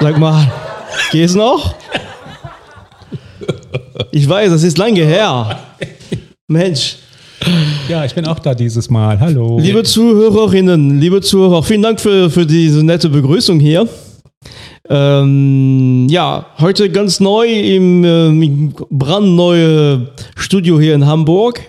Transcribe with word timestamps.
Sag 0.00 0.18
mal, 0.18 0.52
geht's 1.10 1.34
noch? 1.34 1.74
Ich 4.12 4.28
weiß, 4.28 4.50
das 4.50 4.62
ist 4.62 4.76
lange 4.76 5.02
her. 5.04 5.58
Mensch. 6.48 6.98
Ja, 7.88 8.04
ich 8.04 8.14
bin 8.14 8.26
auch 8.26 8.40
da 8.40 8.54
dieses 8.54 8.90
Mal. 8.90 9.18
Hallo. 9.18 9.58
Liebe 9.58 9.84
Zuhörerinnen, 9.84 11.00
liebe 11.00 11.22
Zuhörer, 11.22 11.62
vielen 11.62 11.82
Dank 11.82 11.98
für, 11.98 12.28
für 12.28 12.44
diese 12.44 12.84
nette 12.84 13.08
Begrüßung 13.08 13.58
hier. 13.58 13.88
Ähm, 14.90 16.08
ja, 16.10 16.46
heute 16.58 16.90
ganz 16.90 17.20
neu 17.20 17.46
im, 17.46 18.04
äh, 18.04 18.26
im 18.26 18.74
brandneue 18.90 20.10
Studio 20.36 20.78
hier 20.78 20.94
in 20.94 21.06
Hamburg. 21.06 21.62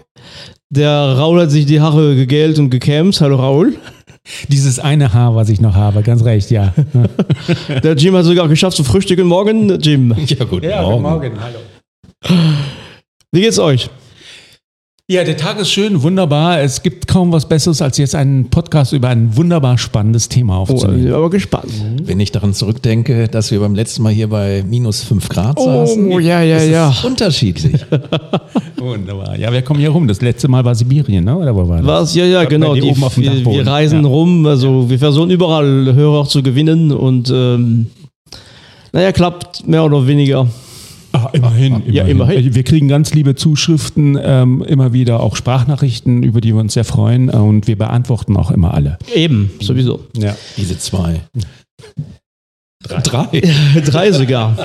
Der 0.73 0.89
Raul 1.17 1.41
hat 1.41 1.51
sich 1.51 1.65
die 1.65 1.81
Haare 1.81 2.15
gegelt 2.15 2.57
und 2.57 2.69
gekämmt. 2.69 3.19
Hallo 3.19 3.35
Raul. 3.35 3.75
Dieses 4.47 4.79
eine 4.79 5.13
Haar, 5.13 5.35
was 5.35 5.49
ich 5.49 5.59
noch 5.59 5.75
habe, 5.75 6.01
ganz 6.01 6.23
recht, 6.23 6.49
ja. 6.49 6.73
Der 7.83 7.95
Jim 7.95 8.15
hat 8.15 8.23
sogar 8.23 8.47
geschafft 8.47 8.77
zu 8.77 8.85
frühstücken 8.85 9.27
morgen. 9.27 9.77
Jim, 9.81 10.15
Ja, 10.27 10.45
gut. 10.45 10.63
morgen, 10.63 11.33
hallo. 11.41 12.39
wie 13.33 13.41
geht's 13.41 13.59
euch? 13.59 13.89
Ja, 15.07 15.25
der 15.25 15.35
Tag 15.35 15.59
ist 15.59 15.69
schön, 15.69 16.03
wunderbar. 16.03 16.61
Es 16.61 16.83
gibt 16.83 17.05
kaum 17.05 17.33
was 17.33 17.45
Besseres, 17.49 17.81
als 17.81 17.97
jetzt 17.97 18.15
einen 18.15 18.49
Podcast 18.49 18.93
über 18.93 19.09
ein 19.09 19.35
wunderbar 19.35 19.77
spannendes 19.77 20.29
Thema 20.29 20.59
Oh, 20.61 20.63
ich 20.63 20.69
aufzunehmen. 20.71 21.03
bin 21.03 21.13
aber 21.13 21.29
gespannt. 21.29 21.65
Wenn 22.05 22.19
ich 22.21 22.31
daran 22.31 22.53
zurückdenke, 22.53 23.27
dass 23.27 23.51
wir 23.51 23.59
beim 23.59 23.75
letzten 23.75 24.03
Mal 24.03 24.13
hier 24.13 24.29
bei 24.29 24.63
minus 24.65 25.03
5 25.03 25.27
Grad 25.27 25.57
Oh, 25.59 25.65
saßen. 25.85 26.09
ja, 26.21 26.41
ja, 26.43 26.55
ist 26.57 26.63
es 26.63 26.69
ja. 26.69 26.93
Unterschiedlich. 27.03 27.81
Wunderbar. 28.77 29.37
Ja, 29.37 29.51
wir 29.51 29.61
kommen 29.63 29.81
hier 29.81 29.89
rum. 29.89 30.07
Das 30.07 30.21
letzte 30.21 30.47
Mal 30.47 30.63
war 30.63 30.75
Sibirien, 30.75 31.25
ne? 31.25 31.35
oder 31.37 31.53
wo 31.53 31.67
war 31.67 31.79
das? 31.79 31.87
Was? 31.87 32.15
Ja, 32.15 32.23
ja, 32.25 32.45
genau. 32.45 32.73
Die, 32.73 32.81
oben 32.83 33.03
auf 33.03 33.15
dem 33.15 33.23
wir, 33.23 33.31
Dachboden. 33.31 33.65
wir 33.65 33.67
reisen 33.67 34.03
Ja. 34.03 34.07
rum, 34.07 34.45
also 34.45 34.89
wir 34.89 34.97
versuchen 34.99 35.29
überall 35.29 35.93
Hörer 35.93 36.25
zu 36.25 36.41
gewinnen 36.41 36.93
und 36.93 37.29
ähm, 37.35 37.87
naja, 38.93 39.11
klappt 39.11 39.67
mehr 39.67 39.83
oder 39.83 40.07
weniger. 40.07 40.47
Ah, 41.13 41.29
immerhin, 41.33 41.73
immerhin. 41.73 41.93
Ja, 41.93 42.05
immerhin. 42.05 42.55
Wir 42.55 42.63
kriegen 42.63 42.87
ganz 42.87 43.13
liebe 43.13 43.35
Zuschriften, 43.35 44.17
ähm, 44.21 44.63
immer 44.63 44.93
wieder 44.93 45.19
auch 45.19 45.35
Sprachnachrichten, 45.35 46.23
über 46.23 46.41
die 46.41 46.53
wir 46.53 46.61
uns 46.61 46.73
sehr 46.73 46.85
freuen 46.85 47.29
und 47.29 47.67
wir 47.67 47.77
beantworten 47.77 48.37
auch 48.37 48.51
immer 48.51 48.73
alle. 48.73 48.97
Eben, 49.13 49.51
sowieso. 49.59 50.01
Ja. 50.15 50.35
Diese 50.57 50.77
zwei. 50.77 51.21
Drei. 52.87 53.41
Drei 53.85 54.11
sogar. 54.11 54.55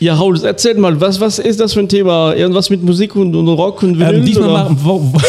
Ja, 0.00 0.14
Raul, 0.14 0.40
erzähl 0.44 0.74
mal, 0.74 1.00
was, 1.00 1.20
was 1.20 1.38
ist 1.38 1.60
das 1.60 1.72
für 1.72 1.80
ein 1.80 1.88
Thema? 1.88 2.34
Irgendwas 2.34 2.70
mit 2.70 2.82
Musik 2.82 3.16
und, 3.16 3.34
und 3.34 3.48
Rock 3.48 3.82
und 3.82 3.98
Vinyl? 3.98 4.16
Ähm, 4.16 4.24
diesmal, 4.24 4.50
oder? 4.50 4.64
machen, 4.64 4.78
wo, 4.82 5.12
wo, 5.12 5.20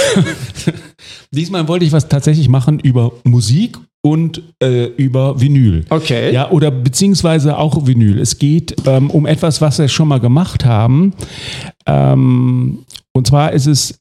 diesmal 1.31 1.67
wollte 1.67 1.85
ich 1.85 1.91
was 1.91 2.07
tatsächlich 2.07 2.49
machen 2.49 2.79
über 2.79 3.11
Musik 3.23 3.77
und 4.01 4.41
äh, 4.63 4.85
über 4.95 5.41
Vinyl. 5.41 5.85
Okay. 5.89 6.33
Ja, 6.33 6.51
oder 6.51 6.71
beziehungsweise 6.71 7.57
auch 7.57 7.85
Vinyl. 7.85 8.19
Es 8.19 8.37
geht 8.39 8.75
ähm, 8.85 9.09
um 9.09 9.25
etwas, 9.25 9.59
was 9.61 9.77
wir 9.79 9.87
schon 9.89 10.07
mal 10.07 10.19
gemacht 10.19 10.63
haben. 10.65 11.13
Ähm, 11.85 12.79
und 13.13 13.27
zwar 13.27 13.51
ist 13.53 13.65
es 13.67 13.99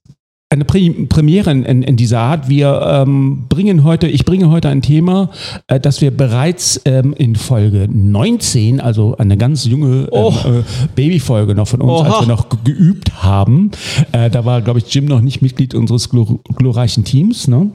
eine 0.51 0.65
Pre 0.65 0.81
Premiere 1.11 1.51
in, 1.51 1.65
in, 1.83 1.97
dieser 1.99 2.21
Art. 2.21 2.49
Wir 2.49 2.81
ähm, 3.07 3.45
bringen 3.51 3.85
heute, 3.85 4.07
ich 4.09 4.25
bringe 4.25 4.49
heute 4.49 4.69
ein 4.71 4.81
Thema, 4.81 5.31
äh, 5.67 5.79
das 5.79 6.01
wir 6.01 6.11
bereits 6.11 6.81
ähm, 6.87 7.13
in 7.13 7.37
Folge 7.37 7.87
19, 7.93 8.81
also 8.81 9.17
eine 9.19 9.37
ganz 9.37 9.67
junge 9.67 10.09
Oh. 10.11 10.33
ähm, 10.47 10.61
äh, 10.61 10.63
Babyfolge 10.95 11.55
noch 11.55 11.69
von 11.69 11.83
uns, 11.83 11.93
Oha. 12.01 12.09
als 12.09 12.21
wir 12.27 12.35
noch 12.35 12.49
ge- 12.49 12.59
geübt 12.65 13.23
haben. 13.23 13.73
Äh, 14.13 14.31
da 14.31 14.47
war, 14.47 14.63
glaube 14.63 14.79
ich, 14.79 14.95
Jim 14.95 15.05
noch 15.05 15.21
nicht 15.21 15.43
Mitglied 15.43 15.75
unseres 15.75 16.09
glor 16.09 16.39
glorreichen 16.57 17.05
Teams. 17.05 17.47
Ne? 17.47 17.71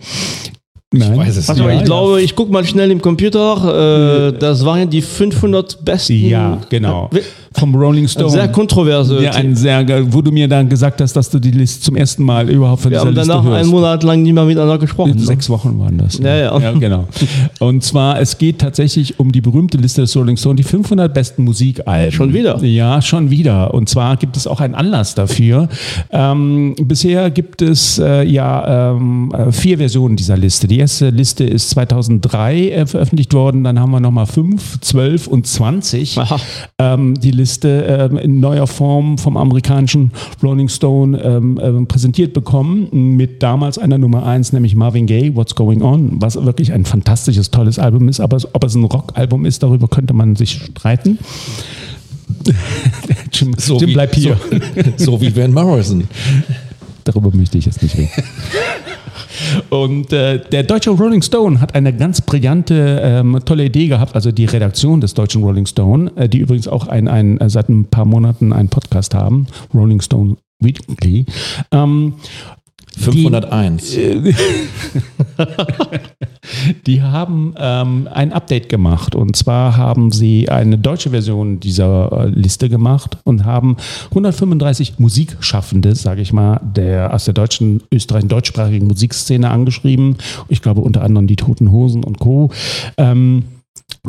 Nein. 0.93 1.17
weiß 1.17 1.37
es 1.37 1.49
Also, 1.49 1.63
Ja, 1.63 1.75
ich 1.75 1.83
glaube, 1.83 2.21
ich 2.21 2.35
gucke 2.35 2.51
mal 2.51 2.63
schnell 2.65 2.91
im 2.91 3.01
Computer. 3.01 4.29
Äh, 4.29 4.37
das 4.37 4.63
waren 4.63 4.89
die 4.89 5.01
500 5.01 5.83
besten. 5.83 6.13
Ja, 6.13 6.61
genau. 6.69 7.09
Vom 7.57 7.75
Rolling 7.75 8.07
Stone. 8.07 8.29
Sehr 8.29 8.47
kontroverse. 8.47 9.21
Ja, 9.23 9.31
ein 9.31 9.55
sehr, 9.55 9.85
wo 10.11 10.21
du 10.21 10.31
mir 10.31 10.47
dann 10.47 10.67
gesagt 10.67 10.99
hast, 11.01 11.13
dass 11.13 11.29
du 11.29 11.39
die 11.39 11.51
Liste 11.51 11.81
zum 11.83 11.95
ersten 11.95 12.23
Mal 12.23 12.49
überhaupt 12.49 12.81
von 12.81 12.91
wir 12.91 12.97
dieser 12.97 13.07
haben 13.07 13.15
Liste 13.15 13.29
danach 13.29 13.43
hörst. 13.45 13.61
einen 13.61 13.69
Monat 13.69 14.03
lang 14.03 14.23
nie 14.23 14.33
mehr 14.33 14.45
miteinander 14.45 14.77
gesprochen. 14.79 15.15
ne? 15.15 15.21
Sechs 15.21 15.49
Wochen 15.49 15.79
waren 15.79 15.97
das. 15.97 16.19
ne? 16.19 16.41
Ja, 16.41 16.59
ja. 16.59 16.71
genau. 16.71 17.07
Und 17.59 17.83
zwar, 17.83 18.19
es 18.19 18.37
geht 18.39 18.59
tatsächlich 18.59 19.19
um 19.19 19.31
die 19.31 19.41
berühmte 19.41 19.77
Liste 19.77 20.01
des 20.01 20.15
Rolling 20.15 20.35
Stone, 20.35 20.55
die 20.55 20.63
500 20.63 21.13
besten 21.13 21.43
Musikalben. 21.43 22.11
Schon 22.11 22.33
wieder? 22.33 22.57
Ja, 22.63 23.01
schon 23.03 23.29
wieder. 23.29 23.71
Und 23.73 23.87
zwar 23.87 24.17
gibt 24.17 24.35
es 24.35 24.47
auch 24.47 24.59
einen 24.59 24.73
Anlass 24.73 25.13
dafür. 25.13 25.69
Ähm, 26.11 26.75
bisher 26.81 27.29
gibt 27.29 27.61
es 27.61 27.99
äh, 27.99 28.23
ja 28.23 28.93
ähm, 28.95 29.31
äh, 29.31 29.51
vier 29.51 29.77
Versionen 29.77 30.15
dieser 30.15 30.37
Liste. 30.37 30.67
Die 30.67 30.79
erste 30.79 31.11
Liste 31.11 31.43
ist 31.43 31.69
2003 31.69 32.69
äh, 32.69 32.85
veröffentlicht 32.87 33.33
worden. 33.35 33.63
Dann 33.63 33.79
haben 33.79 33.91
wir 33.91 33.99
nochmal 33.99 34.25
5, 34.25 34.79
12 34.81 35.27
und 35.27 35.45
20. 35.45 36.17
Aha. 36.17 36.39
Ähm, 36.79 37.13
die 37.19 37.29
Liste 37.29 37.42
ähm, 37.65 38.17
in 38.17 38.39
neuer 38.39 38.67
Form 38.67 39.17
vom 39.17 39.37
amerikanischen 39.37 40.11
Rolling 40.41 40.69
Stone 40.69 41.17
ähm, 41.21 41.59
ähm, 41.61 41.87
präsentiert 41.87 42.33
bekommen 42.33 42.87
mit 43.15 43.41
damals 43.43 43.77
einer 43.77 43.97
Nummer 43.97 44.25
1, 44.25 44.53
nämlich 44.53 44.75
Marvin 44.75 45.05
Gaye, 45.05 45.35
What's 45.35 45.55
Going 45.55 45.81
On, 45.81 46.11
was 46.21 46.35
wirklich 46.43 46.71
ein 46.73 46.85
fantastisches, 46.85 47.51
tolles 47.51 47.79
Album 47.79 48.07
ist. 48.09 48.19
Aber 48.19 48.37
ob 48.53 48.63
es 48.63 48.75
ein 48.75 48.83
Rockalbum 48.83 49.45
ist, 49.45 49.63
darüber 49.63 49.87
könnte 49.87 50.13
man 50.13 50.35
sich 50.35 50.51
streiten. 50.53 51.19
Jim, 53.31 53.53
So 53.57 53.77
Jim 53.77 53.89
wie- 53.89 53.93
bleib 53.93 54.15
hier. 54.15 54.37
So, 54.97 55.13
so 55.13 55.21
wie 55.21 55.35
Van 55.35 55.53
Morrison. 55.53 56.03
Darüber 57.03 57.31
möchte 57.33 57.57
ich 57.57 57.65
jetzt 57.65 57.81
nicht 57.81 57.97
reden. 57.97 58.09
Und 59.69 60.13
äh, 60.13 60.39
der 60.39 60.63
deutsche 60.63 60.91
Rolling 60.91 61.21
Stone 61.21 61.59
hat 61.59 61.75
eine 61.75 61.95
ganz 61.95 62.21
brillante, 62.21 63.01
ähm, 63.03 63.39
tolle 63.45 63.65
Idee 63.65 63.87
gehabt, 63.87 64.15
also 64.15 64.31
die 64.31 64.45
Redaktion 64.45 65.01
des 65.01 65.13
deutschen 65.13 65.43
Rolling 65.43 65.65
Stone, 65.65 66.11
äh, 66.15 66.29
die 66.29 66.39
übrigens 66.39 66.67
auch 66.67 66.87
ein, 66.87 67.07
ein, 67.07 67.39
äh, 67.39 67.49
seit 67.49 67.69
ein 67.69 67.85
paar 67.85 68.05
Monaten 68.05 68.53
einen 68.53 68.69
Podcast 68.69 69.13
haben, 69.13 69.47
Rolling 69.73 70.01
Stone 70.01 70.37
Weekly. 70.59 71.25
Ähm, 71.71 72.13
501. 72.97 73.97
die 76.85 77.01
haben 77.01 77.55
ähm, 77.57 78.07
ein 78.11 78.31
Update 78.31 78.69
gemacht 78.69 79.15
und 79.15 79.35
zwar 79.35 79.75
haben 79.77 80.11
sie 80.11 80.49
eine 80.49 80.77
deutsche 80.77 81.09
Version 81.09 81.59
dieser 81.59 82.11
äh, 82.11 82.29
Liste 82.29 82.69
gemacht 82.69 83.17
und 83.23 83.45
haben 83.45 83.77
135 84.09 84.99
Musikschaffende, 84.99 85.95
sage 85.95 86.21
ich 86.21 86.33
mal, 86.33 86.59
der 86.63 87.13
aus 87.13 87.25
der 87.25 87.33
deutschen, 87.33 87.81
österreichischen, 87.91 88.29
deutschsprachigen 88.29 88.87
Musikszene 88.87 89.49
angeschrieben. 89.49 90.17
Ich 90.49 90.61
glaube 90.61 90.81
unter 90.81 91.03
anderem 91.03 91.27
die 91.27 91.35
Toten 91.35 91.71
Hosen 91.71 92.03
und 92.03 92.19
Co. 92.19 92.51
Ähm, 92.97 93.45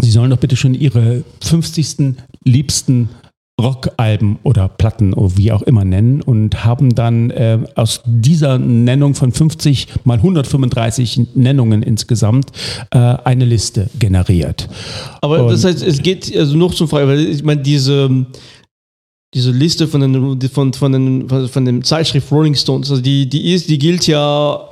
sie 0.01 0.11
sollen 0.11 0.31
doch 0.31 0.39
bitte 0.39 0.57
schon 0.57 0.75
ihre 0.75 1.25
50. 1.43 2.17
liebsten 2.45 3.09
Rockalben 3.61 4.39
oder 4.43 4.69
Platten 4.69 5.15
oder 5.15 5.37
wie 5.37 5.53
auch 5.53 5.63
immer 5.63 5.85
nennen 5.85 6.23
und 6.23 6.65
haben 6.65 6.95
dann 6.95 7.31
äh, 7.31 7.61
aus 7.77 8.03
dieser 8.05 8.59
Nennung 8.59 9.15
von 9.15 9.31
50 9.31 9.87
mal 10.05 10.17
135 10.17 11.21
Nennungen 11.37 11.83
insgesamt 11.85 12.51
äh, 12.91 12.99
eine 12.99 13.45
Liste 13.45 13.89
generiert. 13.99 14.69
Aber 15.21 15.45
Und- 15.45 15.53
das 15.53 15.65
heißt, 15.65 15.83
es 15.83 16.03
geht 16.03 16.37
also 16.37 16.57
noch 16.57 16.75
zum 16.75 16.89
Frage, 16.89 17.07
weil 17.07 17.21
ich 17.21 17.45
meine, 17.45 17.63
diese, 17.63 18.27
diese 19.35 19.53
Liste 19.53 19.87
von, 19.87 20.01
den, 20.01 20.41
von, 20.51 20.73
von, 20.73 20.93
den, 20.93 21.29
von, 21.29 21.49
von 21.49 21.65
dem 21.65 21.85
Zeitschrift 21.85 22.33
Rolling 22.33 22.57
Stones, 22.57 22.91
also 22.91 23.03
die, 23.03 23.29
die 23.29 23.53
ist, 23.53 23.69
die 23.71 23.79
gilt 23.79 24.07
ja 24.09 24.69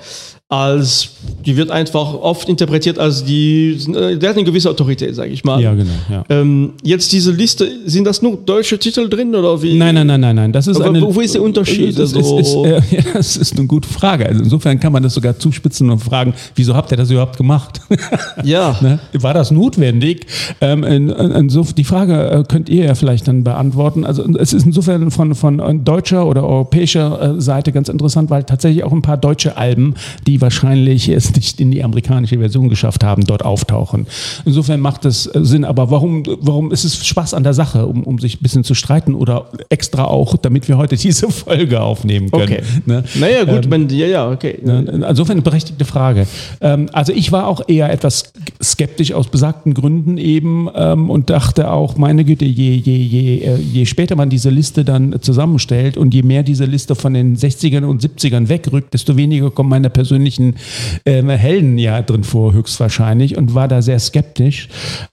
als, 0.52 1.08
die 1.46 1.56
wird 1.56 1.70
einfach 1.70 2.12
oft 2.12 2.46
interpretiert 2.46 2.98
als 2.98 3.24
die, 3.24 3.70
äh, 3.94 4.16
der 4.18 4.28
hat 4.28 4.36
eine 4.36 4.44
gewisse 4.44 4.68
Autorität, 4.68 5.14
sage 5.14 5.30
ich 5.32 5.42
mal. 5.44 5.58
Ja, 5.62 5.72
genau. 5.72 5.90
Ja. 6.10 6.24
Ähm, 6.28 6.74
jetzt 6.82 7.10
diese 7.12 7.32
Liste, 7.32 7.66
sind 7.86 8.04
das 8.04 8.20
nur 8.20 8.36
deutsche 8.36 8.78
Titel 8.78 9.08
drin 9.08 9.34
oder 9.34 9.62
wie? 9.62 9.78
Nein, 9.78 9.94
nein, 9.94 10.06
nein, 10.08 10.20
nein, 10.20 10.36
nein. 10.36 10.52
Das 10.52 10.66
ist 10.66 10.76
Aber 10.76 10.90
eine, 10.90 11.00
wo 11.14 11.20
ist 11.22 11.34
der 11.34 11.42
Unterschied? 11.42 11.98
Das 11.98 12.12
ist, 12.12 12.16
Also- 12.16 12.38
ist, 12.38 12.54
äh, 12.92 12.96
ja, 12.96 13.02
das 13.14 13.38
ist 13.38 13.56
eine 13.56 13.66
gute 13.66 13.88
Frage. 13.88 14.26
Also 14.26 14.42
insofern 14.42 14.78
kann 14.78 14.92
man 14.92 15.02
das 15.02 15.14
sogar 15.14 15.38
zuspitzen 15.38 15.88
und 15.88 16.00
fragen, 16.00 16.34
wieso 16.54 16.74
habt 16.74 16.90
ihr 16.90 16.98
das 16.98 17.10
überhaupt 17.10 17.38
gemacht? 17.38 17.80
Ja. 18.44 18.76
Ne? 18.82 18.98
War 19.14 19.32
das 19.34 19.50
notwendig? 19.52 20.26
Ähm, 20.60 20.84
in, 20.84 21.08
in, 21.08 21.48
insof- 21.48 21.74
die 21.74 21.84
Frage 21.84 22.30
äh, 22.30 22.44
könnt 22.46 22.68
ihr 22.68 22.84
ja 22.84 22.94
vielleicht 22.94 23.26
dann 23.28 23.42
beantworten. 23.44 24.04
Also 24.04 24.24
es 24.38 24.52
ist 24.52 24.66
insofern 24.66 25.10
von, 25.10 25.34
von 25.34 25.84
deutscher 25.84 26.26
oder 26.26 26.42
europäischer 26.44 27.36
äh, 27.36 27.40
Seite 27.40 27.72
ganz 27.72 27.88
interessant, 27.88 28.28
weil 28.30 28.44
tatsächlich 28.44 28.84
auch 28.84 28.92
ein 28.92 29.00
paar 29.02 29.16
deutsche 29.16 29.56
Alben, 29.56 29.94
die 30.26 30.41
wahrscheinlich 30.42 31.08
es 31.08 31.34
nicht 31.34 31.60
in 31.60 31.70
die 31.70 31.82
amerikanische 31.82 32.38
Version 32.38 32.68
geschafft 32.68 33.04
haben, 33.04 33.24
dort 33.24 33.44
auftauchen. 33.44 34.06
Insofern 34.44 34.80
macht 34.80 35.04
es 35.04 35.26
äh, 35.26 35.40
Sinn. 35.42 35.64
Aber 35.64 35.90
warum, 35.90 36.24
warum 36.40 36.72
ist 36.72 36.84
es 36.84 37.06
Spaß 37.06 37.32
an 37.34 37.44
der 37.44 37.54
Sache, 37.54 37.86
um, 37.86 38.02
um 38.02 38.18
sich 38.18 38.36
ein 38.36 38.42
bisschen 38.42 38.64
zu 38.64 38.74
streiten 38.74 39.14
oder 39.14 39.46
extra 39.70 40.04
auch, 40.04 40.36
damit 40.36 40.68
wir 40.68 40.76
heute 40.76 40.96
diese 41.02 41.30
Folge 41.30 41.80
aufnehmen 41.80 42.30
können? 42.30 42.42
Okay. 42.42 42.62
Ne? 42.84 43.04
Naja, 43.14 43.44
gut, 43.44 43.70
wenn, 43.70 43.88
ja, 43.88 44.06
ja, 44.06 44.30
okay. 44.30 44.58
Ne? 44.62 45.04
Insofern 45.08 45.36
eine 45.36 45.42
berechtigte 45.42 45.84
Frage. 45.84 46.26
Ähm, 46.60 46.88
also 46.92 47.12
ich 47.12 47.32
war 47.32 47.46
auch 47.46 47.62
eher 47.68 47.90
etwas 47.90 48.32
skeptisch 48.62 49.12
aus 49.12 49.28
besagten 49.28 49.74
Gründen 49.74 50.18
eben 50.18 50.68
ähm, 50.74 51.08
und 51.08 51.30
dachte 51.30 51.70
auch, 51.70 51.96
meine 51.96 52.24
Güte, 52.24 52.44
je, 52.44 52.74
je, 52.74 52.96
je, 52.96 53.38
äh, 53.38 53.56
je 53.56 53.86
später 53.86 54.16
man 54.16 54.28
diese 54.28 54.50
Liste 54.50 54.84
dann 54.84 55.20
zusammenstellt 55.20 55.96
und 55.96 56.12
je 56.12 56.22
mehr 56.22 56.42
diese 56.42 56.64
Liste 56.64 56.94
von 56.94 57.14
den 57.14 57.36
60ern 57.36 57.84
und 57.84 58.02
70ern 58.02 58.48
wegrückt, 58.48 58.94
desto 58.94 59.16
weniger 59.16 59.50
kommt 59.50 59.70
meiner 59.70 59.88
persönlichen 59.88 60.21
außergewöhnlichen 60.22 60.56
ähm, 61.04 61.28
Helden 61.28 61.78
ja 61.78 62.02
drin 62.02 62.24
vor, 62.24 62.52
höchstwahrscheinlich, 62.52 63.36
und 63.36 63.54
war 63.54 63.68
da 63.68 63.82
sehr 63.82 63.98
skeptisch. 63.98 64.68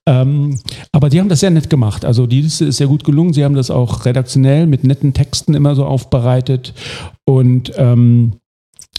Ähm, 0.06 0.60
aber 0.92 1.10
die 1.10 1.20
haben 1.20 1.30
das 1.30 1.40
sehr 1.40 1.52
nett 1.52 1.70
gemacht. 1.70 2.06
Also 2.06 2.28
die 2.28 2.42
Liste 2.42 2.66
ist 2.66 2.78
sehr 2.78 2.88
gut 2.88 3.04
gelungen. 3.04 3.34
Sie 3.34 3.44
haben 3.44 3.56
das 3.56 3.72
auch 3.72 4.06
redaktionell 4.06 4.68
mit 4.68 4.84
netten 4.84 5.14
Texten 5.14 5.54
immer 5.54 5.76
so 5.76 5.86
aufbereitet. 5.86 6.74
Und 7.26 7.72
ähm, 7.78 8.34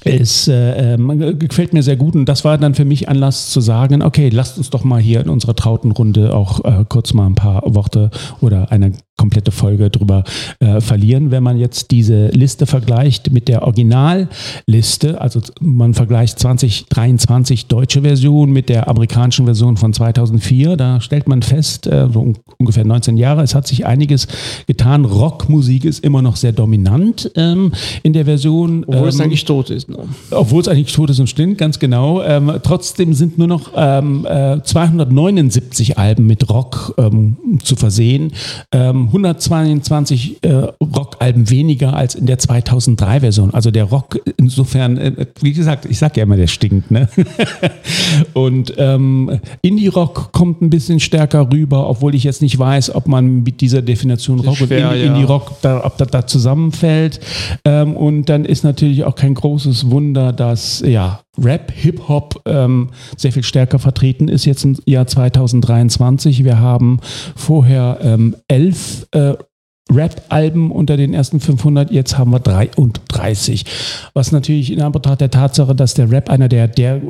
es 0.03 0.49
äh, 0.49 0.95
äh, 0.95 1.35
gefällt 1.35 1.75
mir 1.75 1.83
sehr 1.83 1.97
gut 1.97 2.15
und 2.15 2.25
das 2.25 2.43
war 2.43 2.57
dann 2.57 2.75
für 2.75 2.87
mich 2.87 3.11
Anlass 3.11 3.51
zu 3.51 3.61
sagen, 3.61 4.03
okay, 4.03 4.31
lasst 4.31 4.57
uns 4.57 4.71
doch 4.71 4.83
mal 4.83 4.99
hier 4.99 5.21
in 5.21 5.29
unserer 5.29 5.55
trauten 5.55 5.93
Runde 5.93 6.35
auch 6.35 6.65
äh, 6.65 6.87
kurz 6.89 7.12
mal 7.12 7.27
ein 7.27 7.35
paar 7.35 7.62
Worte 7.67 8.11
oder 8.41 8.73
eine 8.73 8.93
komplette 9.21 9.51
Folge 9.51 9.91
drüber 9.91 10.25
äh, 10.61 10.81
verlieren. 10.81 11.31
Wenn 11.31 11.43
man 11.43 11.59
jetzt 11.59 11.91
diese 11.91 12.29
Liste 12.29 12.65
vergleicht 12.65 13.31
mit 13.31 13.49
der 13.49 13.65
Originalliste, 13.65 15.21
also 15.21 15.43
man 15.61 15.93
vergleicht 15.93 16.39
2023 16.39 17.67
deutsche 17.67 18.01
Version 18.01 18.51
mit 18.51 18.71
der 18.71 18.89
amerikanischen 18.89 19.45
Version 19.45 19.77
von 19.77 19.93
2004, 19.93 20.79
da 20.79 21.03
stellt 21.03 21.29
man 21.29 21.43
fest, 21.43 21.87
äh, 21.87 22.09
so 22.11 22.33
ungefähr 22.57 22.87
19 22.87 23.19
Jahre, 23.19 23.43
es 23.43 23.55
hat 23.55 23.67
sich 23.67 23.85
einiges 23.85 24.27
getan. 24.67 25.05
Rockmusik 25.05 25.85
ist 25.85 26.03
immer 26.03 26.23
noch 26.23 26.37
sehr 26.37 26.53
dominant 26.53 27.31
ähm, 27.37 27.73
in 28.03 28.15
der 28.15 28.25
Version. 28.25 28.85
Obwohl 28.87 29.03
ähm, 29.03 29.09
es 29.09 29.21
eigentlich 29.21 29.45
tot 29.45 29.69
ist. 29.69 29.91
Ne? 29.91 29.99
Obwohl 30.31 30.63
es 30.63 30.69
eigentlich 30.69 30.95
tot 30.95 31.11
ist 31.11 31.21
und 31.21 31.27
stimmt, 31.27 31.59
ganz 31.59 31.79
genau. 31.79 32.23
Ähm, 32.23 32.53
trotzdem 32.63 33.13
sind 33.13 33.37
nur 33.37 33.49
noch 33.49 33.73
ähm, 33.77 34.27
äh, 34.27 34.63
279 34.63 35.99
Alben 35.99 36.27
mit 36.27 36.49
Rock 36.49 36.95
ähm, 36.97 37.37
zu 37.63 37.77
versehen. 37.77 38.33
Ähm, 38.73 39.10
122 39.11 40.43
äh, 40.43 40.69
Rockalben 40.81 41.51
weniger 41.51 41.95
als 41.95 42.15
in 42.15 42.27
der 42.27 42.39
2003-Version. 42.39 43.53
Also 43.53 43.71
der 43.71 43.85
Rock 43.85 44.21
insofern, 44.37 44.97
äh, 44.97 45.27
wie 45.41 45.53
gesagt, 45.53 45.87
ich 45.87 45.99
sage 45.99 46.15
ja 46.17 46.23
immer, 46.23 46.37
der 46.37 46.47
stinkt. 46.47 46.91
Ne? 46.91 47.09
und 48.35 48.75
ähm, 48.79 49.41
Indie-Rock 49.62 50.33
kommt 50.33 50.62
ein 50.62 50.71
bisschen 50.71 51.01
stärker 51.01 51.51
rüber, 51.53 51.89
obwohl 51.89 52.15
ich 52.15 52.25
jetzt 52.25 52.43
nicht 52.43 52.59
weiß, 52.59 52.95
ob 52.95 53.09
man 53.09 53.43
mit 53.43 53.61
dieser 53.61 53.83
Definition 53.83 54.41
Rock 54.41 54.57
schwer, 54.57 54.91
und 54.91 54.97
Indie-Rock, 54.97 55.53
ja. 55.62 55.85
ob 55.85 55.99
das 55.99 56.09
da 56.09 56.27
zusammenfällt. 56.27 57.21
Ähm, 57.65 57.97
und 57.97 58.29
dann 58.29 58.45
ist 58.45 58.65
natürlich 58.65 59.05
auch 59.05 59.17
kein 59.17 59.35
großes 59.35 59.91
Wunder, 59.91 60.33
dass 60.33 60.81
ja 60.87 61.21
Rap, 61.39 61.73
Hip-Hop 61.75 62.43
ähm, 62.47 62.91
sehr 63.17 63.33
viel 63.33 63.43
stärker 63.43 63.79
vertreten 63.79 64.29
ist 64.29 64.45
jetzt 64.45 64.65
im 64.65 64.77
Jahr 64.85 65.07
2023. 65.07 66.45
Wir 66.45 66.59
haben 66.59 67.01
vorher 67.37 67.99
ähm, 68.03 68.37
elf 68.49 69.00
äh, 69.12 69.35
Rap-Alben 69.93 70.70
unter 70.70 70.97
den 70.97 71.14
ersten 71.14 71.41
500, 71.41 71.91
jetzt 71.91 72.17
haben 72.17 72.31
wir 72.31 72.41
33. 72.41 73.64
Was 74.14 74.32
natürlich 74.32 74.70
in 74.70 74.81
Anbetracht 74.81 75.20
der 75.20 75.31
Tatsache, 75.31 75.75
dass 75.75 75.94
der 75.94 76.11
Rap 76.11 76.31
einer 76.31 76.49
der, 76.49 76.69
der, 76.69 77.00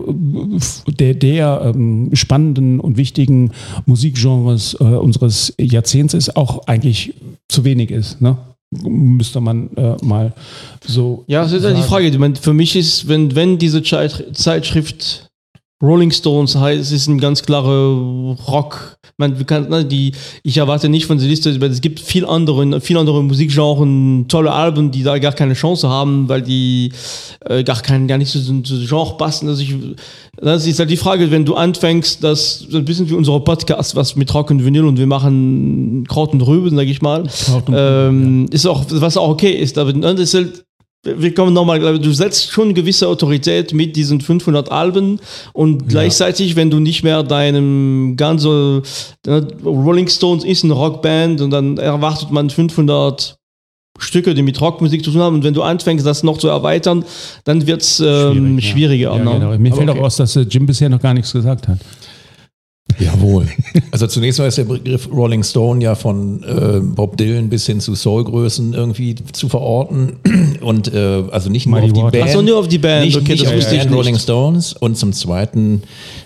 der, 0.86 1.14
der 1.14 1.72
ähm, 1.74 2.10
spannenden 2.14 2.80
und 2.80 2.96
wichtigen 2.96 3.52
Musikgenres 3.86 4.76
äh, 4.80 4.84
unseres 4.84 5.54
Jahrzehnts 5.60 6.14
ist, 6.14 6.36
auch 6.36 6.66
eigentlich 6.66 7.14
zu 7.48 7.64
wenig 7.64 7.90
ist. 7.90 8.20
Ne? 8.20 8.36
müsste 8.72 9.40
man 9.40 9.70
äh, 9.76 9.96
mal 10.02 10.32
so. 10.86 11.24
Ja, 11.26 11.42
das 11.42 11.52
ist 11.52 11.64
ja 11.64 11.72
die 11.72 11.82
Frage. 11.82 12.12
Für 12.40 12.52
mich 12.52 12.76
ist, 12.76 13.08
wenn, 13.08 13.34
wenn 13.34 13.58
diese 13.58 13.82
Zeitschrift 13.82 15.29
Rolling 15.82 16.10
Stones 16.10 16.56
heißt, 16.56 16.80
es 16.80 16.92
ist 16.92 17.06
ein 17.06 17.18
ganz 17.18 17.42
klare 17.42 18.34
Rock. 18.46 18.98
Man 19.16 19.46
kann, 19.46 19.70
ne, 19.70 19.84
die, 19.84 20.12
ich 20.42 20.58
erwarte 20.58 20.90
nicht 20.90 21.06
von 21.06 21.16
der 21.16 21.26
Liste, 21.26 21.50
es 21.50 21.80
gibt 21.80 22.00
viel 22.00 22.26
andere, 22.26 22.80
viel 22.82 22.98
andere 22.98 23.22
Musikgenres, 23.22 24.28
tolle 24.28 24.52
Alben, 24.52 24.90
die 24.90 25.02
da 25.02 25.18
gar 25.18 25.32
keine 25.32 25.54
Chance 25.54 25.88
haben, 25.88 26.28
weil 26.28 26.42
die 26.42 26.92
äh, 27.46 27.64
gar 27.64 27.80
kein, 27.80 28.06
gar 28.06 28.18
nicht 28.18 28.30
zu 28.30 28.40
so, 28.40 28.54
so 28.62 28.76
Genre 28.86 29.16
passen. 29.16 29.48
Also 29.48 29.62
ich, 29.62 29.74
das 30.36 30.66
ist 30.66 30.78
halt 30.78 30.90
die 30.90 30.98
Frage, 30.98 31.30
wenn 31.30 31.46
du 31.46 31.54
anfängst, 31.54 32.22
das 32.22 32.66
ein 32.72 32.84
bisschen 32.84 33.08
wie 33.08 33.14
unser 33.14 33.40
Podcast, 33.40 33.96
was 33.96 34.16
mit 34.16 34.32
Rock 34.34 34.50
und 34.50 34.62
Vinyl 34.62 34.84
und 34.84 34.98
wir 34.98 35.06
machen 35.06 36.04
Kraut 36.08 36.32
und 36.34 36.42
Rüben, 36.42 36.76
sag 36.76 36.88
ich 36.88 37.00
mal, 37.00 37.24
ähm, 37.72 38.46
ja. 38.46 38.54
ist 38.54 38.66
auch, 38.66 38.84
was 38.90 39.16
auch 39.16 39.30
okay 39.30 39.52
ist, 39.52 39.78
aber 39.78 39.94
ne, 39.94 40.14
das 40.14 40.20
ist 40.20 40.34
halt, 40.34 40.64
wir 41.02 41.34
kommen 41.34 41.54
nochmal, 41.54 41.98
du 41.98 42.12
setzt 42.12 42.50
schon 42.50 42.64
eine 42.64 42.74
gewisse 42.74 43.08
Autorität 43.08 43.72
mit 43.72 43.96
diesen 43.96 44.20
500 44.20 44.70
Alben 44.70 45.18
und 45.54 45.88
gleichzeitig, 45.88 46.56
wenn 46.56 46.70
du 46.70 46.78
nicht 46.78 47.02
mehr 47.02 47.22
deinem 47.22 48.16
ganzen 48.16 48.82
ne, 49.26 49.46
Rolling 49.64 50.08
Stones 50.08 50.44
ist 50.44 50.62
eine 50.62 50.74
Rockband 50.74 51.40
und 51.40 51.50
dann 51.50 51.78
erwartet 51.78 52.30
man 52.30 52.50
500 52.50 53.38
Stücke, 53.98 54.34
die 54.34 54.42
mit 54.42 54.60
Rockmusik 54.60 55.02
zu 55.02 55.10
tun 55.10 55.22
haben 55.22 55.36
und 55.36 55.44
wenn 55.44 55.54
du 55.54 55.62
anfängst, 55.62 56.04
das 56.04 56.22
noch 56.22 56.36
zu 56.36 56.48
erweitern, 56.48 57.04
dann 57.44 57.66
wird 57.66 57.80
es 57.80 58.00
ähm, 58.00 58.60
Schwierig, 58.60 58.64
schwieriger. 58.64 59.16
Ja. 59.16 59.24
Ja, 59.24 59.32
genau. 59.38 59.58
Mir 59.58 59.72
fällt 59.72 59.88
okay. 59.88 59.98
auch 59.98 60.04
aus, 60.04 60.16
dass 60.16 60.36
äh, 60.36 60.42
Jim 60.42 60.66
bisher 60.66 60.90
noch 60.90 61.00
gar 61.00 61.14
nichts 61.14 61.32
gesagt 61.32 61.66
hat. 61.66 61.78
Jawohl. 63.00 63.46
Also 63.92 64.06
zunächst 64.06 64.38
mal 64.38 64.46
ist 64.46 64.56
der 64.56 64.64
Begriff 64.64 65.08
Rolling 65.12 65.42
Stone 65.42 65.82
ja 65.82 65.94
von 65.94 66.44
äh, 66.44 66.80
Bob 66.80 67.16
Dylan 67.16 67.48
bis 67.48 67.66
hin 67.66 67.80
zu 67.80 67.94
Soulgrößen 67.94 68.72
irgendwie 68.72 69.16
zu 69.32 69.48
verorten 69.48 70.16
und 70.60 70.92
äh, 70.94 71.24
also 71.30 71.50
nicht 71.50 71.66
nur 71.66 71.82
auf 71.82 71.92
die 71.92 72.00
Band. 72.00 72.22
Achso, 72.22 72.40
nur 72.40 72.58
auf 72.58 72.68
die 72.68 72.78
Band. 72.78 73.06
Nicht, 73.06 73.16
okay, 73.16 73.32
nicht 73.32 73.46
das 73.46 73.54
wusste 73.54 73.74
ich 73.74 73.84
nicht. 73.84 73.94
Rolling 73.94 74.16
Stones 74.16 74.74
und 74.74 74.96
zum 74.96 75.12
Zweiten, 75.12 75.82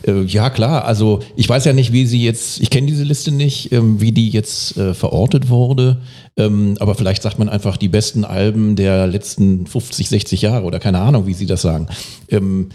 äh, 0.07 0.23
ja 0.25 0.51
klar, 0.51 0.85
also 0.85 1.21
ich 1.37 1.49
weiß 1.49 1.65
ja 1.65 1.73
nicht, 1.73 1.93
wie 1.93 2.07
sie 2.07 2.23
jetzt, 2.23 2.61
ich 2.61 2.69
kenne 2.69 2.87
diese 2.87 3.05
Liste 3.05 3.33
nicht, 3.33 3.73
ähm, 3.73 4.01
wie 4.01 4.13
die 4.13 4.29
jetzt 4.29 4.77
äh, 4.77 4.93
verortet 4.93 5.49
wurde, 5.49 5.99
ähm, 6.37 6.77
aber 6.81 6.95
vielleicht 6.95 7.23
sagt 7.23 7.39
man 7.39 7.49
einfach 7.49 7.77
die 7.77 7.89
besten 7.89 8.25
Alben 8.25 8.77
der 8.77 9.07
letzten 9.07 9.67
50, 9.67 10.09
60 10.09 10.43
Jahre 10.43 10.67
oder 10.67 10.81
keine 10.81 10.99
Ahnung, 10.99 11.27
wie 11.27 11.35
sie 11.35 11.47
das 11.47 11.63
sagen. 11.63 11.89
Ähm, 12.29 12.69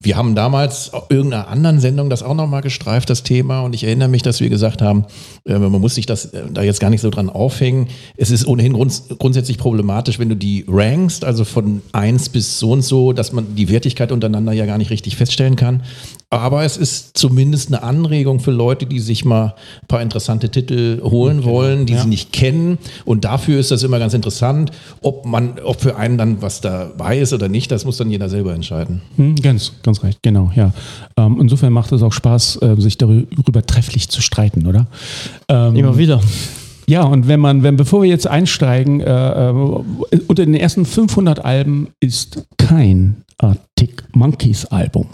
wir 0.00 0.16
haben 0.16 0.34
damals 0.34 0.92
irgendeiner 1.08 1.48
anderen 1.48 1.80
Sendung 1.80 2.10
das 2.10 2.22
auch 2.22 2.34
nochmal 2.34 2.60
gestreift, 2.60 3.08
das 3.08 3.22
Thema. 3.22 3.60
Und 3.60 3.74
ich 3.74 3.84
erinnere 3.84 4.08
mich, 4.08 4.22
dass 4.22 4.40
wir 4.40 4.50
gesagt 4.50 4.82
haben, 4.82 5.06
äh, 5.46 5.58
man 5.58 5.80
muss 5.80 5.94
sich 5.94 6.04
das 6.04 6.26
äh, 6.26 6.42
da 6.52 6.62
jetzt 6.62 6.80
gar 6.80 6.90
nicht 6.90 7.00
so 7.00 7.10
dran 7.10 7.30
aufhängen. 7.30 7.88
Es 8.16 8.30
ist 8.30 8.46
ohnehin 8.46 8.74
grunds 8.74 9.08
grundsätzlich 9.18 9.56
problematisch, 9.56 10.18
wenn 10.18 10.28
du 10.28 10.36
die 10.36 10.64
rankst, 10.68 11.24
also 11.24 11.44
von 11.44 11.80
eins 11.92 12.28
bis 12.28 12.58
so 12.58 12.72
und 12.72 12.82
so, 12.82 13.12
dass 13.12 13.32
man 13.32 13.54
die 13.54 13.70
Wertigkeit 13.70 14.12
untereinander 14.12 14.52
ja 14.52 14.66
gar 14.66 14.78
nicht 14.78 14.90
richtig 14.90 15.16
feststellen 15.16 15.56
kann. 15.56 15.82
Aber 16.40 16.64
es 16.64 16.76
ist 16.76 17.16
zumindest 17.16 17.68
eine 17.68 17.82
Anregung 17.82 18.40
für 18.40 18.50
Leute, 18.50 18.86
die 18.86 19.00
sich 19.00 19.24
mal 19.24 19.54
ein 19.82 19.86
paar 19.88 20.02
interessante 20.02 20.50
Titel 20.50 21.00
holen 21.02 21.40
genau. 21.40 21.52
wollen, 21.52 21.86
die 21.86 21.94
ja. 21.94 22.02
sie 22.02 22.08
nicht 22.08 22.32
kennen. 22.32 22.78
Und 23.04 23.24
dafür 23.24 23.58
ist 23.60 23.70
das 23.70 23.82
immer 23.82 23.98
ganz 23.98 24.14
interessant, 24.14 24.70
ob 25.00 25.26
man, 25.26 25.58
ob 25.64 25.80
für 25.80 25.96
einen 25.96 26.18
dann 26.18 26.42
was 26.42 26.60
dabei 26.60 27.18
ist 27.18 27.32
oder 27.32 27.48
nicht, 27.48 27.70
das 27.70 27.84
muss 27.84 27.96
dann 27.96 28.10
jeder 28.10 28.28
selber 28.28 28.54
entscheiden. 28.54 29.02
Hm, 29.16 29.36
ganz, 29.36 29.72
ganz 29.82 30.02
recht, 30.02 30.18
genau, 30.22 30.50
ja. 30.54 30.72
Ähm, 31.16 31.38
insofern 31.40 31.72
macht 31.72 31.92
es 31.92 32.02
auch 32.02 32.12
Spaß, 32.12 32.62
äh, 32.62 32.76
sich 32.78 32.98
darüber 32.98 33.64
trefflich 33.64 34.08
zu 34.08 34.20
streiten, 34.20 34.66
oder? 34.66 34.86
Ähm, 35.48 35.76
Immer 35.76 35.98
wieder. 35.98 36.20
Ja, 36.86 37.04
und 37.04 37.28
wenn 37.28 37.40
man, 37.40 37.62
wenn 37.62 37.76
bevor 37.76 38.02
wir 38.02 38.10
jetzt 38.10 38.26
einsteigen, 38.26 39.00
äh, 39.00 39.50
äh 39.50 39.52
unter 40.26 40.44
den 40.44 40.54
ersten 40.54 40.84
500 40.84 41.44
Alben 41.44 41.88
ist 42.00 42.46
kein 42.58 43.24
Arctic 43.38 44.04
Monkeys 44.12 44.66
Album. 44.66 45.06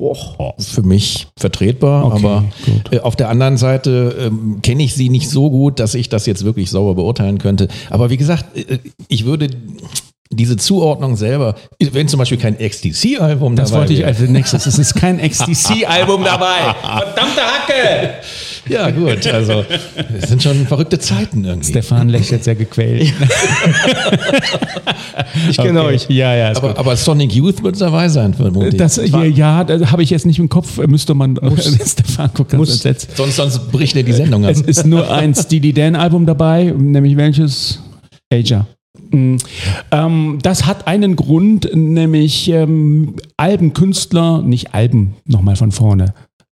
Boah, 0.00 0.54
für 0.58 0.82
mich 0.82 1.26
vertretbar, 1.36 2.06
okay, 2.06 2.16
aber 2.16 2.44
äh, 2.90 3.00
auf 3.00 3.16
der 3.16 3.28
anderen 3.28 3.58
Seite 3.58 4.16
ähm, 4.18 4.60
kenne 4.62 4.82
ich 4.82 4.94
sie 4.94 5.10
nicht 5.10 5.28
so 5.28 5.50
gut, 5.50 5.78
dass 5.78 5.94
ich 5.94 6.08
das 6.08 6.24
jetzt 6.24 6.42
wirklich 6.42 6.70
sauber 6.70 6.94
beurteilen 6.94 7.36
könnte. 7.36 7.68
Aber 7.90 8.08
wie 8.08 8.16
gesagt, 8.16 8.56
äh, 8.56 8.78
ich 9.08 9.26
würde 9.26 9.48
diese 10.32 10.56
Zuordnung 10.56 11.16
selber, 11.16 11.56
wenn 11.80 12.06
zum 12.06 12.18
Beispiel 12.18 12.38
kein 12.38 12.56
XTC-Album 12.56 13.56
dabei 13.56 13.68
Das 13.68 13.76
wollte 13.76 13.92
ich 13.92 14.06
als 14.06 14.20
nächstes. 14.20 14.64
Es 14.66 14.78
ist 14.78 14.94
kein 14.94 15.18
XTC-Album 15.28 16.22
dabei. 16.22 16.74
Verdammte 16.80 17.40
Hacke! 17.40 18.10
Ja, 18.68 18.90
gut, 18.90 19.26
also 19.26 19.64
es 20.16 20.28
sind 20.28 20.40
schon 20.42 20.66
verrückte 20.66 21.00
Zeiten 21.00 21.44
irgendwie. 21.44 21.70
Stefan 21.70 22.08
lächelt 22.08 22.44
sehr 22.44 22.54
gequält. 22.54 23.02
ich 25.50 25.56
kenne 25.56 25.80
okay. 25.82 25.94
euch. 25.94 26.06
Ja, 26.08 26.36
ja. 26.36 26.54
Aber, 26.54 26.78
aber, 26.78 26.94
Sonic 26.94 27.32
Youth 27.32 27.64
wird 27.64 27.80
dabei 27.80 28.08
sein, 28.08 28.32
vermutlich. 28.34 28.76
Das, 28.76 28.96
ja, 28.96 29.24
ja 29.24 29.64
das 29.64 29.90
habe 29.90 30.04
ich 30.04 30.10
jetzt 30.10 30.26
nicht 30.26 30.38
im 30.38 30.48
Kopf. 30.48 30.78
Müsste 30.86 31.14
man. 31.14 31.38
Muss, 31.42 31.64
Stefan 31.84 32.30
guckt 32.32 32.50
ganz 32.50 32.70
entsetzt. 32.70 33.16
Sonst, 33.16 33.36
sonst 33.36 33.72
bricht 33.72 33.96
er 33.96 34.04
die 34.04 34.12
Sendung 34.12 34.44
ab. 34.44 34.52
Es 34.52 34.60
ist 34.60 34.86
nur 34.86 35.10
ein 35.10 35.34
Steely 35.34 35.72
Dan-Album 35.72 36.26
dabei, 36.26 36.72
nämlich 36.76 37.16
welches? 37.16 37.80
Aja. 38.32 38.66
Mm. 39.10 39.36
Ähm, 39.90 40.38
das 40.42 40.66
hat 40.66 40.86
einen 40.86 41.16
Grund, 41.16 41.70
nämlich 41.74 42.48
ähm, 42.48 43.16
Albenkünstler, 43.36 44.42
nicht 44.42 44.74
Alben, 44.74 45.16
nochmal 45.24 45.56
von 45.56 45.72
vorne, 45.72 46.14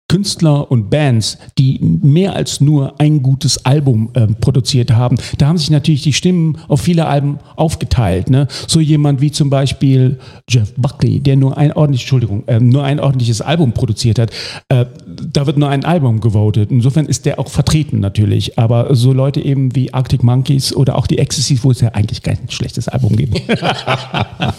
Künstler 0.09 0.71
und 0.71 0.91
Bands, 0.91 1.39
die 1.59 1.81
mehr 1.81 2.35
als 2.35 2.61
nur 2.61 3.01
ein 3.01 3.23
gutes 3.23 3.65
Album 3.65 4.11
äh, 4.15 4.27
produziert 4.27 4.93
haben, 4.93 5.17
da 5.39 5.49
haben 5.49 5.57
sich 5.57 5.71
natürlich 5.71 6.03
die 6.03 6.13
Stimmen 6.13 6.59
auf 6.69 6.83
viele 6.83 7.07
Alben 7.07 7.39
aufgeteilt. 7.57 8.29
Ne? 8.29 8.47
So 8.67 8.81
jemand 8.81 9.23
wie 9.23 9.33
zum 9.33 9.49
Beispiel 9.49 10.19
Jeff 10.49 10.75
Buckley, 10.77 11.21
der 11.21 11.37
nur 11.37 11.57
ein 11.57 11.73
ordentlich, 11.73 12.03
Entschuldigung, 12.03 12.45
äh, 12.47 12.61
nur 12.61 12.85
ein 12.85 13.01
ordentliches 13.01 13.41
Album 13.41 13.73
produziert 13.73 14.19
hat, 14.19 14.31
äh, 14.69 14.85
da 15.07 15.47
wird 15.47 15.57
nur 15.57 15.71
ein 15.71 15.85
Album 15.85 16.21
gewotet. 16.21 16.71
Insofern 16.71 17.07
ist 17.07 17.25
der 17.25 17.39
auch 17.39 17.49
vertreten 17.49 18.01
natürlich. 18.01 18.59
Aber 18.59 18.95
so 18.95 19.13
Leute 19.13 19.41
eben 19.41 19.75
wie 19.75 19.95
Arctic 19.95 20.23
Monkeys 20.23 20.75
oder 20.75 20.97
auch 20.97 21.07
die 21.07 21.19
Ecstasies, 21.19 21.65
wo 21.65 21.71
es 21.71 21.81
ja 21.81 21.89
eigentlich 21.89 22.23
kein 22.23 22.39
schlechtes 22.51 22.89
Album 22.89 23.17
gibt. 23.17 23.41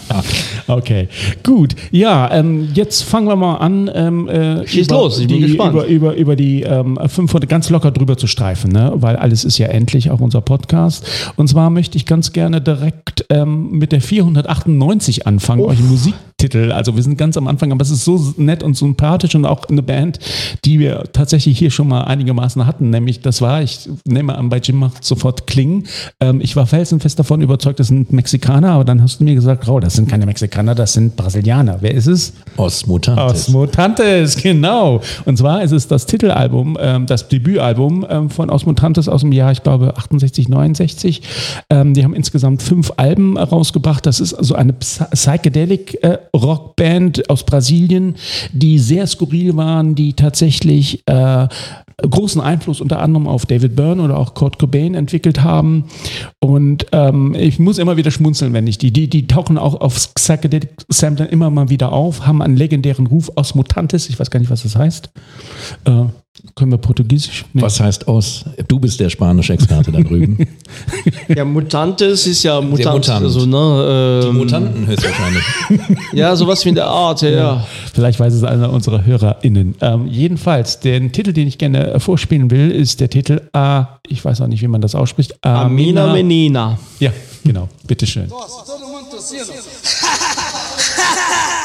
okay, 0.66 1.08
gut. 1.42 1.76
Ja, 1.92 2.30
ähm, 2.32 2.68
jetzt 2.74 3.02
fangen 3.02 3.28
wir 3.28 3.36
mal 3.36 3.56
an. 3.56 3.90
Ähm, 3.94 4.28
äh, 4.28 4.66
Schieß 4.66 4.90
los, 4.90 5.20
ich 5.20 5.35
die. 5.40 5.54
Über, 5.54 5.86
über, 5.86 6.14
über 6.14 6.36
die 6.36 6.62
ähm, 6.62 6.98
500 7.04 7.48
ganz 7.48 7.70
locker 7.70 7.90
drüber 7.90 8.16
zu 8.16 8.26
streifen, 8.26 8.72
ne? 8.72 8.92
weil 8.96 9.16
alles 9.16 9.44
ist 9.44 9.58
ja 9.58 9.68
endlich, 9.68 10.10
auch 10.10 10.20
unser 10.20 10.40
Podcast. 10.40 11.06
Und 11.36 11.48
zwar 11.48 11.70
möchte 11.70 11.96
ich 11.96 12.06
ganz 12.06 12.32
gerne 12.32 12.60
direkt 12.60 13.26
ähm, 13.30 13.70
mit 13.72 13.92
der 13.92 14.00
498 14.00 15.26
anfangen, 15.26 15.62
euch 15.62 15.80
Musiktitel. 15.80 16.72
Also 16.72 16.96
wir 16.96 17.02
sind 17.02 17.16
ganz 17.18 17.36
am 17.36 17.48
Anfang, 17.48 17.72
aber 17.72 17.82
es 17.82 17.90
ist 17.90 18.04
so 18.04 18.34
nett 18.36 18.62
und 18.62 18.76
sympathisch 18.76 19.34
und 19.34 19.44
auch 19.44 19.64
eine 19.68 19.82
Band, 19.82 20.18
die 20.64 20.78
wir 20.78 21.04
tatsächlich 21.12 21.58
hier 21.58 21.70
schon 21.70 21.88
mal 21.88 22.02
einigermaßen 22.02 22.66
hatten. 22.66 22.90
Nämlich, 22.90 23.20
das 23.20 23.40
war, 23.40 23.62
ich 23.62 23.88
nehme 24.04 24.36
an, 24.36 24.48
bei 24.48 24.58
Jim 24.58 24.76
macht 24.76 25.04
sofort 25.04 25.46
Klingen. 25.46 25.84
Ähm, 26.20 26.40
ich 26.40 26.56
war 26.56 26.66
felsenfest 26.66 27.18
davon 27.18 27.40
überzeugt, 27.40 27.80
das 27.80 27.88
sind 27.88 28.12
Mexikaner, 28.12 28.70
aber 28.72 28.84
dann 28.84 29.02
hast 29.02 29.20
du 29.20 29.24
mir 29.24 29.34
gesagt, 29.34 29.66
Rau, 29.66 29.80
das 29.80 29.94
sind 29.94 30.08
keine 30.08 30.26
Mexikaner, 30.26 30.74
das 30.74 30.92
sind 30.92 31.16
Brasilianer. 31.16 31.78
Wer 31.80 31.94
ist 31.94 32.06
es? 32.06 32.32
Os 32.56 32.86
Mutantes. 32.86 33.24
Aus 33.24 33.48
Mutantes, 33.48 34.36
genau. 34.36 35.00
Und 35.26 35.36
zwar 35.36 35.62
ist 35.62 35.72
es 35.72 35.88
das 35.88 36.06
Titelalbum, 36.06 36.78
ähm, 36.80 37.06
das 37.06 37.28
Debütalbum 37.28 38.06
ähm, 38.08 38.30
von 38.30 38.48
Aus 38.48 38.64
aus 39.08 39.20
dem 39.20 39.32
Jahr, 39.32 39.52
ich 39.52 39.62
glaube, 39.62 39.96
68, 39.96 40.48
69. 40.48 41.22
Ähm, 41.68 41.94
die 41.94 42.04
haben 42.04 42.14
insgesamt 42.14 42.62
fünf 42.62 42.92
Alben 42.96 43.36
rausgebracht. 43.36 44.06
Das 44.06 44.20
ist 44.20 44.34
also 44.34 44.54
eine 44.54 44.72
Psy- 44.72 45.10
Psychedelic 45.10 46.02
äh, 46.02 46.18
Rockband 46.34 47.28
aus 47.28 47.44
Brasilien, 47.44 48.14
die 48.52 48.78
sehr 48.78 49.06
skurril 49.06 49.56
waren, 49.56 49.94
die 49.94 50.14
tatsächlich 50.14 51.02
äh, 51.06 51.48
großen 52.02 52.40
Einfluss 52.40 52.80
unter 52.80 53.00
anderem 53.00 53.26
auf 53.26 53.46
David 53.46 53.74
Byrne 53.74 54.02
oder 54.02 54.18
auch 54.18 54.34
Kurt 54.34 54.58
Cobain 54.58 54.94
entwickelt 54.94 55.42
haben. 55.42 55.84
Und 56.40 56.86
ähm, 56.92 57.34
ich 57.34 57.58
muss 57.58 57.78
immer 57.78 57.96
wieder 57.96 58.10
schmunzeln, 58.10 58.52
wenn 58.52 58.66
ich 58.66 58.78
die, 58.78 58.92
die, 58.92 59.08
die 59.08 59.26
tauchen 59.26 59.56
auch 59.56 59.80
auf 59.80 60.14
Psychedelic 60.14 60.70
Samplern 60.88 61.28
immer 61.28 61.50
mal 61.50 61.70
wieder 61.70 61.92
auf, 61.92 62.26
haben 62.26 62.42
einen 62.42 62.56
legendären 62.56 63.06
Ruf 63.06 63.30
aus 63.36 63.54
Mutantes, 63.54 64.08
ich 64.08 64.20
weiß 64.20 64.30
gar 64.30 64.40
nicht, 64.40 64.50
was 64.50 64.62
das 64.62 64.76
heißt. 64.76 65.10
Äh, 65.84 66.04
können 66.54 66.70
wir 66.70 66.78
Portugiesisch? 66.78 67.44
Nee. 67.52 67.62
Was 67.62 67.80
heißt 67.80 68.08
Os? 68.08 68.44
Du 68.68 68.78
bist 68.78 69.00
der 69.00 69.10
spanische 69.10 69.52
Experte 69.52 69.92
da 69.92 70.00
drüben. 70.00 70.46
Ja, 71.28 71.44
Mutantes 71.44 72.26
ist 72.26 72.42
ja 72.42 72.60
Mutant. 72.60 72.96
Mutant. 72.96 73.24
Also, 73.24 73.46
ne, 73.46 74.20
Die 74.22 74.28
ähm, 74.28 74.36
Mutanten 74.36 74.86
höchstwahrscheinlich. 74.86 75.42
Ja, 76.12 76.34
sowas 76.36 76.64
wie 76.64 76.70
in 76.70 76.74
der 76.74 76.86
Art, 76.86 77.22
ja. 77.22 77.30
ja. 77.30 77.66
Vielleicht 77.92 78.20
weiß 78.20 78.32
es 78.32 78.44
einer 78.44 78.72
unserer 78.72 79.04
HörerInnen. 79.04 79.74
Ähm, 79.80 80.06
jedenfalls, 80.06 80.80
den 80.80 81.12
Titel, 81.12 81.32
den 81.32 81.48
ich 81.48 81.58
gerne 81.58 81.94
äh, 81.94 82.00
vorspielen 82.00 82.50
will, 82.50 82.70
ist 82.70 83.00
der 83.00 83.10
Titel 83.10 83.42
A, 83.52 83.98
ich 84.06 84.24
weiß 84.24 84.40
auch 84.40 84.46
nicht, 84.46 84.62
wie 84.62 84.68
man 84.68 84.80
das 84.80 84.94
ausspricht. 84.94 85.44
Amina 85.44 86.12
Menina. 86.12 86.78
Ja, 87.00 87.10
genau. 87.44 87.68
Bitteschön. 87.86 88.28
Todo 88.28 88.86
mundo 88.86 89.16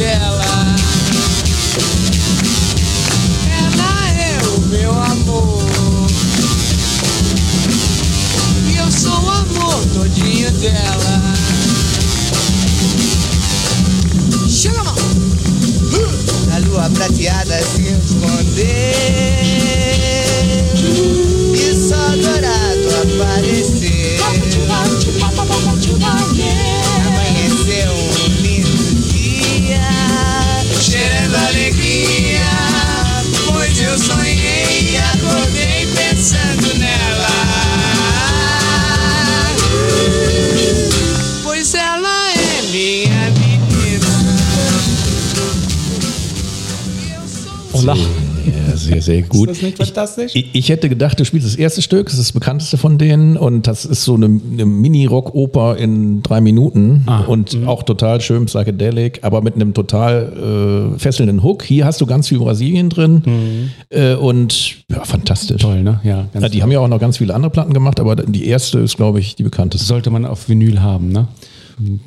dela. 0.00 0.76
Ela 3.52 4.08
é 4.18 4.38
o 4.56 4.60
meu 4.68 4.92
amor. 4.92 6.06
E 8.66 8.76
eu 8.78 8.90
sou 8.90 9.12
o 9.12 9.28
amor 9.28 9.84
todinho 9.92 10.50
dela. 10.52 11.34
Chega, 14.48 14.82
mão! 14.82 14.94
A 16.54 16.58
lua 16.60 16.88
prateada 16.94 17.60
se 17.62 17.82
esconder. 17.82 18.94
E 21.54 21.74
só 21.74 22.16
dourado 22.16 22.88
aparecer. 23.02 23.69
Sehr, 48.92 49.02
sehr 49.02 49.22
gut. 49.22 49.48
Ist 49.48 49.58
das 49.58 49.62
nicht 49.62 49.76
fantastisch? 49.78 50.32
Ich, 50.34 50.50
ich 50.52 50.68
hätte 50.68 50.88
gedacht, 50.88 51.18
du 51.18 51.24
spielst 51.24 51.46
das 51.46 51.56
erste 51.56 51.82
Stück, 51.82 52.06
das 52.06 52.14
ist 52.14 52.28
das 52.28 52.32
bekannteste 52.32 52.76
von 52.76 52.98
denen 52.98 53.36
und 53.36 53.66
das 53.66 53.84
ist 53.84 54.04
so 54.04 54.14
eine, 54.14 54.26
eine 54.26 54.66
Mini-Rock-Oper 54.66 55.76
in 55.76 56.22
drei 56.22 56.40
Minuten 56.40 57.02
Ah, 57.06 57.20
und 57.20 57.56
auch 57.66 57.82
total 57.82 58.20
schön 58.20 58.46
psychedelic, 58.46 59.20
aber 59.22 59.42
mit 59.42 59.54
einem 59.54 59.74
total 59.74 60.92
äh, 60.94 60.98
fesselnden 60.98 61.42
Hook. 61.42 61.64
Hier 61.64 61.84
hast 61.84 62.00
du 62.00 62.06
ganz 62.06 62.28
viel 62.28 62.38
Brasilien 62.38 62.90
drin 62.90 63.70
äh, 63.90 64.14
und 64.14 64.76
ja, 64.90 65.04
fantastisch. 65.04 65.62
Toll, 65.62 65.82
ne? 65.82 66.00
Ja, 66.04 66.26
ganz 66.32 66.42
Ja, 66.42 66.48
die 66.48 66.62
haben 66.62 66.72
ja 66.72 66.80
auch 66.80 66.88
noch 66.88 67.00
ganz 67.00 67.18
viele 67.18 67.34
andere 67.34 67.50
Platten 67.50 67.72
gemacht, 67.72 68.00
aber 68.00 68.16
die 68.16 68.46
erste 68.46 68.80
ist, 68.80 68.96
glaube 68.96 69.20
ich, 69.20 69.36
die 69.36 69.42
bekannteste. 69.42 69.86
sollte 69.86 70.10
man 70.10 70.24
auf 70.24 70.48
Vinyl 70.48 70.82
haben, 70.82 71.10
ne? 71.10 71.28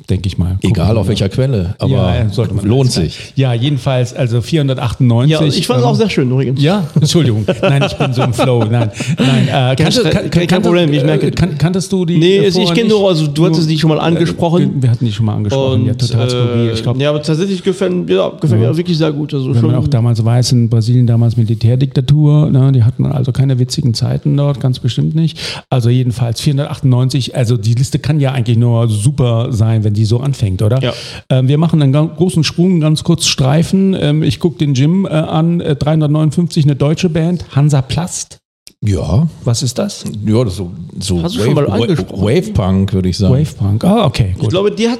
Denke 0.08 0.26
ich 0.28 0.38
mal. 0.38 0.58
Egal 0.62 0.96
auf 0.96 1.08
welcher 1.08 1.28
Quelle, 1.28 1.74
aber 1.78 1.90
ja, 1.90 2.14
äh, 2.16 2.26
lohnt 2.62 2.92
sich. 2.92 3.32
Ja, 3.36 3.52
jedenfalls, 3.54 4.14
also 4.14 4.40
498. 4.40 5.30
Ja, 5.30 5.42
ich 5.46 5.66
fand 5.66 5.80
es 5.80 5.84
ähm, 5.84 5.90
auch 5.90 5.94
sehr 5.96 6.08
schön 6.10 6.30
übrigens. 6.30 6.62
Ja, 6.62 6.86
Entschuldigung. 6.94 7.44
Nein, 7.62 7.82
ich 7.86 7.94
bin 7.96 8.12
so 8.12 8.22
im 8.22 8.32
Flow. 8.32 8.64
Nein, 8.64 8.90
nein. 9.18 9.48
Äh, 9.72 10.46
Kein 10.46 10.62
Problem, 10.62 10.92
ich 10.92 11.02
merke- 11.04 11.26
Äh, 11.26 11.30
kan 11.30 11.58
kanntest 11.58 11.90
du 11.92 12.04
die? 12.04 12.18
Nee, 12.18 12.36
äh, 12.38 12.48
ich 12.48 12.74
kenne 12.74 12.88
nur, 12.88 13.08
also 13.08 13.26
du 13.26 13.46
hattest 13.46 13.68
die 13.68 13.78
schon 13.78 13.90
mal 13.90 13.98
angesprochen. 14.00 14.78
Äh, 14.78 14.82
Wir 14.82 14.90
hatten 14.90 15.04
die 15.04 15.12
schon 15.12 15.26
mal 15.26 15.34
angesprochen. 15.34 15.80
Und, 15.82 15.86
ja, 15.86 15.94
total 15.94 16.30
skurril. 16.30 16.70
Ich 16.74 16.82
glaube, 16.82 17.00
ja, 17.02 17.10
aber 17.10 17.22
tatsächlich 17.22 17.62
gefällt, 17.62 18.08
ja, 18.10 18.28
gefällt 18.40 18.60
mir 18.60 18.76
wirklich 18.76 18.98
sehr 18.98 19.12
gut. 19.12 19.34
Also 19.34 19.48
wenn 19.54 19.60
schon, 19.60 19.70
man 19.72 19.80
auch 19.80 19.88
damals 19.88 20.24
weiß, 20.24 20.52
in 20.52 20.68
Brasilien 20.68 21.06
damals 21.06 21.36
Militärdiktatur, 21.36 22.50
ne, 22.50 22.72
die 22.72 22.84
hatten 22.84 23.06
also 23.06 23.32
keine 23.32 23.58
witzigen 23.58 23.94
Zeiten 23.94 24.36
dort, 24.36 24.60
ganz 24.60 24.78
bestimmt 24.78 25.14
nicht. 25.14 25.38
Also 25.70 25.88
jedenfalls 25.90 26.40
498, 26.40 27.34
also 27.36 27.56
die 27.56 27.74
Liste 27.74 27.98
kann 27.98 28.20
ja 28.20 28.32
eigentlich 28.32 28.56
nur 28.58 28.88
super 28.88 29.48
sein, 29.50 29.63
wenn 29.84 29.94
die 29.94 30.04
so 30.04 30.20
anfängt, 30.20 30.62
oder? 30.62 30.80
Ja. 30.82 30.92
Ähm, 31.30 31.48
wir 31.48 31.58
machen 31.58 31.80
einen 31.82 31.92
ganz 31.92 32.16
großen 32.16 32.44
Sprung, 32.44 32.80
ganz 32.80 33.02
kurz 33.04 33.26
Streifen. 33.26 33.94
Ähm, 33.98 34.22
ich 34.22 34.38
gucke 34.40 34.58
den 34.58 34.74
Jim 34.74 35.06
äh, 35.06 35.08
an, 35.10 35.60
äh, 35.60 35.74
359, 35.76 36.64
eine 36.64 36.76
deutsche 36.76 37.08
Band, 37.08 37.44
Hansa 37.56 37.82
Plast. 37.82 38.38
Ja, 38.86 39.26
Was 39.44 39.62
ist 39.62 39.78
das? 39.78 40.04
ja, 40.26 40.44
das 40.44 40.52
ist 40.52 40.56
so, 40.58 40.70
so 41.00 41.22
Hast 41.22 41.36
du 41.36 41.42
schon 41.44 41.54
mal 41.54 41.68
angesprochen? 41.70 42.22
Wave 42.22 42.52
Punk, 42.52 42.92
würde 42.92 43.08
ich 43.08 43.16
sagen. 43.16 43.32
Wave 43.32 43.54
Punk. 43.56 43.82
Ah, 43.84 44.04
okay, 44.04 44.32
ich 44.34 44.38
gut. 44.38 44.50
glaube, 44.50 44.70
die, 44.70 44.88
hat, 44.88 44.98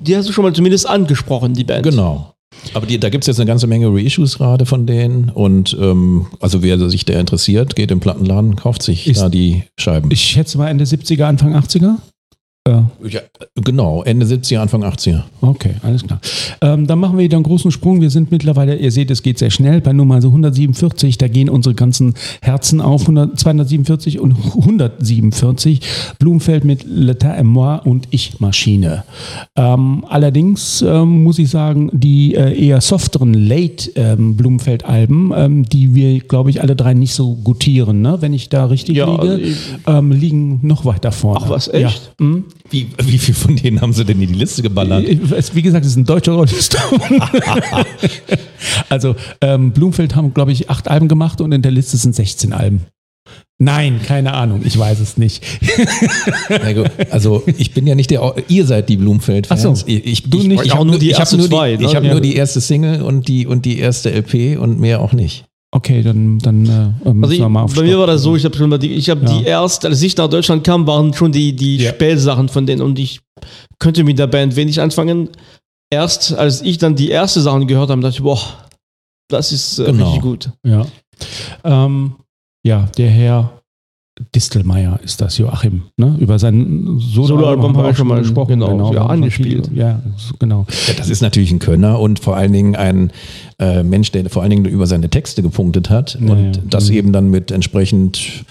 die 0.00 0.16
hast 0.16 0.28
du 0.28 0.32
schon 0.32 0.44
mal 0.44 0.52
zumindest 0.54 0.88
angesprochen, 0.88 1.52
die 1.52 1.64
Band. 1.64 1.82
Genau. 1.82 2.32
Aber 2.72 2.86
die, 2.86 2.98
da 2.98 3.10
gibt 3.10 3.24
es 3.24 3.28
jetzt 3.28 3.38
eine 3.38 3.46
ganze 3.46 3.66
Menge 3.66 3.88
Reissues 3.92 4.38
gerade 4.38 4.64
von 4.66 4.86
denen. 4.86 5.28
Und 5.28 5.76
ähm, 5.78 6.26
also 6.40 6.62
wer 6.62 6.88
sich 6.88 7.04
da 7.04 7.20
interessiert, 7.20 7.76
geht 7.76 7.90
im 7.90 8.00
Plattenladen, 8.00 8.56
kauft 8.56 8.82
sich 8.82 9.06
Ist- 9.06 9.20
da 9.20 9.28
die 9.28 9.64
Scheiben. 9.78 10.10
Ich 10.10 10.22
schätze 10.22 10.56
mal 10.56 10.68
Ende 10.68 10.84
70er, 10.84 11.24
Anfang 11.24 11.54
80er. 11.54 11.96
Ja, 13.08 13.20
genau, 13.62 14.02
Ende 14.02 14.26
70er, 14.26 14.58
Anfang 14.58 14.82
80er. 14.84 15.22
Okay, 15.40 15.72
alles 15.82 16.02
klar. 16.04 16.20
Ähm, 16.60 16.86
dann 16.86 16.98
machen 16.98 17.16
wir 17.18 17.24
wieder 17.24 17.36
einen 17.36 17.44
großen 17.44 17.70
Sprung. 17.70 18.00
Wir 18.00 18.10
sind 18.10 18.30
mittlerweile, 18.30 18.76
ihr 18.76 18.90
seht, 18.90 19.10
es 19.10 19.22
geht 19.22 19.38
sehr 19.38 19.50
schnell, 19.50 19.80
bei 19.80 19.92
Nummer 19.92 20.20
so 20.22 20.28
147. 20.28 21.18
Da 21.18 21.28
gehen 21.28 21.48
unsere 21.48 21.74
ganzen 21.74 22.14
Herzen 22.42 22.80
auf. 22.80 23.02
100, 23.02 23.38
247 23.38 24.18
und 24.20 24.34
147. 24.56 25.80
Blumenfeld 26.18 26.64
mit 26.64 26.84
L'État 26.84 27.36
et 27.38 27.44
moi 27.44 27.76
und 27.84 28.08
Ich 28.10 28.40
Maschine. 28.40 29.04
Ähm, 29.56 30.04
allerdings 30.08 30.82
ähm, 30.82 31.22
muss 31.22 31.38
ich 31.38 31.50
sagen, 31.50 31.90
die 31.92 32.34
äh, 32.34 32.58
eher 32.66 32.80
softeren 32.80 33.34
Late-Blumenfeld-Alben, 33.34 35.32
ähm, 35.34 35.64
die 35.64 35.94
wir, 35.94 36.18
glaube 36.20 36.50
ich, 36.50 36.60
alle 36.62 36.76
drei 36.76 36.94
nicht 36.94 37.14
so 37.14 37.34
gutieren, 37.36 38.02
ne? 38.02 38.16
wenn 38.20 38.32
ich 38.32 38.48
da 38.48 38.66
richtig 38.66 38.96
Ja, 38.96 39.06
liege, 39.10 39.22
also 39.22 39.36
ich- 39.42 39.56
ähm, 39.86 40.12
liegen 40.12 40.60
noch 40.62 40.84
weiter 40.84 41.12
vorne. 41.12 41.40
Ach 41.44 41.50
was, 41.50 41.68
echt? 41.68 42.12
Ja. 42.18 42.24
Mhm. 42.26 42.44
Wie, 42.70 42.88
wie 43.02 43.18
viel 43.18 43.34
von 43.34 43.56
denen 43.56 43.80
haben 43.80 43.92
sie 43.92 44.04
denn 44.04 44.20
in 44.20 44.28
die 44.28 44.38
Liste 44.38 44.62
geballert? 44.62 45.06
Wie 45.06 45.62
gesagt, 45.62 45.84
es 45.84 45.92
ist 45.92 45.96
ein 45.96 46.04
deutscher 46.04 46.32
Rolling 46.32 46.54
Stone. 46.60 47.00
also 48.88 49.16
ähm, 49.40 49.72
Blumfeld 49.72 50.14
haben, 50.14 50.34
glaube 50.34 50.52
ich, 50.52 50.68
acht 50.70 50.88
Alben 50.88 51.08
gemacht 51.08 51.40
und 51.40 51.52
in 51.52 51.62
der 51.62 51.72
Liste 51.72 51.96
sind 51.96 52.14
16 52.14 52.52
Alben. 52.52 52.86
Nein, 53.60 54.00
keine 54.06 54.34
Ahnung, 54.34 54.62
ich 54.64 54.78
weiß 54.78 55.00
es 55.00 55.18
nicht. 55.18 55.44
Gut, 56.74 56.90
Also 57.10 57.42
ich 57.58 57.74
bin 57.74 57.86
ja 57.88 57.96
nicht 57.96 58.10
der, 58.10 58.34
ihr 58.46 58.64
seid 58.64 58.88
die 58.88 58.96
Blumenfeld-Fans. 58.96 59.66
Ach 59.66 59.76
so. 59.76 59.84
ich, 59.86 60.06
ich, 60.06 60.30
Du 60.30 60.38
ich, 60.38 60.46
nicht. 60.46 60.64
Ich 60.64 60.72
Auch 60.72 60.78
habe 60.78 60.90
nur 60.90 60.98
die 60.98 61.10
ich 61.10 61.14
hab 61.14 61.22
erste 61.22 61.38
nur 61.38 61.48
zwei, 61.48 61.74
ne? 61.74 61.84
ich 61.84 61.96
hab 61.96 62.04
nur 62.04 62.20
die 62.20 62.36
erste 62.36 62.60
Single 62.60 63.02
und 63.02 63.26
die, 63.26 63.46
und 63.46 63.64
die 63.64 63.80
erste 63.80 64.10
LP 64.10 64.58
und 64.60 64.78
mehr 64.78 65.00
auch 65.00 65.12
nicht. 65.12 65.47
Okay, 65.70 66.02
dann, 66.02 66.38
dann 66.38 66.64
äh, 67.04 67.12
müssen 67.12 67.22
Also 67.24 67.34
ich, 67.34 67.40
wir 67.40 67.48
mal 67.50 67.62
auf 67.62 67.74
bei 67.74 67.82
mir 67.82 67.98
war 67.98 68.06
das 68.06 68.22
so, 68.22 68.34
ich 68.36 68.44
habe 68.44 68.56
schon 68.56 68.70
mal 68.70 68.78
die, 68.78 68.94
ich 68.94 69.10
habe 69.10 69.20
Ja. 69.26 69.38
die 69.38 69.44
erst, 69.44 69.84
als 69.84 70.00
ich 70.00 70.16
nach 70.16 70.28
Deutschland 70.28 70.64
kam, 70.64 70.86
waren 70.86 71.12
schon 71.12 71.30
die, 71.30 71.54
die 71.54 71.76
Ja. 71.76 71.90
Spätsachen 71.90 72.48
von 72.48 72.64
denen 72.64 72.80
und 72.80 72.98
ich 72.98 73.20
könnte 73.78 74.02
mit 74.02 74.18
der 74.18 74.28
Band 74.28 74.56
wenig 74.56 74.80
anfangen. 74.80 75.28
Erst 75.90 76.32
als 76.34 76.62
ich 76.62 76.78
dann 76.78 76.96
die 76.96 77.10
erste 77.10 77.40
Sachen 77.42 77.66
gehört 77.66 77.90
habe, 77.90 78.00
dachte 78.00 78.16
ich, 78.16 78.22
boah, 78.22 78.40
das 79.28 79.52
ist 79.52 79.78
äh, 79.78 79.84
Genau. 79.86 80.04
richtig 80.06 80.22
gut. 80.22 80.50
Ja. 80.64 80.86
Ähm, 81.64 82.14
ja, 82.64 82.86
der 82.96 83.10
Herr 83.10 83.57
Distelmeier 84.34 84.98
ist 85.02 85.20
das, 85.20 85.38
Joachim. 85.38 85.82
Ne? 85.96 86.16
Über 86.18 86.38
sein 86.38 86.98
Soloalbum 86.98 87.26
Soloalbum 87.26 87.64
haben 87.76 87.84
wir 87.84 87.90
auch 87.90 87.96
schon 87.96 88.08
mal 88.08 88.18
gesprochen, 88.20 88.48
genau, 88.60 88.90
wir 88.90 88.96
ja, 88.96 89.06
angespielt. 89.06 89.70
Ja, 89.74 90.00
genau. 90.38 90.66
Ja, 90.86 90.94
das 90.96 91.08
ist 91.08 91.20
natürlich 91.22 91.50
ein 91.52 91.58
Könner 91.58 92.00
und 92.00 92.18
vor 92.18 92.36
allen 92.36 92.52
Dingen 92.52 92.76
ein 92.76 93.10
äh, 93.58 93.82
Mensch, 93.82 94.10
der 94.12 94.28
vor 94.30 94.42
allen 94.42 94.50
Dingen 94.50 94.64
über 94.64 94.86
seine 94.86 95.08
Texte 95.08 95.42
gepunktet 95.42 95.90
hat 95.90 96.18
Ja, 96.20 96.32
und 96.32 96.60
das 96.70 96.90
Mhm. 96.90 96.96
eben 96.96 97.12
dann 97.12 97.30
mit 97.30 97.50
entsprechend 97.50 98.44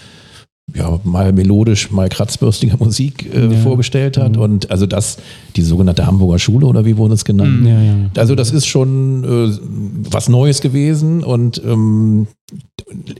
ja, 0.74 1.00
mal 1.04 1.32
melodisch, 1.32 1.90
mal 1.90 2.08
kratzbürstiger 2.08 2.76
Musik 2.84 3.28
äh, 3.34 3.46
Ja. 3.46 3.58
vorgestellt 3.60 4.16
hat. 4.18 4.36
Mhm. 4.36 4.42
Und 4.42 4.70
also 4.70 4.86
das, 4.86 5.16
die 5.56 5.62
sogenannte 5.62 6.06
Hamburger 6.06 6.38
Schule 6.38 6.66
oder 6.66 6.84
wie 6.84 6.96
wurde 6.96 7.14
es 7.14 7.24
genannt? 7.24 7.62
Mhm. 7.62 7.66
Ja, 7.66 7.82
ja. 7.82 7.94
Also 8.16 8.34
das 8.34 8.50
ist 8.50 8.66
schon 8.66 9.24
äh, 9.24 9.56
was 10.10 10.28
Neues 10.28 10.60
gewesen 10.60 11.24
und 11.24 11.62
ähm, 11.64 12.26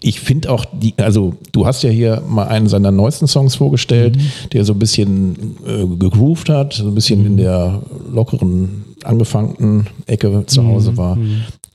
ich 0.00 0.20
finde 0.20 0.50
auch 0.50 0.64
die, 0.72 0.94
also 0.96 1.34
du 1.52 1.66
hast 1.66 1.82
ja 1.82 1.90
hier 1.90 2.22
mal 2.28 2.48
einen 2.48 2.68
seiner 2.68 2.90
neuesten 2.90 3.26
Songs 3.26 3.54
vorgestellt, 3.56 4.16
der 4.52 4.64
so 4.64 4.72
ein 4.72 4.78
bisschen 4.78 5.56
äh, 5.66 5.84
gegroovt 5.98 6.48
hat, 6.48 6.74
so 6.74 6.86
ein 6.88 6.94
bisschen 6.94 7.26
in 7.26 7.36
der 7.36 7.82
lockeren, 8.10 8.84
angefangten 9.04 9.86
Ecke 10.06 10.44
zu 10.46 10.64
Hause 10.66 10.96
war. 10.96 11.18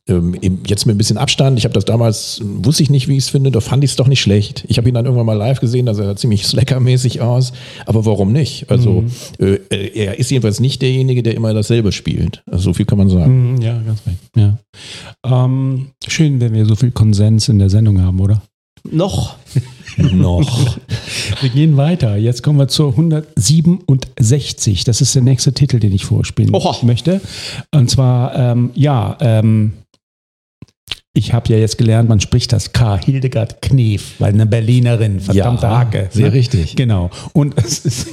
Ähm, 0.09 0.35
jetzt 0.67 0.85
mit 0.85 0.95
ein 0.95 0.97
bisschen 0.97 1.17
Abstand. 1.17 1.57
Ich 1.57 1.63
habe 1.63 1.73
das 1.73 1.85
damals, 1.85 2.39
äh, 2.41 2.43
wusste 2.65 2.83
ich 2.83 2.89
nicht, 2.89 3.07
wie 3.07 3.13
ich 3.15 3.23
es 3.23 3.29
finde, 3.29 3.51
da 3.51 3.61
fand 3.61 3.85
ich 3.85 3.91
es 3.91 3.95
doch 3.95 4.07
nicht 4.07 4.19
schlecht. 4.21 4.65
Ich 4.67 4.77
habe 4.77 4.89
ihn 4.89 4.95
dann 4.95 5.05
irgendwann 5.05 5.25
mal 5.25 5.33
live 5.37 5.61
gesehen, 5.61 5.85
da 5.85 5.93
sah 5.93 6.03
er 6.03 6.15
ziemlich 6.17 6.45
slackermäßig 6.45 7.21
aus. 7.21 7.53
Aber 7.85 8.05
warum 8.05 8.33
nicht? 8.33 8.69
Also 8.69 9.05
äh, 9.39 9.59
er 9.69 10.19
ist 10.19 10.29
jedenfalls 10.29 10.59
nicht 10.59 10.81
derjenige, 10.81 11.23
der 11.23 11.35
immer 11.35 11.53
dasselbe 11.53 11.93
spielt. 11.93 12.43
Also 12.51 12.65
so 12.65 12.73
viel 12.73 12.85
kann 12.85 12.97
man 12.97 13.07
sagen. 13.09 13.53
Mhm, 13.53 13.61
Ja, 13.61 13.79
ganz 13.81 14.01
recht. 14.05 14.17
Ja. 14.35 14.57
Ähm, 15.25 15.87
schön, 16.05 16.41
wenn 16.41 16.53
wir 16.53 16.65
so 16.65 16.75
viel 16.75 16.91
Konsens 16.91 17.47
in 17.47 17.59
der 17.59 17.69
Sendung 17.69 18.01
haben, 18.01 18.19
oder? 18.19 18.41
Noch. 18.91 19.37
Noch. 20.11 20.77
Wir 21.39 21.49
gehen 21.49 21.77
weiter. 21.77 22.17
Jetzt 22.17 22.43
kommen 22.43 22.59
wir 22.59 22.67
zur 22.67 22.89
167. 22.89 24.83
Das 24.83 24.99
ist 24.99 25.15
der 25.15 25.21
nächste 25.21 25.53
Titel, 25.53 25.79
den 25.79 25.93
ich 25.93 26.03
vorspielen 26.03 26.53
Oha. 26.53 26.75
möchte. 26.85 27.21
Und 27.71 27.89
zwar, 27.89 28.35
ähm, 28.35 28.71
ja, 28.75 29.17
ähm, 29.21 29.73
ich 31.15 31.31
habe 31.31 31.53
ja 31.53 31.59
jetzt 31.59 31.77
gelernt, 31.77 32.09
man 32.09 32.19
spricht 32.19 32.51
das 32.53 32.73
K. 32.73 32.97
Hildegard 32.97 33.61
Knef, 33.61 34.15
weil 34.17 34.33
eine 34.33 34.47
Berlinerin, 34.47 35.19
verdammte 35.19 35.67
Ja, 35.67 35.77
Hacke. 35.77 36.09
sehr 36.11 36.29
ne? 36.29 36.33
richtig. 36.33 36.75
Genau. 36.75 37.11
Und 37.33 37.53
es 37.63 37.85
ist, 37.85 38.07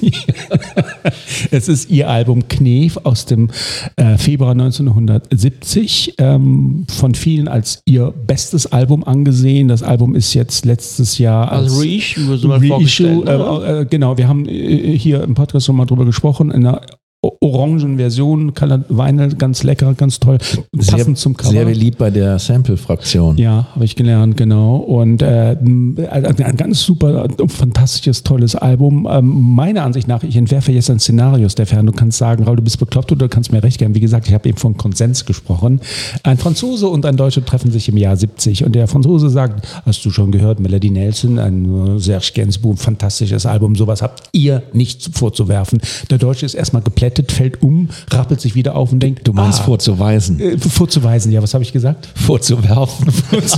es 1.51 1.69
ist 1.69 1.89
ihr 1.91 2.11
Album 2.11 2.47
Knef 2.49 2.99
aus 3.05 3.25
dem 3.25 3.49
äh, 3.97 4.19
Februar 4.19 4.51
1970, 4.51 6.17
ähm, 6.19 6.85
von 6.91 7.15
vielen 7.15 7.49
als 7.49 7.81
ihr 7.87 8.13
bestes 8.27 8.67
Album 8.67 9.03
angesehen. 9.03 9.69
Das 9.69 9.83
Album 9.83 10.15
ist 10.15 10.35
jetzt 10.35 10.67
letztes 10.67 11.17
Jahr 11.17 11.51
als, 11.51 11.73
Als 11.73 11.83
Reissue, 11.83 12.37
so 12.37 12.49
mal 12.49 12.59
Reissue, 12.59 13.25
äh, 13.25 13.81
äh, 13.81 13.87
genau, 13.87 14.19
wir 14.19 14.29
haben 14.29 14.47
äh, 14.47 14.99
hier 14.99 15.23
im 15.23 15.33
Podcast 15.33 15.65
schon 15.65 15.77
mal 15.77 15.87
drüber 15.87 16.05
gesprochen, 16.05 16.51
in 16.51 16.67
einer 16.67 16.83
o- 17.23 17.37
orangen 17.41 17.97
Version, 17.99 18.55
Colored 18.55 18.85
Vinyl, 18.89 19.35
ganz 19.35 19.63
lecker, 19.63 19.95
ganz 19.95 20.21
toll, 20.21 20.39
passend 20.77 21.19
zum 21.19 21.37
Cover. 21.37 21.51
Sehr 21.53 21.65
beliebt 21.65 21.99
bei 21.99 22.11
der 22.11 22.39
Sample-Fraktion. 22.39 23.37
Ja, 23.39 23.67
habe 23.75 23.85
ich 23.85 23.97
gelernt, 23.97 24.37
genau. 24.37 24.77
Und 24.77 25.23
äh, 25.23 25.57
ein 25.61 26.55
ganz 26.57 26.83
super, 26.83 27.27
fantastisches, 27.49 28.23
tolles 28.23 28.55
Album. 28.57 29.07
Ähm, 29.11 29.27
meiner 29.55 29.83
Ansicht 29.85 30.09
nach, 30.09 30.23
ich 30.23 30.37
entwerfe 30.37 30.73
jetzt 30.73 30.91
ein 30.91 30.99
Szenario, 30.99 31.49
Stefan. 31.49 31.87
Du 31.87 31.93
kannst 31.93 32.19
sagen, 32.19 32.45
Raul, 32.45 32.57
du 32.57 32.63
bist 32.63 32.79
bekloppt 32.79 33.13
oder 33.13 33.27
du 33.27 33.29
kannst 33.29 33.53
mir 33.53 33.63
recht 33.63 33.79
geben. 33.79 33.95
Wie 33.95 34.01
gesagt, 34.01 34.27
ich 34.29 34.35
habe 34.35 34.49
eben 34.49 34.59
von 34.59 34.77
Konsens 34.77 35.25
gesprochen. 35.27 35.81
Ein 36.23 36.39
Franzose 36.39 36.89
und 36.89 37.05
ein 37.07 37.17
Deutscher 37.17 37.45
treffen 37.45 37.71
sich 37.71 37.89
im 37.89 37.97
Jahr 37.97 38.17
70 38.17 38.65
und 38.65 38.75
der 38.75 38.87
Franzose 38.89 39.29
sagt, 39.31 39.67
hast 39.85 40.05
du 40.05 40.11
schon 40.11 40.33
gehört, 40.33 40.61
Melody 40.61 40.91
Nelson, 40.91 41.39
ein 41.39 41.97
äh, 41.97 42.01
Serge 42.01 42.31
Gainsbourg, 42.35 42.79
fantastisches 42.79 43.47
Album, 43.47 43.77
sowas 43.77 44.03
habt 44.03 44.23
ihr 44.33 44.63
nicht 44.73 45.11
vorzuwerfen. 45.17 45.81
Der 46.11 46.19
Deutsche 46.19 46.47
ist 46.47 46.55
erstmal 46.55 46.83
geplättet, 46.83 47.10
fällt 47.31 47.63
um, 47.63 47.89
rappelt 48.11 48.41
sich 48.41 48.55
wieder 48.55 48.75
auf 48.77 48.93
und 48.93 49.01
denkt, 49.01 49.27
Du 49.27 49.33
meinst 49.33 49.61
ah, 49.61 49.65
vorzuweisen. 49.65 50.41
äh, 50.41 50.59
vorzuweisen, 50.59 51.33
ja, 51.33 51.43
was 51.43 51.55
habe 51.55 51.65
ich 51.65 51.73
gesagt? 51.73 52.09
Vorzuwerfen. 52.15 53.13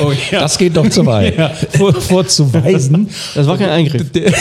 Oh, 0.00 0.12
ja. 0.30 0.40
Das 0.40 0.58
geht 0.58 0.76
doch 0.76 0.88
zu 0.88 1.04
weit. 1.06 1.36
ja, 1.36 1.48
vor, 1.50 1.92
vorzuweisen. 1.94 3.08
Das 3.34 3.46
war 3.46 3.56
kein 3.58 3.68
Eingriff. 3.68 4.10
Der, 4.12 4.32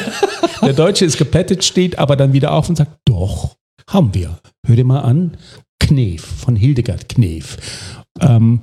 der 0.62 0.72
Deutsche 0.72 1.04
ist 1.04 1.16
geplättet, 1.18 1.64
steht 1.64 1.98
aber 1.98 2.16
dann 2.16 2.32
wieder 2.32 2.52
auf 2.52 2.68
und 2.68 2.76
sagt, 2.76 2.92
doch, 3.04 3.56
haben 3.88 4.14
wir. 4.14 4.38
Hör 4.66 4.76
dir 4.76 4.84
mal 4.84 5.00
an, 5.00 5.36
Knef, 5.80 6.22
von 6.22 6.56
Hildegard 6.56 7.08
Knef. 7.08 7.56
Ähm, 8.20 8.60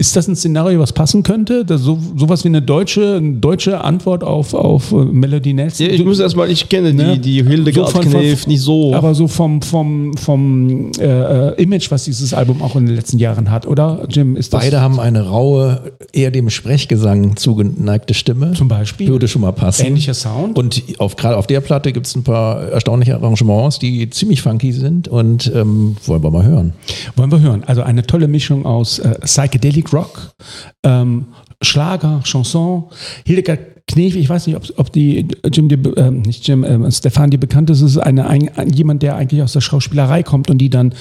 ist 0.00 0.14
das 0.14 0.28
ein 0.28 0.36
Szenario, 0.36 0.78
was 0.78 0.92
passen 0.92 1.24
könnte? 1.24 1.64
Das 1.64 1.80
so, 1.80 1.98
sowas 2.16 2.44
wie 2.44 2.48
eine 2.48 2.62
deutsche, 2.62 3.16
eine 3.16 3.32
deutsche 3.32 3.80
Antwort 3.82 4.22
auf, 4.22 4.54
auf 4.54 4.92
äh, 4.92 4.94
Melody 4.94 5.52
Nelson? 5.54 5.86
Ja, 5.88 5.92
ich 5.92 6.04
muss 6.04 6.20
erstmal, 6.20 6.48
ich 6.52 6.68
kenne 6.68 6.94
Ne? 6.94 7.18
die, 7.18 7.42
die 7.42 7.48
Hildegard 7.48 7.88
So 7.88 7.92
von- 7.94 8.02
von- 8.08 8.20
Knef 8.20 8.46
nicht 8.46 8.60
so. 8.60 8.94
Aber 8.94 9.16
so 9.16 9.26
vom, 9.26 9.60
vom, 9.60 10.16
vom 10.16 10.92
äh, 11.00 11.48
äh, 11.48 11.60
Image, 11.60 11.90
was 11.90 12.04
dieses 12.04 12.32
Album 12.32 12.62
auch 12.62 12.76
in 12.76 12.86
den 12.86 12.94
letzten 12.94 13.18
Jahren 13.18 13.50
hat, 13.50 13.66
oder? 13.66 14.06
Jim, 14.08 14.36
ist 14.36 14.52
das 14.52 14.60
Beide 14.62 14.80
haben 14.80 15.00
eine 15.00 15.22
raue, 15.26 15.90
eher 16.12 16.30
dem 16.30 16.48
Sprechgesang 16.48 17.34
zugeneigte 17.36 18.14
Stimme. 18.14 18.52
zum 18.52 18.68
Beispiel 18.68 19.08
Würde 19.08 19.26
schon 19.26 19.42
mal 19.42 19.50
passen. 19.52 19.84
ähnlicher 19.84 20.14
Sound? 20.14 20.56
Und 20.56 20.80
auf, 20.98 21.16
gerade 21.16 21.36
auf 21.36 21.48
der 21.48 21.60
Platte 21.60 21.92
gibt 21.92 22.06
es 22.06 22.14
ein 22.14 22.22
paar 22.22 22.62
erstaunliche 22.68 23.16
Arrangements, 23.16 23.80
die 23.80 24.08
ziemlich 24.10 24.42
funky 24.42 24.70
sind 24.72 25.08
und 25.08 25.50
ähm, 25.52 25.96
wollen 26.06 26.22
wir 26.22 26.30
mal 26.30 26.44
hören. 26.46 26.72
Wollen 27.16 27.32
wir 27.32 27.40
hören. 27.40 27.64
Also 27.66 27.82
eine 27.82 28.06
tolle 28.06 28.28
Mischung 28.28 28.64
aus 28.64 29.00
äh, 29.00 29.18
Psychedelic 29.24 29.87
Rock, 29.92 30.32
ähm, 30.82 31.26
Schlager, 31.62 32.20
Chanson. 32.24 32.84
Hildegard 33.24 33.78
Knef, 33.88 34.16
ich 34.16 34.28
weiß 34.28 34.46
nicht, 34.46 34.56
ob, 34.56 34.64
ob 34.76 34.92
die 34.92 35.26
Jim, 35.50 35.68
die, 35.68 35.76
ähm, 35.96 36.20
nicht 36.20 36.46
Jim, 36.46 36.62
ähm, 36.62 36.88
Stefan, 36.90 37.30
die 37.30 37.38
bekannt 37.38 37.70
ist, 37.70 37.80
ist 37.80 37.96
eine, 37.96 38.26
ein, 38.26 38.50
jemand, 38.70 39.02
der 39.02 39.16
eigentlich 39.16 39.42
aus 39.42 39.54
der 39.54 39.62
Schauspielerei 39.62 40.22
kommt 40.22 40.50
und 40.50 40.58
die 40.58 40.68
dann 40.68 40.94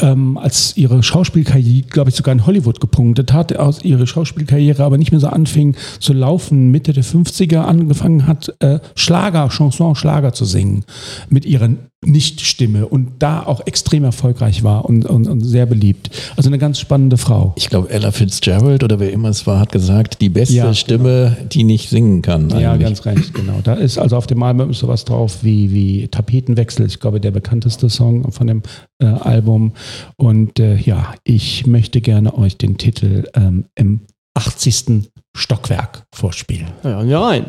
ähm, 0.00 0.36
als 0.36 0.76
ihre 0.76 1.02
Schauspielkarriere, 1.04 1.86
glaube 1.88 2.10
ich, 2.10 2.16
sogar 2.16 2.32
in 2.32 2.44
Hollywood 2.44 2.80
gepunktet 2.80 3.32
hat, 3.32 3.56
aus 3.56 3.84
ihre 3.84 4.08
Schauspielkarriere 4.08 4.82
aber 4.82 4.98
nicht 4.98 5.12
mehr 5.12 5.20
so 5.20 5.28
anfing 5.28 5.76
zu 6.00 6.12
laufen, 6.12 6.72
Mitte 6.72 6.92
der 6.92 7.04
50er 7.04 7.60
angefangen 7.60 8.26
hat, 8.26 8.52
äh, 8.58 8.80
Schlager, 8.96 9.48
Chanson, 9.48 9.94
Schlager 9.94 10.32
zu 10.32 10.44
singen 10.44 10.84
mit 11.30 11.46
ihrer 11.46 11.70
Nichtstimme 12.04 12.86
und 12.86 13.12
da 13.20 13.42
auch 13.44 13.64
extrem 13.66 14.02
erfolgreich 14.04 14.64
war 14.64 14.84
und, 14.86 15.06
und, 15.06 15.28
und 15.28 15.40
sehr 15.40 15.66
beliebt. 15.66 16.10
Also 16.36 16.48
eine 16.48 16.58
ganz 16.58 16.80
spannende 16.80 17.16
Frau. 17.16 17.52
Ich 17.56 17.68
glaube, 17.68 17.90
Ella 17.90 18.10
Fitzgerald 18.10 18.82
oder 18.82 18.98
wer 18.98 19.12
immer 19.12 19.28
es 19.28 19.46
war, 19.46 19.60
hat 19.60 19.70
gesagt, 19.70 20.20
die 20.20 20.28
beste 20.28 20.54
Ja, 20.54 20.74
Stimme, 20.74 21.36
die 21.52 21.62
nicht 21.62 21.90
singen 21.90 22.20
kann. 22.22 22.50
Ja, 22.50 22.72
eigentlich. 22.72 22.88
ganz 22.88 23.04
recht, 23.06 23.34
genau. 23.34 23.60
Da 23.62 23.74
ist 23.74 23.98
also 23.98 24.16
auf 24.16 24.26
dem 24.26 24.42
Album 24.42 24.72
sowas 24.74 25.04
drauf 25.04 25.38
wie, 25.42 25.72
wie 25.72 26.08
Tapetenwechsel, 26.08 26.86
ich 26.86 26.98
glaube, 26.98 27.20
der 27.20 27.30
bekannteste 27.30 27.88
Song 27.88 28.32
von 28.32 28.48
dem 28.48 28.62
äh, 28.98 29.06
Album. 29.06 29.72
Und 30.16 30.58
äh, 30.58 30.76
ja, 30.76 31.14
ich 31.22 31.66
möchte 31.66 32.00
gerne 32.00 32.36
euch 32.36 32.56
den 32.56 32.78
Titel 32.78 33.24
ähm, 33.34 33.66
im 33.76 34.00
80. 34.34 35.10
Stockwerk 35.36 36.04
vorspielen. 36.12 36.68
ja, 36.82 36.90
hören 36.90 37.08
wir 37.08 37.18
rein. 37.18 37.46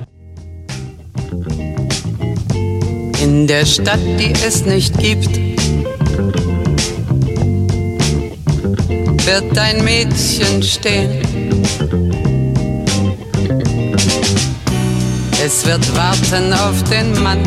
In 3.24 3.48
der 3.48 3.66
Stadt, 3.66 4.02
die 4.20 4.34
es 4.46 4.66
nicht 4.66 4.98
gibt, 5.00 5.34
wird 9.26 9.58
ein 9.58 9.82
Mädchen 9.86 10.62
stehen. 10.62 11.22
Es 15.42 15.66
wird 15.66 15.96
warten 15.96 16.52
auf 16.52 16.84
den 16.90 17.24
Mann. 17.24 17.40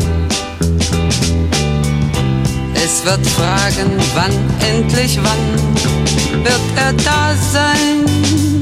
Es 2.73 3.05
wird 3.05 3.27
fragen, 3.27 3.91
wann, 4.15 4.33
endlich 4.67 5.19
wann 5.21 6.43
wird 6.43 6.61
er 6.75 6.93
da 6.93 7.35
sein. 7.53 8.56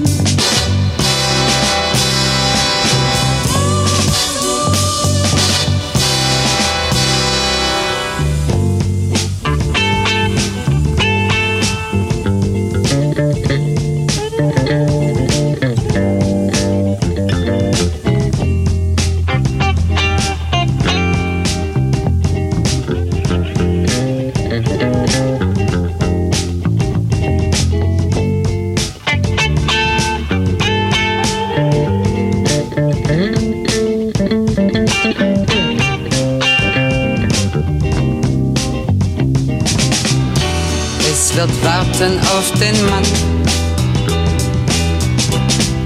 Auf 42.46 42.60
den 42.60 42.86
Mann. 42.86 43.04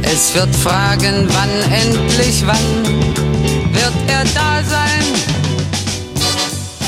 Es 0.02 0.36
wird 0.36 0.54
fragen, 0.56 1.28
wann, 1.30 1.72
endlich 1.72 2.44
wann 2.46 2.84
wird 3.74 3.94
er 4.08 4.24
da 4.36 4.64
sein. 4.64 5.04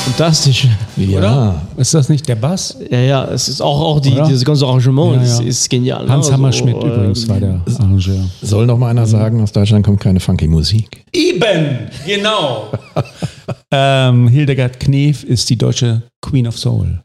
Fantastisch. 0.06 0.68
Ja. 0.98 1.62
Ist 1.78 1.94
das 1.94 2.10
nicht 2.10 2.28
der 2.28 2.36
Bass? 2.36 2.78
Ja, 2.90 3.00
ja, 3.00 3.26
es 3.26 3.48
ist 3.48 3.62
auch, 3.62 3.80
auch 3.80 4.00
die, 4.02 4.12
Oder? 4.12 4.26
dieses 4.26 4.44
ganze 4.44 4.66
Arrangement 4.66 5.16
Ja, 5.16 5.22
ist, 5.22 5.40
ja. 5.40 5.46
ist 5.48 5.70
genial. 5.70 6.10
Hans 6.10 6.28
ne? 6.28 6.34
Hammerschmidt 6.34 6.76
Also, 6.76 6.88
übrigens 6.88 7.30
war 7.30 7.40
der 7.40 7.62
Arrangeur. 7.80 8.26
Soll 8.42 8.66
noch 8.66 8.78
mal 8.78 8.90
einer 8.90 9.06
sagen, 9.06 9.42
aus 9.42 9.52
Deutschland 9.54 9.86
kommt 9.86 10.02
keine 10.02 10.20
funky 10.20 10.48
Musik? 10.48 11.06
Eben, 11.14 11.90
genau. 12.06 12.72
ähm, 13.72 14.28
Hildegard 14.28 14.80
Knef 14.80 15.24
ist 15.24 15.50
die 15.50 15.58
deutsche 15.58 16.02
Queen 16.22 16.48
of 16.48 16.58
Soul. 16.58 17.02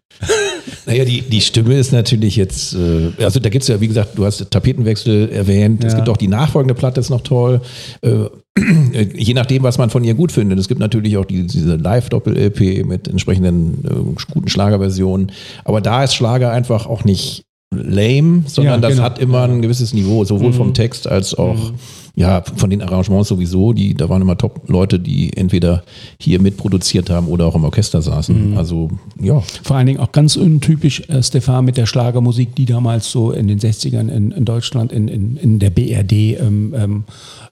Naja, 0.87 1.05
die, 1.05 1.23
die 1.23 1.41
Stimme 1.41 1.75
ist 1.75 1.93
natürlich 1.93 2.37
jetzt, 2.37 2.75
äh, 2.75 3.11
also 3.23 3.41
da 3.41 3.49
gibt 3.49 3.63
es 3.63 3.69
ja, 3.69 3.81
wie 3.81 3.89
gesagt, 3.89 4.17
du 4.17 4.25
hast 4.25 4.49
Tapetenwechsel 4.51 5.31
erwähnt, 5.31 5.83
es 5.85 5.93
Ja. 5.93 5.99
gibt 5.99 6.09
auch 6.09 6.17
die 6.17 6.29
nachfolgende 6.29 6.75
Platte, 6.75 7.01
ist 7.01 7.11
noch 7.11 7.23
toll. 7.23 7.61
Äh, 8.03 8.27
je 9.15 9.35
nachdem, 9.35 9.65
was 9.65 9.79
man 9.79 9.91
von 9.91 10.05
ihr 10.05 10.15
gut 10.15 10.33
findet. 10.33 10.59
Es 10.59 10.69
gibt 10.69 10.81
natürlich 10.81 11.17
auch 11.17 11.25
die, 11.25 11.47
diese 11.47 11.77
Live-Doppel-LP 11.77 12.87
mit 12.87 13.09
entsprechenden 13.09 13.85
äh, 13.85 14.33
guten 14.33 14.49
Schlagerversionen. 14.49 15.33
Aber 15.65 15.81
da 15.81 16.05
ist 16.05 16.15
Schlager 16.15 16.53
einfach 16.53 16.87
auch 16.87 17.05
nicht 17.05 17.43
lame, 17.75 18.45
sondern 18.47 18.75
Ja, 18.75 18.81
das 18.81 18.93
genau. 18.93 19.03
hat 19.03 19.19
immer 19.19 19.43
ein 19.43 19.61
gewisses 19.61 19.93
Niveau, 19.93 20.25
sowohl 20.25 20.53
vom 20.53 20.73
Text 20.73 21.09
als 21.09 21.35
auch 21.35 21.73
ja, 22.19 22.43
von 22.57 22.71
den 22.71 22.81
Arrangements 22.81 23.29
sowieso. 23.29 23.75
Die, 23.75 23.93
da 23.95 24.09
waren 24.09 24.23
immer 24.23 24.39
Top-Leute, 24.39 24.99
die 24.99 25.37
entweder 25.37 25.85
hier 26.19 26.41
mitproduziert 26.41 27.11
haben 27.11 27.29
oder 27.29 27.45
auch 27.45 27.55
im 27.55 27.65
Orchester 27.65 28.01
saßen. 28.01 28.57
Also 28.57 28.91
ja, 29.21 29.41
Vor 29.63 29.77
allen 29.77 29.87
Dingen 29.87 30.01
auch 30.01 30.13
ganz 30.13 30.35
untypisch, 30.37 31.03
äh, 31.09 31.23
Stefan, 31.23 31.67
mit 31.67 31.77
der 31.77 31.85
Schlagermusik, 31.85 32.55
die 32.55 32.65
damals 32.65 33.11
so 33.11 33.33
in 33.33 33.49
den 33.49 33.59
60ern 33.61 34.09
in, 34.09 34.31
in 34.31 34.45
Deutschland, 34.47 34.93
in, 34.93 35.09
in, 35.09 35.37
in 35.37 35.59
der 35.59 35.69
BRD 35.71 36.13
ähm, 36.41 36.75
ähm, 36.75 37.05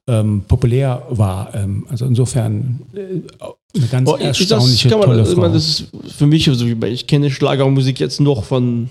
ähm, 0.09 0.43
populär 0.49 1.03
war. 1.11 1.55
Ähm, 1.55 1.85
also 1.91 2.07
insofern 2.07 2.81
äh, 2.95 3.21
eine 3.77 3.87
ganz 3.89 4.09
Oh, 4.09 4.17
ich- 4.17 4.23
das 4.29 4.41
erstaunliche, 4.41 4.89
kann 4.89 4.99
man, 5.01 5.09
tolle 5.09 5.21
also, 5.21 5.35
Frau. 5.35 5.41
man, 5.43 5.53
das 5.53 5.67
ist 5.69 5.89
für 6.17 6.27
mich, 6.27 6.49
also 6.49 6.65
ich 6.67 7.07
kenne 7.07 7.31
Schlagermusik 7.31 8.01
jetzt 8.01 8.21
noch 8.21 8.45
von, 8.45 8.89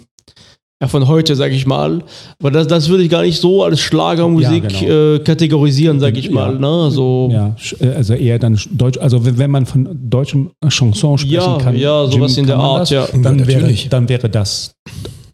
ja, 0.83 0.87
von 0.89 1.07
heute, 1.07 1.35
sage 1.37 1.55
ich 1.55 1.65
mal. 1.65 2.01
Aber 2.41 2.51
das, 2.51 2.67
das 2.67 2.89
würde 2.89 3.03
ich 3.03 3.09
gar 3.09 3.21
nicht 3.21 3.39
so 3.39 3.63
als 3.63 3.79
Schlagermusik 3.79 4.63
Ja, 4.71 4.79
genau. 4.81 5.15
äh, 5.15 5.19
kategorisieren, 5.19 5.99
sage 6.01 6.19
ich 6.19 6.25
Ja. 6.25 6.31
mal. 6.33 6.59
Ne? 6.59 6.91
So, 6.91 7.29
ja, 7.31 7.55
sch- 7.57 7.81
äh, 7.81 7.95
also 7.95 8.13
eher 8.15 8.37
dann 8.37 8.55
sch- 8.55 8.67
Deutsch, 8.71 8.97
also 8.99 9.21
wenn 9.23 9.49
man 9.49 9.65
von 9.65 9.87
deutschem 10.09 10.49
Chanson 10.67 11.17
sprechen 11.17 11.33
Ja, 11.35 11.57
kann, 11.57 11.77
ja, 11.77 12.05
sowas 12.07 12.37
in 12.37 12.47
der 12.47 12.57
Art, 12.57 12.81
das, 12.81 12.89
ja. 12.89 13.07
dann, 13.13 13.39
Ja, 13.39 13.47
wäre, 13.47 13.73
dann 13.89 14.09
wäre 14.09 14.29
das 14.29 14.75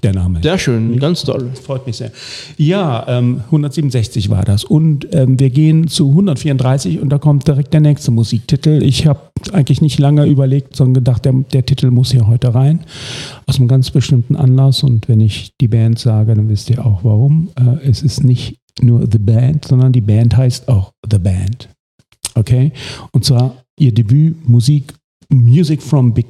der 0.03 0.13
Name. 0.13 0.41
Sehr 0.41 0.57
schön, 0.57 0.97
ganz 0.99 1.23
toll. 1.23 1.49
Freut 1.61 1.85
mich 1.85 1.97
sehr. 1.97 2.11
Ja, 2.57 3.05
ähm, 3.07 3.41
167 3.45 4.29
war 4.29 4.43
das. 4.43 4.63
Und 4.63 5.07
ähm, 5.13 5.39
wir 5.39 5.49
gehen 5.49 5.87
zu 5.87 6.09
134 6.09 6.99
und 6.99 7.09
da 7.09 7.17
kommt 7.17 7.47
direkt 7.47 7.73
der 7.73 7.81
nächste 7.81 8.11
Musiktitel. 8.11 8.81
Ich 8.83 9.07
habe 9.07 9.21
eigentlich 9.51 9.81
nicht 9.81 9.99
lange 9.99 10.25
überlegt, 10.25 10.75
sondern 10.75 10.95
gedacht, 10.95 11.25
der, 11.25 11.33
der 11.33 11.65
Titel 11.65 11.91
muss 11.91 12.11
hier 12.11 12.27
heute 12.27 12.53
rein. 12.53 12.81
Aus 13.45 13.57
einem 13.57 13.67
ganz 13.67 13.91
bestimmten 13.91 14.35
Anlass. 14.35 14.83
Und 14.83 15.07
wenn 15.07 15.21
ich 15.21 15.53
die 15.59 15.67
Band 15.67 15.99
sage, 15.99 16.33
dann 16.35 16.49
wisst 16.49 16.69
ihr 16.69 16.85
auch 16.85 17.03
warum. 17.03 17.49
Äh, 17.55 17.87
es 17.87 18.01
ist 18.01 18.23
nicht 18.23 18.57
nur 18.81 19.07
The 19.11 19.19
Band, 19.19 19.65
sondern 19.65 19.91
die 19.91 20.01
Band 20.01 20.37
heißt 20.37 20.69
auch 20.69 20.93
The 21.09 21.19
Band. 21.19 21.69
Okay? 22.35 22.71
Und 23.11 23.25
zwar 23.25 23.55
ihr 23.77 23.93
Debüt 23.93 24.47
Musik 24.47 24.93
Music 25.31 25.81
from 25.81 26.13
Big 26.13 26.27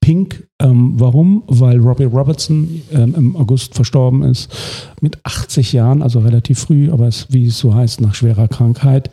Pink. 0.00 0.48
Ähm, 0.60 0.94
warum? 0.96 1.42
Weil 1.46 1.78
Robbie 1.78 2.04
Robertson 2.04 2.82
ähm, 2.92 3.14
im 3.16 3.36
August 3.36 3.74
verstorben 3.74 4.22
ist 4.22 4.54
mit 5.00 5.18
80 5.24 5.72
Jahren, 5.72 6.02
also 6.02 6.18
relativ 6.20 6.58
früh, 6.58 6.90
aber 6.90 7.06
es, 7.06 7.26
wie 7.30 7.46
es 7.46 7.58
so 7.58 7.74
heißt, 7.74 8.00
nach 8.00 8.14
schwerer 8.14 8.48
Krankheit. 8.48 9.10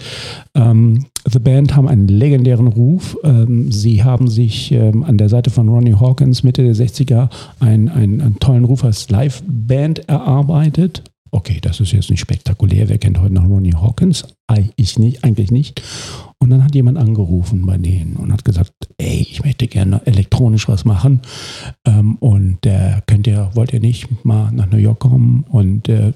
Ähm, 0.53 1.05
The 1.27 1.39
Band 1.39 1.75
haben 1.75 1.87
einen 1.87 2.07
legendären 2.07 2.67
Ruf. 2.67 3.17
Ähm, 3.23 3.71
sie 3.71 4.03
haben 4.03 4.27
sich 4.27 4.71
ähm, 4.71 5.03
an 5.03 5.17
der 5.17 5.29
Seite 5.29 5.49
von 5.49 5.69
Ronnie 5.69 5.95
Hawkins 5.95 6.43
Mitte 6.43 6.63
der 6.63 6.75
60er 6.75 7.29
einen, 7.59 7.89
einen, 7.89 8.21
einen 8.21 8.39
tollen 8.39 8.65
Ruf 8.65 8.83
als 8.83 9.09
Live-Band 9.09 10.07
erarbeitet. 10.07 11.03
Okay, 11.35 11.59
das 11.61 11.81
ist 11.81 11.91
jetzt 11.91 12.09
nicht 12.09 12.21
spektakulär. 12.21 12.87
Wer 12.87 12.97
kennt 12.97 13.19
heute 13.19 13.33
noch 13.33 13.43
Ronnie 13.43 13.73
Hawkins? 13.73 14.23
Ich 14.77 14.97
nicht, 14.97 15.25
eigentlich 15.25 15.51
nicht. 15.51 15.81
Und 16.37 16.51
dann 16.51 16.63
hat 16.63 16.75
jemand 16.75 16.99
angerufen 16.99 17.65
bei 17.65 17.75
denen 17.77 18.17
und 18.17 18.31
hat 18.31 18.45
gesagt, 18.45 18.71
ey, 18.97 19.25
ich 19.27 19.43
möchte 19.43 19.65
gerne 19.65 19.99
elektronisch 20.05 20.67
was 20.67 20.85
machen. 20.85 21.21
Ähm, 21.85 22.17
und 22.19 22.63
äh, 22.67 23.01
könnt 23.07 23.25
ihr, 23.25 23.49
wollt 23.55 23.73
ihr 23.73 23.79
nicht 23.79 24.23
mal 24.23 24.51
nach 24.51 24.69
New 24.69 24.77
York 24.77 24.99
kommen? 24.99 25.43
Und 25.49 25.89
äh, 25.89 26.13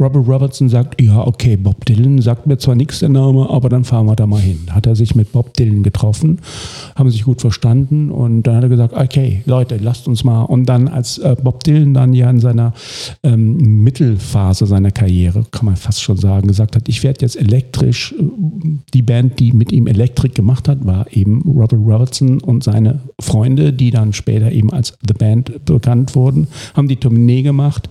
Robert 0.00 0.26
Robertson 0.26 0.70
sagt, 0.70 0.98
ja, 1.02 1.26
okay, 1.26 1.58
Bob 1.58 1.84
Dylan 1.84 2.22
sagt 2.22 2.46
mir 2.46 2.56
zwar 2.56 2.74
nichts 2.74 3.00
der 3.00 3.10
Name, 3.10 3.50
aber 3.50 3.68
dann 3.68 3.84
fahren 3.84 4.06
wir 4.06 4.16
da 4.16 4.26
mal 4.26 4.40
hin. 4.40 4.66
Hat 4.70 4.86
er 4.86 4.96
sich 4.96 5.14
mit 5.14 5.32
Bob 5.32 5.52
Dylan 5.52 5.82
getroffen, 5.82 6.40
haben 6.94 7.10
sich 7.10 7.24
gut 7.24 7.42
verstanden 7.42 8.10
und 8.10 8.44
dann 8.44 8.56
hat 8.56 8.62
er 8.62 8.70
gesagt, 8.70 8.94
okay, 8.94 9.42
Leute, 9.44 9.76
lasst 9.76 10.08
uns 10.08 10.24
mal. 10.24 10.44
Und 10.44 10.64
dann, 10.66 10.88
als 10.88 11.18
äh, 11.18 11.36
Bob 11.42 11.64
Dylan 11.64 11.92
dann 11.92 12.14
ja 12.14 12.30
in 12.30 12.40
seiner 12.40 12.72
ähm, 13.22 13.82
Mittelphase 13.84 14.55
seiner 14.64 14.90
Karriere, 14.90 15.44
kann 15.50 15.66
man 15.66 15.76
fast 15.76 16.02
schon 16.02 16.16
sagen, 16.16 16.48
gesagt 16.48 16.76
hat, 16.76 16.88
ich 16.88 17.02
werde 17.02 17.20
jetzt 17.20 17.36
elektrisch, 17.36 18.14
die 18.94 19.02
Band, 19.02 19.38
die 19.38 19.52
mit 19.52 19.72
ihm 19.72 19.86
Elektrik 19.86 20.34
gemacht 20.34 20.68
hat, 20.68 20.86
war 20.86 21.06
eben 21.12 21.42
Robert 21.42 21.80
Robertson 21.80 22.40
und 22.40 22.64
seine 22.64 23.00
Freunde, 23.20 23.72
die 23.72 23.90
dann 23.90 24.12
später 24.12 24.50
eben 24.52 24.72
als 24.72 24.96
The 25.06 25.14
Band 25.14 25.64
bekannt 25.64 26.14
wurden, 26.14 26.48
haben 26.74 26.88
die 26.88 26.96
Tournee 26.96 27.42
gemacht 27.42 27.88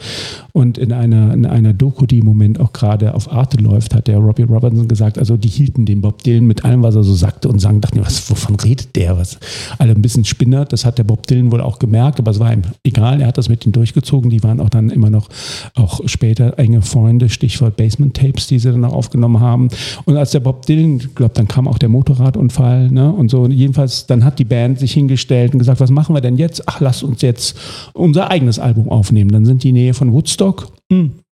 und 0.54 0.78
in 0.78 0.92
einer, 0.92 1.34
in 1.34 1.46
einer 1.46 1.74
Doku, 1.74 2.06
die 2.06 2.20
im 2.20 2.26
Moment 2.26 2.60
auch 2.60 2.74
gerade 2.74 3.14
auf 3.14 3.32
Arte 3.32 3.58
läuft, 3.58 3.94
hat 3.94 4.08
der 4.08 4.18
Robbie 4.18 4.44
Robertson 4.44 4.88
gesagt, 4.88 5.20
also 5.20 5.38
die 5.38 5.50
hielten 5.50 5.86
den 5.86 6.02
Bob 6.02 6.24
Dylan 6.24 6.48
mit 6.48 6.64
allem, 6.64 6.82
was 6.82 6.96
er 6.96 7.04
so 7.04 7.14
sagte 7.14 7.50
und 7.50 7.60
sagen, 7.60 7.82
dachten, 7.82 8.00
was, 8.02 8.30
wovon 8.30 8.56
redet 8.56 8.96
der? 8.96 9.18
Was? 9.18 9.38
Alle 9.78 9.92
ein 9.92 10.02
bisschen 10.02 10.26
spinnert, 10.26 10.74
das 10.74 10.86
hat 10.86 10.98
der 10.98 11.04
Bob 11.04 11.28
Dylan 11.28 11.52
wohl 11.52 11.62
auch 11.62 11.78
gemerkt, 11.78 12.20
aber 12.20 12.32
es 12.32 12.40
war 12.40 12.54
ihm 12.54 12.62
egal, 12.84 13.22
er 13.22 13.28
hat 13.28 13.38
das 13.38 13.50
mit 13.50 13.66
denen 13.66 13.74
durchgezogen, 13.74 14.30
die 14.30 14.44
waren 14.44 14.60
auch 14.60 14.70
dann 14.70 14.90
immer 14.90 15.10
noch, 15.10 15.30
auch 15.74 16.00
später 16.06 16.55
enge 16.58 16.82
Freunde, 16.82 17.30
Stichwort 17.30 17.78
Basement 17.78 18.16
Tapes, 18.16 18.48
die 18.48 18.60
sie 18.60 18.72
dann 18.72 18.86
auch 18.86 18.94
aufgenommen 18.94 19.40
haben. 19.40 19.70
Und 20.06 20.18
als 20.18 20.32
der 20.32 20.40
Bob 20.40 20.66
Dylan, 20.66 20.98
ich 20.98 21.16
glaube, 21.16 21.34
dann 21.34 21.48
kam 21.48 21.68
auch 21.68 21.78
der 21.78 21.90
Motorradunfall, 21.90 22.90
ne? 22.92 23.12
Und 23.12 23.30
so, 23.30 23.48
jedenfalls, 23.48 24.06
dann 24.08 24.24
hat 24.24 24.40
die 24.40 24.46
Band 24.46 24.80
sich 24.80 24.94
hingestellt 24.94 25.54
und 25.54 25.60
gesagt, 25.60 25.80
was 25.80 25.92
machen 25.92 26.16
wir 26.16 26.22
denn 26.22 26.38
jetzt? 26.38 26.68
Ach, 26.68 26.80
lass 26.80 27.04
uns 27.04 27.22
jetzt 27.22 27.58
unser 27.94 28.30
eigenes 28.32 28.60
Album 28.60 28.90
aufnehmen. 28.90 29.32
Dann 29.32 29.46
sind 29.46 29.64
die 29.64 29.72
Nähe 29.72 29.94
von 29.94 30.14
Woodstock. 30.14 30.68
Hm 30.92 31.25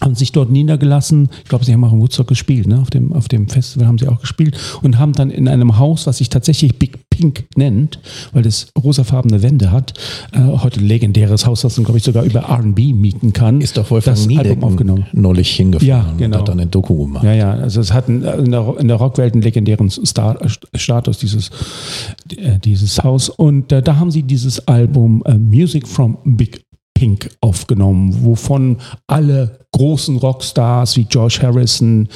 haben 0.00 0.14
sich 0.14 0.32
dort 0.32 0.50
niedergelassen. 0.50 1.28
Ich 1.42 1.48
glaube, 1.48 1.64
sie 1.64 1.72
haben 1.72 1.84
auch 1.84 1.92
in 1.92 2.00
Woodstock 2.00 2.28
gespielt, 2.28 2.66
ne? 2.66 2.80
auf, 2.80 2.90
dem, 2.90 3.12
auf 3.12 3.28
dem 3.28 3.48
Festival 3.48 3.86
haben 3.86 3.98
sie 3.98 4.08
auch 4.08 4.20
gespielt 4.20 4.56
und 4.82 4.98
haben 4.98 5.12
dann 5.12 5.30
in 5.30 5.48
einem 5.48 5.78
Haus, 5.78 6.06
was 6.06 6.18
sich 6.18 6.28
tatsächlich 6.28 6.78
Big 6.78 6.98
Pink 7.10 7.46
nennt, 7.56 7.98
weil 8.32 8.46
es 8.46 8.68
rosafarbene 8.78 9.42
Wände 9.42 9.70
hat. 9.70 9.94
Äh, 10.32 10.40
heute 10.40 10.80
ein 10.80 10.86
legendäres 10.86 11.46
Haus, 11.46 11.62
das 11.62 11.76
man, 11.78 11.84
glaube 11.84 11.98
ich, 11.98 12.04
sogar 12.04 12.24
über 12.24 12.40
R&B 12.40 12.92
mieten 12.92 13.32
kann. 13.32 13.60
Ist 13.60 13.76
doch 13.76 13.90
Wolfgang 13.90 14.16
das 14.16 14.26
Album 14.26 14.36
Niedecken 14.36 14.64
aufgenommen. 14.64 15.06
neulich 15.12 15.50
hingefahren 15.50 15.88
Ja, 15.88 16.14
genau. 16.16 16.36
und 16.36 16.40
hat 16.42 16.48
dann 16.48 16.60
eine 16.60 16.70
Doku 16.70 17.06
gemacht. 17.06 17.24
Ja, 17.24 17.32
ja, 17.32 17.50
also 17.52 17.80
es 17.80 17.92
hat 17.92 18.08
in, 18.08 18.20
der, 18.20 18.74
in 18.78 18.88
der 18.88 18.96
Rockwelt 18.98 19.32
einen 19.32 19.42
legendären 19.42 19.88
Star, 19.88 20.40
äh, 20.42 20.48
Status, 20.78 21.18
dieses, 21.18 21.50
äh, 22.36 22.58
dieses 22.58 23.02
Haus. 23.02 23.30
Und 23.30 23.72
äh, 23.72 23.82
da 23.82 23.96
haben 23.96 24.10
sie 24.10 24.22
dieses 24.22 24.68
Album 24.68 25.22
äh, 25.24 25.38
Music 25.38 25.88
from 25.88 26.18
Big 26.24 26.65
Pink 26.96 27.28
aufgenommen, 27.42 28.24
wovon 28.24 28.78
alle 29.06 29.65
großen 29.76 30.16
Rockstars 30.16 30.96
wie 30.96 31.04
George 31.04 31.38
Harrison, 31.42 32.08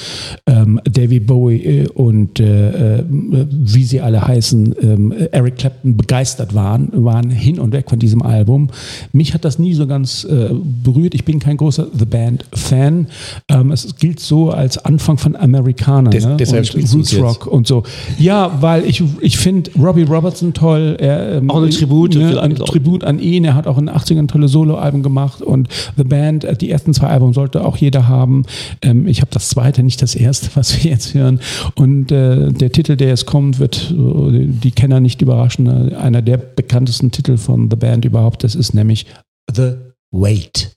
ähm, 0.46 0.80
David 0.90 1.26
Bowie 1.26 1.56
äh, 1.62 1.88
und 1.88 2.40
äh, 2.40 2.98
äh, 3.00 3.04
wie 3.50 3.84
sie 3.84 4.00
alle 4.00 4.26
heißen, 4.26 4.74
ähm, 4.82 5.12
Eric 5.30 5.56
Clapton 5.58 5.96
begeistert 5.96 6.54
waren, 6.54 6.88
waren 6.92 7.28
hin 7.30 7.58
und 7.60 7.72
weg 7.72 7.90
von 7.90 7.98
diesem 7.98 8.22
Album. 8.22 8.68
Mich 9.12 9.34
hat 9.34 9.44
das 9.44 9.58
nie 9.58 9.74
so 9.74 9.86
ganz 9.86 10.24
äh, 10.24 10.50
berührt. 10.82 11.14
Ich 11.14 11.24
bin 11.24 11.38
kein 11.38 11.56
großer 11.58 11.86
The 11.96 12.04
Band-Fan. 12.06 13.06
Ähm, 13.48 13.72
es 13.72 13.94
gilt 13.96 14.20
so 14.20 14.50
als 14.50 14.78
Anfang 14.78 15.18
von 15.18 15.36
Amerikaner 15.36 16.10
Des- 16.10 16.24
ne? 16.26 16.36
deshalb 16.38 16.74
und 16.74 16.94
Roots. 16.94 17.18
Rock 17.18 17.46
und 17.46 17.66
so. 17.66 17.82
Ja, 18.18 18.58
weil 18.60 18.84
ich, 18.86 19.02
ich 19.20 19.36
finde 19.38 19.70
Robbie 19.78 20.02
Robertson 20.04 20.52
toll. 20.54 20.96
Er, 20.98 21.36
ähm, 21.36 21.50
Auch 21.50 21.56
eine 21.58 21.68
Tribute 21.70 22.14
Ne, 22.14 22.32
für- 22.32 22.42
ein 22.42 22.54
Tribut 22.54 23.04
an 23.04 23.18
ihn. 23.18 23.44
Er 23.44 23.54
hat 23.54 23.66
auch 23.66 23.76
in 23.78 23.86
den 23.86 23.94
80ern 23.94 24.28
tolle 24.28 24.48
Soloalben 24.48 25.02
gemacht 25.02 25.42
und 25.42 25.68
The 25.96 26.04
Band, 26.04 26.44
äh, 26.44 26.56
die 26.56 26.70
ersten 26.70 26.94
zwei 26.94 27.08
Alben 27.08 27.32
sollte 27.50 27.66
auch 27.66 27.76
jeder 27.76 28.08
haben. 28.08 28.44
Ähm, 28.82 29.06
ich 29.06 29.20
habe 29.20 29.30
das 29.32 29.48
zweite, 29.48 29.82
nicht 29.82 30.02
das 30.02 30.14
erste, 30.14 30.50
was 30.54 30.82
wir 30.82 30.90
jetzt 30.90 31.14
hören. 31.14 31.40
Und 31.74 32.12
äh, 32.12 32.52
der 32.52 32.72
Titel, 32.72 32.96
der 32.96 33.08
jetzt 33.08 33.26
kommt, 33.26 33.58
wird 33.58 33.90
äh, 33.90 34.46
die 34.46 34.70
Kenner 34.70 35.00
nicht 35.00 35.22
überraschen. 35.22 35.94
Einer 35.94 36.22
der 36.22 36.36
bekanntesten 36.36 37.10
Titel 37.10 37.36
von 37.36 37.70
The 37.70 37.76
Band 37.76 38.04
überhaupt. 38.04 38.44
Das 38.44 38.54
ist 38.54 38.74
nämlich 38.74 39.06
The 39.52 39.74
Wait. 40.12 40.72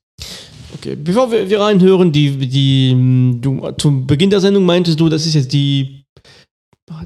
Okay, 0.75 0.95
bevor 0.95 1.31
wir, 1.31 1.49
wir 1.49 1.59
reinhören, 1.59 2.11
die, 2.11 2.31
die, 2.37 3.37
du, 3.39 3.71
zum 3.77 4.07
Beginn 4.07 4.29
der 4.29 4.41
Sendung 4.41 4.65
meintest 4.65 4.99
du, 4.99 5.07
das 5.07 5.25
ist 5.25 5.35
jetzt 5.35 5.53
die 5.53 6.03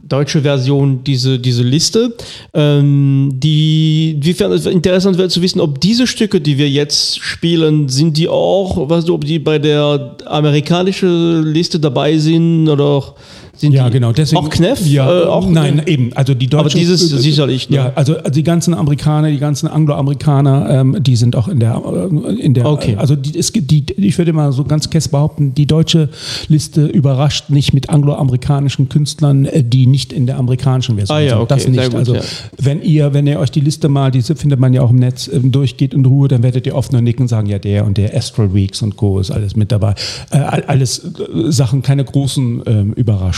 deutsche 0.02 0.42
Version, 0.42 1.04
diese, 1.04 1.38
diese 1.38 1.62
Liste. 1.62 2.16
Ähm, 2.54 3.32
die, 3.34 4.14
inwiefern 4.16 4.52
es 4.52 4.66
interessant 4.66 5.18
wäre 5.18 5.30
zu 5.30 5.42
wissen, 5.42 5.60
ob 5.60 5.80
diese 5.80 6.08
Stücke, 6.08 6.42
die 6.42 6.58
wir 6.58 6.70
jetzt 6.70 7.20
spielen, 7.20 7.88
sind 7.88 8.18
die 8.18 8.28
auch, 8.28 8.90
weißt 8.90 9.08
du, 9.08 9.14
ob 9.14 9.26
die 9.26 9.38
bei 9.38 9.60
der 9.60 10.18
amerikanischen 10.26 11.44
Liste 11.44 11.80
dabei 11.80 12.18
sind 12.18 12.68
oder 12.68 13.14
sind 13.58 13.74
Ja, 13.74 13.86
die 13.88 13.94
genau. 13.94 14.12
Deswegen, 14.14 14.42
auch 14.42 14.50
Kneff? 14.50 14.86
Ja, 14.86 15.24
Äh, 15.24 15.26
auch 15.26 15.50
nein, 15.50 15.82
eben. 15.86 16.12
Also 16.14 16.34
die 16.34 16.48
Aber 16.54 16.64
deutschen, 16.64 16.80
dieses 16.80 17.02
sicherlich, 17.10 17.70
ne? 17.70 17.76
Ja, 17.78 17.92
also 17.96 18.16
die 18.30 18.44
ganzen 18.44 18.74
Amerikaner, 18.74 19.30
die 19.30 19.38
ganzen 19.40 19.68
Angloamerikaner, 19.68 20.70
ähm, 20.70 20.98
die 21.02 21.16
sind 21.16 21.36
auch 21.36 21.48
in 21.48 21.60
der, 21.60 21.82
äh, 21.86 22.34
in 22.40 22.54
der. 22.54 22.66
Okay. 22.68 22.96
Also 22.98 23.16
die, 23.16 23.38
es 23.38 23.52
gibt 23.54 23.72
die, 23.72 23.84
ich 23.98 24.18
würde 24.18 24.34
mal 24.34 24.52
so 24.52 24.64
ganz 24.64 24.90
kess 24.90 25.08
behaupten, 25.08 25.54
die 25.56 25.66
deutsche 25.66 26.10
Liste 26.48 26.86
überrascht 26.86 27.50
nicht 27.50 27.74
mit 27.74 27.90
angloamerikanischen 27.90 28.90
Künstlern, 28.90 29.46
äh, 29.46 29.64
die 29.64 29.88
nicht 29.88 30.14
in 30.14 30.26
der 30.28 30.38
amerikanischen 30.38 30.96
Version 30.96 31.18
Ah 31.18 31.22
ja, 31.22 31.30
sind. 31.30 31.40
okay, 31.40 31.54
das 31.56 31.68
nicht. 31.68 31.84
gut, 31.86 31.96
also 31.96 32.16
ja. 32.16 32.22
wenn 32.58 32.82
ihr, 32.82 33.14
wenn 33.14 33.28
ihr 33.28 33.40
euch 33.40 33.52
die 33.52 33.62
Liste 33.62 33.90
mal, 33.90 34.12
diese 34.12 34.36
findet 34.36 34.60
man 34.60 34.74
ja 34.74 34.82
auch 34.82 34.90
im 34.92 34.98
Netz, 34.98 35.30
ähm, 35.32 35.52
durchgeht 35.52 35.94
in 35.94 36.06
Ruhe, 36.06 36.28
dann 36.28 36.44
werdet 36.44 36.66
ihr 36.68 36.76
oft 36.76 36.92
nur 36.92 37.02
nicken 37.02 37.24
und 37.24 37.28
sagen, 37.28 37.48
ja, 37.48 37.60
der 37.60 37.86
und 37.86 37.98
der 37.98 38.16
Astral 38.16 38.54
Weeks 38.54 38.82
und 38.82 38.98
Co. 38.98 39.20
ist 39.20 39.32
alles 39.32 39.56
mit 39.56 39.72
dabei. 39.72 39.96
Äh, 40.32 40.38
all- 40.38 40.64
alles 40.68 41.00
äh, 41.00 41.52
Sachen, 41.52 41.82
keine 41.82 42.04
großen 42.04 42.62
ähm, 42.66 42.94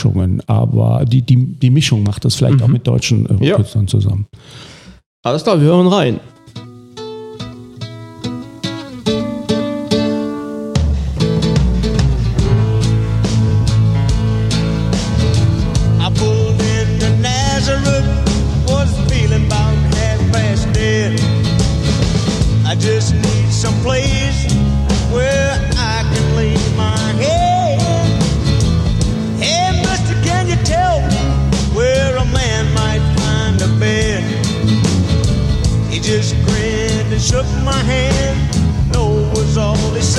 Überraschungen, 0.09 0.41
aber 0.47 1.05
die, 1.05 1.21
die, 1.21 1.35
die 1.57 1.69
Mischung 1.69 2.03
macht 2.03 2.25
das 2.25 2.35
vielleicht 2.35 2.61
auch 2.61 2.67
mit 2.67 2.87
deutschen 2.87 3.25
äh, 3.25 3.33
Mhm. 3.33 3.43
Ja. 3.43 3.55
Künstlern 3.55 3.87
zusammen. 3.87 4.27
Alles 5.23 5.43
klar, 5.43 5.59
wir 5.59 5.67
hören 5.67 5.87
rein. 5.87 6.19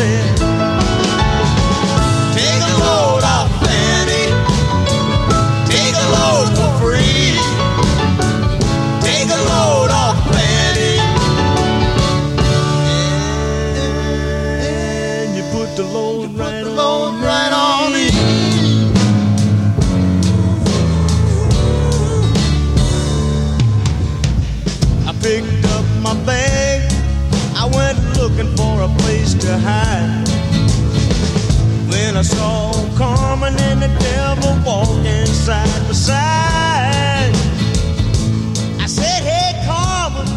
Said. 0.01 0.50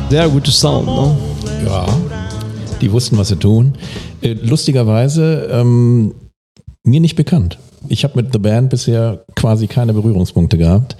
Sehr 0.10 0.30
gutes 0.30 0.60
Sound, 0.60 0.86
ne? 0.88 1.18
Ja, 1.66 1.88
die 2.80 2.92
wussten, 2.92 3.18
was 3.18 3.30
sie 3.30 3.36
tun. 3.36 3.74
Äh, 4.22 4.34
lustigerweise 4.34 5.50
ähm, 5.52 6.14
mir 6.84 7.00
nicht 7.00 7.16
bekannt. 7.16 7.58
Ich 7.90 8.04
habe 8.04 8.22
mit 8.22 8.32
The 8.32 8.40
Band 8.40 8.70
bisher 8.70 9.26
quasi 9.36 9.68
keine 9.68 9.94
Berührungspunkte 9.94 10.58
gehabt. 10.58 10.96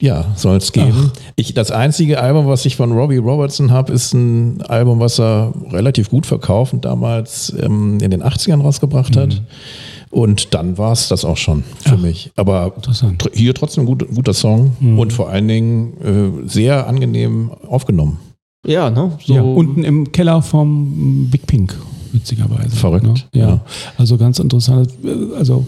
Ja, 0.00 0.26
soll 0.36 0.56
es 0.56 0.72
geben. 0.72 1.12
Ich, 1.36 1.54
das 1.54 1.70
einzige 1.70 2.20
Album, 2.20 2.46
was 2.46 2.66
ich 2.66 2.76
von 2.76 2.92
Robbie 2.92 3.16
Robertson 3.16 3.70
habe, 3.70 3.92
ist 3.92 4.12
ein 4.12 4.60
Album, 4.62 5.00
was 5.00 5.18
er 5.18 5.54
relativ 5.70 6.10
gut 6.10 6.26
verkauft 6.26 6.72
und 6.72 6.84
damals 6.84 7.54
ähm, 7.58 7.98
in 8.00 8.10
den 8.10 8.22
80ern 8.22 8.60
rausgebracht 8.60 9.16
hat. 9.16 9.40
Und 10.14 10.54
dann 10.54 10.78
war 10.78 10.92
es 10.92 11.08
das 11.08 11.24
auch 11.24 11.36
schon 11.36 11.64
für 11.80 11.96
mich. 11.96 12.30
Aber 12.36 12.72
hier 13.32 13.52
trotzdem 13.52 13.82
ein 13.82 13.86
gut, 13.86 14.06
guter 14.14 14.32
Song 14.32 14.76
und 14.96 15.12
vor 15.12 15.28
allen 15.28 15.48
Dingen 15.48 16.44
äh, 16.44 16.48
sehr 16.48 16.86
angenehm 16.86 17.50
aufgenommen. 17.68 18.18
Ja, 18.64 18.90
ne? 18.90 19.18
So 19.24 19.34
ja, 19.34 19.42
unten 19.42 19.82
im 19.82 20.12
Keller 20.12 20.40
vom 20.40 21.28
Big 21.32 21.48
Pink, 21.48 21.76
witzigerweise. 22.12 22.76
Verrückt, 22.76 23.04
Ne? 23.04 23.14
Ja. 23.32 23.48
ja. 23.48 23.60
Also 23.98 24.16
ganz 24.16 24.38
interessant. 24.38 24.88
Also, 25.36 25.66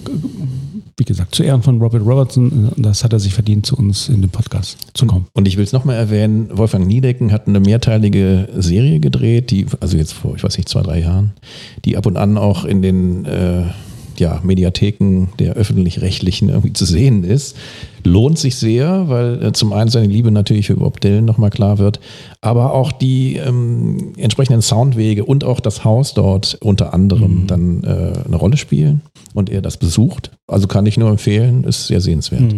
wie 0.96 1.04
gesagt, 1.04 1.34
zu 1.34 1.42
Ehren 1.42 1.62
von 1.62 1.82
Robert 1.82 2.06
Robertson, 2.06 2.68
äh, 2.68 2.80
das 2.80 3.02
hat 3.02 3.12
er 3.12 3.18
sich 3.18 3.34
verdient, 3.34 3.66
zu 3.66 3.76
uns 3.76 4.08
in 4.08 4.20
den 4.20 4.30
Podcast 4.30 4.78
zu 4.94 5.06
kommen. 5.06 5.26
Und 5.34 5.48
ich 5.48 5.56
will 5.56 5.64
es 5.64 5.72
nochmal 5.72 5.96
erwähnen, 5.96 6.48
Wolfgang 6.56 6.86
Niedecken 6.86 7.32
hat 7.32 7.48
eine 7.48 7.58
mehrteilige 7.58 8.48
Serie 8.56 9.00
gedreht, 9.00 9.50
die, 9.50 9.66
also 9.80 9.96
jetzt 9.96 10.12
vor, 10.12 10.36
ich 10.36 10.44
weiß 10.44 10.56
nicht, 10.56 10.68
zwei, 10.68 10.82
drei 10.82 11.00
Jahren, 11.00 11.32
die 11.84 11.96
ab 11.96 12.06
und 12.06 12.16
an 12.16 12.38
auch 12.38 12.64
in 12.64 12.80
den 12.80 13.24
äh, 13.24 13.64
ja, 14.20 14.40
Mediatheken 14.42 15.28
der 15.38 15.54
öffentlich-rechtlichen 15.54 16.48
irgendwie 16.48 16.72
zu 16.72 16.84
sehen 16.84 17.24
ist. 17.24 17.56
Lohnt 18.04 18.38
sich 18.38 18.56
sehr, 18.56 19.08
weil 19.08 19.42
äh, 19.42 19.52
zum 19.52 19.72
einen 19.72 19.90
seine 19.90 20.06
Liebe 20.06 20.30
natürlich 20.30 20.68
für 20.68 20.76
Bob 20.76 21.00
Dylan 21.00 21.24
nochmal 21.24 21.50
klar 21.50 21.78
wird, 21.78 22.00
aber 22.40 22.72
auch 22.72 22.92
die 22.92 23.36
ähm, 23.36 24.12
entsprechenden 24.16 24.62
Soundwege 24.62 25.24
und 25.24 25.44
auch 25.44 25.60
das 25.60 25.84
Haus 25.84 26.14
dort 26.14 26.58
unter 26.60 26.94
anderem 26.94 27.46
dann 27.46 27.84
äh, 27.84 28.12
eine 28.26 28.36
Rolle 28.36 28.56
spielen 28.56 29.02
und 29.34 29.50
er 29.50 29.62
das 29.62 29.76
besucht. 29.76 30.30
Also 30.46 30.66
kann 30.68 30.86
ich 30.86 30.98
nur 30.98 31.10
empfehlen, 31.10 31.64
ist 31.64 31.88
sehr 31.88 32.00
sehenswert. 32.00 32.54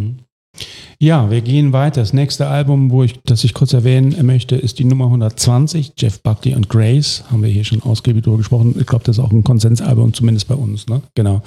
Ja, 1.00 1.30
wir 1.30 1.42
gehen 1.42 1.72
weiter. 1.72 2.00
Das 2.00 2.12
nächste 2.12 2.48
Album, 2.48 2.90
wo 2.90 3.04
ich, 3.04 3.20
das 3.24 3.44
ich 3.44 3.54
kurz 3.54 3.72
erwähnen 3.72 4.16
möchte, 4.26 4.56
ist 4.56 4.80
die 4.80 4.84
Nummer 4.84 5.04
120, 5.04 5.92
Jeff 5.96 6.20
Buckley 6.20 6.56
und 6.56 6.68
Grace. 6.68 7.22
Haben 7.30 7.42
wir 7.42 7.50
hier 7.50 7.62
schon 7.62 7.82
ausgiebig 7.82 8.24
drüber 8.24 8.38
gesprochen. 8.38 8.74
Ich 8.78 8.86
glaube, 8.86 9.04
das 9.04 9.18
ist 9.18 9.24
auch 9.24 9.30
ein 9.30 9.44
Konsensalbum, 9.44 10.12
zumindest 10.12 10.48
bei 10.48 10.56
uns. 10.56 10.88
Ne? 10.88 11.02
Genau. 11.14 11.42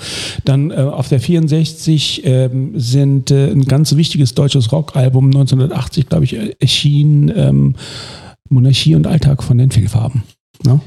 Dann 0.45 0.71
äh, 0.71 0.75
auf 0.75 1.09
der 1.09 1.19
64 1.19 2.21
ähm, 2.23 2.79
sind 2.79 3.29
äh, 3.29 3.51
ein 3.51 3.65
ganz 3.65 3.93
wichtiges 3.97 4.35
deutsches 4.35 4.71
Rockalbum, 4.71 5.25
1980, 5.25 6.07
glaube 6.07 6.23
ich, 6.23 6.35
äh, 6.37 6.55
erschien 6.59 7.29
ähm, 7.35 7.75
Monarchie 8.49 8.95
und 8.95 9.05
Alltag 9.05 9.43
von 9.43 9.57
den 9.57 9.71
Fehlfarben. 9.71 10.23
Ne? 10.65 10.79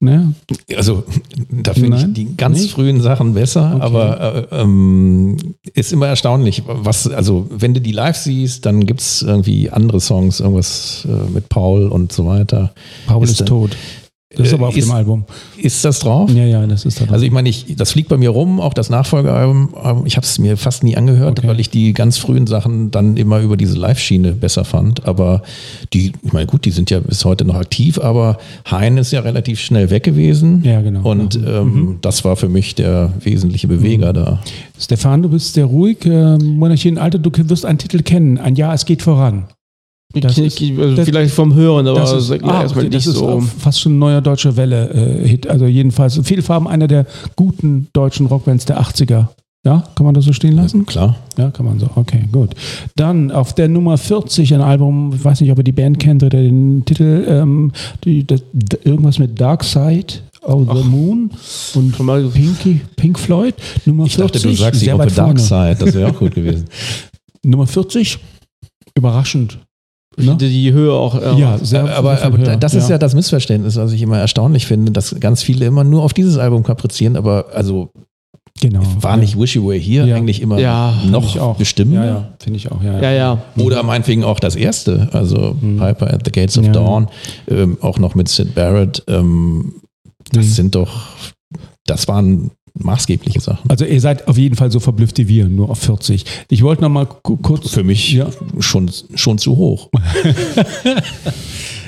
Ne? 0.00 0.32
Also 0.76 1.02
da 1.50 1.74
finde 1.74 1.96
ich 1.96 2.12
die 2.12 2.36
ganz 2.36 2.60
Nicht? 2.60 2.74
frühen 2.74 3.00
Sachen 3.00 3.34
besser, 3.34 3.72
Okay. 3.74 3.82
aber 3.84 4.46
äh, 4.52 4.60
ähm, 4.62 5.36
ist 5.74 5.92
immer 5.92 6.06
erstaunlich, 6.06 6.62
was, 6.66 7.08
also 7.10 7.46
wenn 7.50 7.74
du 7.74 7.80
die 7.80 7.90
live 7.90 8.16
siehst, 8.16 8.64
dann 8.64 8.86
gibt 8.86 9.00
es 9.00 9.22
irgendwie 9.22 9.70
andere 9.70 10.00
Songs, 10.00 10.38
irgendwas 10.38 11.04
äh, 11.10 11.30
mit 11.32 11.48
Paul 11.48 11.88
und 11.88 12.12
so 12.12 12.26
weiter. 12.26 12.72
Paul 13.08 13.24
ist, 13.24 13.40
dann- 13.40 13.46
tot. 13.48 13.76
Das 14.36 14.46
ist 14.48 14.52
Äh, 14.52 14.56
aber 14.56 14.68
auf 14.68 14.76
ist- 14.76 14.86
dem 14.86 14.92
Album. 14.94 15.24
Ist 15.56 15.82
das 15.86 16.00
drauf? 16.00 16.30
Ja, 16.30 16.44
ja, 16.44 16.66
das 16.66 16.84
ist 16.84 17.00
da. 17.00 17.06
Also 17.06 17.24
ich 17.24 17.30
meine, 17.32 17.48
ich, 17.48 17.74
das 17.76 17.92
fliegt 17.92 18.10
bei 18.10 18.18
mir 18.18 18.28
rum, 18.28 18.60
auch 18.60 18.74
das 18.74 18.90
Nachfolgealbum. 18.90 19.70
ähm, 19.82 20.02
Ich 20.04 20.16
habe 20.18 20.26
es 20.26 20.38
mir 20.38 20.58
fast 20.58 20.84
nie 20.84 20.98
angehört, 20.98 21.38
Okay. 21.38 21.48
weil 21.48 21.58
ich 21.60 21.70
die 21.70 21.94
ganz 21.94 22.18
frühen 22.18 22.46
Sachen 22.46 22.90
dann 22.90 23.16
immer 23.16 23.40
über 23.40 23.56
diese 23.56 23.78
Live-Schiene 23.78 24.32
besser 24.32 24.66
fand. 24.66 25.06
Aber 25.06 25.42
die, 25.94 26.12
ich 26.22 26.32
meine, 26.34 26.44
gut, 26.46 26.66
die 26.66 26.72
sind 26.72 26.90
ja 26.90 27.00
bis 27.00 27.24
heute 27.24 27.46
noch 27.46 27.54
aktiv, 27.54 27.98
aber 27.98 28.36
Hein 28.70 28.98
ist 28.98 29.12
ja 29.12 29.20
relativ 29.20 29.60
schnell 29.60 29.88
weg 29.88 30.02
gewesen. 30.02 30.62
Ja, 30.62 30.82
genau. 30.82 31.08
Und 31.10 31.34
Ja. 31.36 31.62
ähm, 31.62 31.96
das 32.02 32.22
war 32.26 32.36
für 32.36 32.50
mich 32.50 32.74
der 32.74 33.14
wesentliche 33.20 33.66
Beweger 33.66 34.12
da. 34.12 34.40
Stefan, 34.78 35.22
du 35.22 35.30
bist 35.30 35.54
sehr 35.54 35.64
ruhig. 35.64 36.04
Äh, 36.04 36.36
Monarchien 36.36 36.98
Alter, 36.98 37.18
du 37.18 37.30
wirst 37.48 37.64
einen 37.64 37.78
Titel 37.78 38.02
kennen. 38.02 38.36
Ein 38.36 38.56
Jahr, 38.56 38.74
es 38.74 38.84
geht 38.84 39.00
voran. 39.00 39.44
Das 40.14 40.38
ist- 40.38 40.60
also 40.62 40.96
das- 40.96 41.04
vielleicht 41.06 41.34
vom 41.34 41.54
Hören, 41.54 41.86
aber 41.86 42.00
Das 42.00 42.12
ist, 42.12 42.30
ah, 42.30 42.62
erstmal 42.62 42.84
okay, 42.86 42.90
das 42.90 43.06
nicht 43.06 43.14
ist 43.14 43.20
so. 43.20 43.40
fast 43.58 43.80
schon 43.80 43.92
ein 43.96 43.98
neuer 43.98 44.20
deutscher 44.22 44.56
Welle-Hit. 44.56 45.46
also 45.48 45.66
jedenfalls 45.66 46.18
viele 46.24 46.40
Farben, 46.42 46.66
einer 46.66 46.86
der 46.88 47.04
guten 47.36 47.88
deutschen 47.92 48.26
Rockbands 48.26 48.64
der 48.64 48.80
80er. 48.80 49.28
Ja, 49.66 49.84
kann 49.96 50.06
man 50.06 50.14
das 50.14 50.24
so 50.24 50.32
stehen 50.32 50.54
lassen? 50.54 50.86
Klar. 50.86 51.16
Ja, 51.36 51.50
kann 51.50 51.66
man 51.66 51.78
so. 51.78 51.90
Okay, 51.94 52.24
gut. 52.32 52.50
Dann 52.96 53.30
auf 53.30 53.54
der 53.54 53.68
Nummer 53.68 53.98
40 53.98 54.54
ein 54.54 54.62
Album, 54.62 55.12
ich 55.14 55.22
weiß 55.22 55.42
nicht, 55.42 55.50
ob 55.50 55.58
ihr 55.58 55.64
die 55.64 55.72
Band 55.72 55.98
kennt 55.98 56.22
oder 56.22 56.40
den 56.40 56.84
Titel, 56.86 57.26
ähm, 57.28 57.72
die, 58.04 58.26
das, 58.26 58.40
irgendwas 58.84 59.18
mit 59.18 59.38
Dark 59.38 59.62
Side 59.64 60.06
of 60.42 60.68
the 60.74 60.84
Moon 60.88 61.30
und 61.74 61.98
mal- 62.00 62.24
Pinky, 62.28 62.80
Pink 62.96 63.18
Floyd. 63.18 63.54
Nummer 63.84 64.06
Ich 64.06 64.14
40, 64.14 64.40
dachte, 64.42 64.48
du 64.48 64.54
sagst 64.54 64.80
die 64.80 64.86
weit 64.96 65.18
Dark. 65.18 65.38
Side, 65.38 65.76
das 65.80 65.92
wäre 65.94 66.12
auch 66.12 66.18
gut 66.18 66.34
gewesen. 66.34 66.64
Nummer 67.44 67.66
40, 67.66 68.18
überraschend. 68.94 69.58
Ne? 70.18 70.36
Die, 70.36 70.48
die 70.48 70.72
Höhe 70.72 70.92
auch. 70.92 71.14
äh, 71.20 71.38
Ja, 71.40 71.58
sehr, 71.58 71.80
aber 71.82 71.94
aber, 71.96 72.16
sehr 72.16 72.26
aber 72.26 72.38
höher. 72.38 72.56
das 72.56 72.74
ist 72.74 72.90
ja 72.90 72.98
das 72.98 73.14
Missverständnis, 73.14 73.76
was 73.76 73.92
ich 73.92 74.02
immer 74.02 74.18
erstaunlich 74.18 74.66
finde, 74.66 74.92
dass 74.92 75.14
ganz 75.20 75.42
viele 75.42 75.66
immer 75.66 75.84
nur 75.84 76.02
auf 76.02 76.12
dieses 76.12 76.38
Album 76.38 76.62
kaprizieren, 76.64 77.16
aber 77.16 77.46
also 77.54 77.90
genau. 78.60 78.82
war 79.00 79.16
nicht 79.16 79.38
Wish 79.38 79.54
You 79.56 79.66
Were 79.68 79.78
Here 79.78 80.06
Ja. 80.08 80.16
eigentlich 80.16 80.42
immer 80.42 80.58
Ja, 80.58 80.94
noch 81.08 81.56
bestimmt? 81.56 81.94
Ja, 81.94 82.04
ja, 82.04 82.28
finde 82.42 82.56
ich 82.58 82.70
auch. 82.70 82.82
Ja, 82.82 83.00
ja, 83.00 83.12
ja. 83.12 83.38
Oder 83.56 83.82
meinetwegen 83.82 84.24
auch 84.24 84.40
das 84.40 84.56
erste, 84.56 85.08
also 85.12 85.56
Piper 85.78 86.12
at 86.12 86.22
the 86.24 86.32
Gates 86.32 86.58
of 86.58 86.66
Ja. 86.66 86.72
Dawn, 86.72 87.08
ähm, 87.48 87.78
auch 87.80 87.98
noch 87.98 88.14
mit 88.14 88.28
Sid 88.28 88.54
Barrett. 88.54 89.02
Ähm, 89.06 89.74
das 90.32 90.46
Mhm. 90.46 90.50
sind 90.50 90.74
doch, 90.74 91.06
das 91.86 92.08
waren 92.08 92.50
maßgebliche 92.78 93.40
Sachen. 93.40 93.68
Also 93.70 93.84
ihr 93.84 94.00
seid 94.00 94.28
auf 94.28 94.36
jeden 94.38 94.54
Fall 94.56 94.70
so 94.70 94.80
verblüfft 94.80 95.18
wie 95.18 95.28
wir, 95.28 95.46
nur 95.48 95.70
auf 95.70 95.78
40. 95.78 96.24
Ich 96.50 96.62
wollte 96.62 96.82
noch 96.82 96.88
mal 96.88 97.06
ku- 97.06 97.36
kurz 97.36 97.70
Für 97.70 97.84
mich 97.84 98.12
Ja. 98.12 98.28
schon, 98.60 98.90
schon 99.14 99.38
zu 99.38 99.56
hoch. 99.56 99.88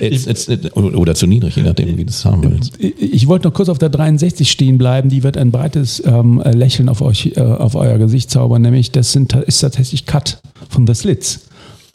It's, 0.01 0.27
it's, 0.27 0.49
it, 0.49 0.75
oder 0.77 1.15
zu 1.15 1.27
niedrig, 1.27 1.57
je 1.57 1.63
nachdem, 1.63 1.97
wie 1.99 2.05
du 2.05 2.11
es 2.11 2.25
haben 2.25 2.43
willst. 2.43 2.79
Ich 2.79 3.27
wollte 3.27 3.49
noch 3.49 3.55
kurz 3.55 3.69
auf 3.69 3.79
der 3.79 3.91
63 3.91 4.51
stehen 4.51 4.79
bleiben. 4.79 5.11
Die 5.11 5.23
wird 5.23 5.37
ein 5.37 5.51
breites 5.51 6.03
ähm, 6.07 6.43
Lächeln 6.45 6.89
auf 6.89 7.03
euch, 7.03 7.33
äh, 7.37 7.41
auf 7.41 7.75
euer 7.75 7.99
Gesicht 7.99 8.31
zaubern. 8.31 8.63
Nämlich, 8.63 8.91
das 8.93 9.13
sind, 9.13 9.33
ist 9.35 9.61
tatsächlich 9.61 10.07
Cut 10.07 10.41
von 10.71 10.87
The 10.87 10.95
Slits. 10.95 11.41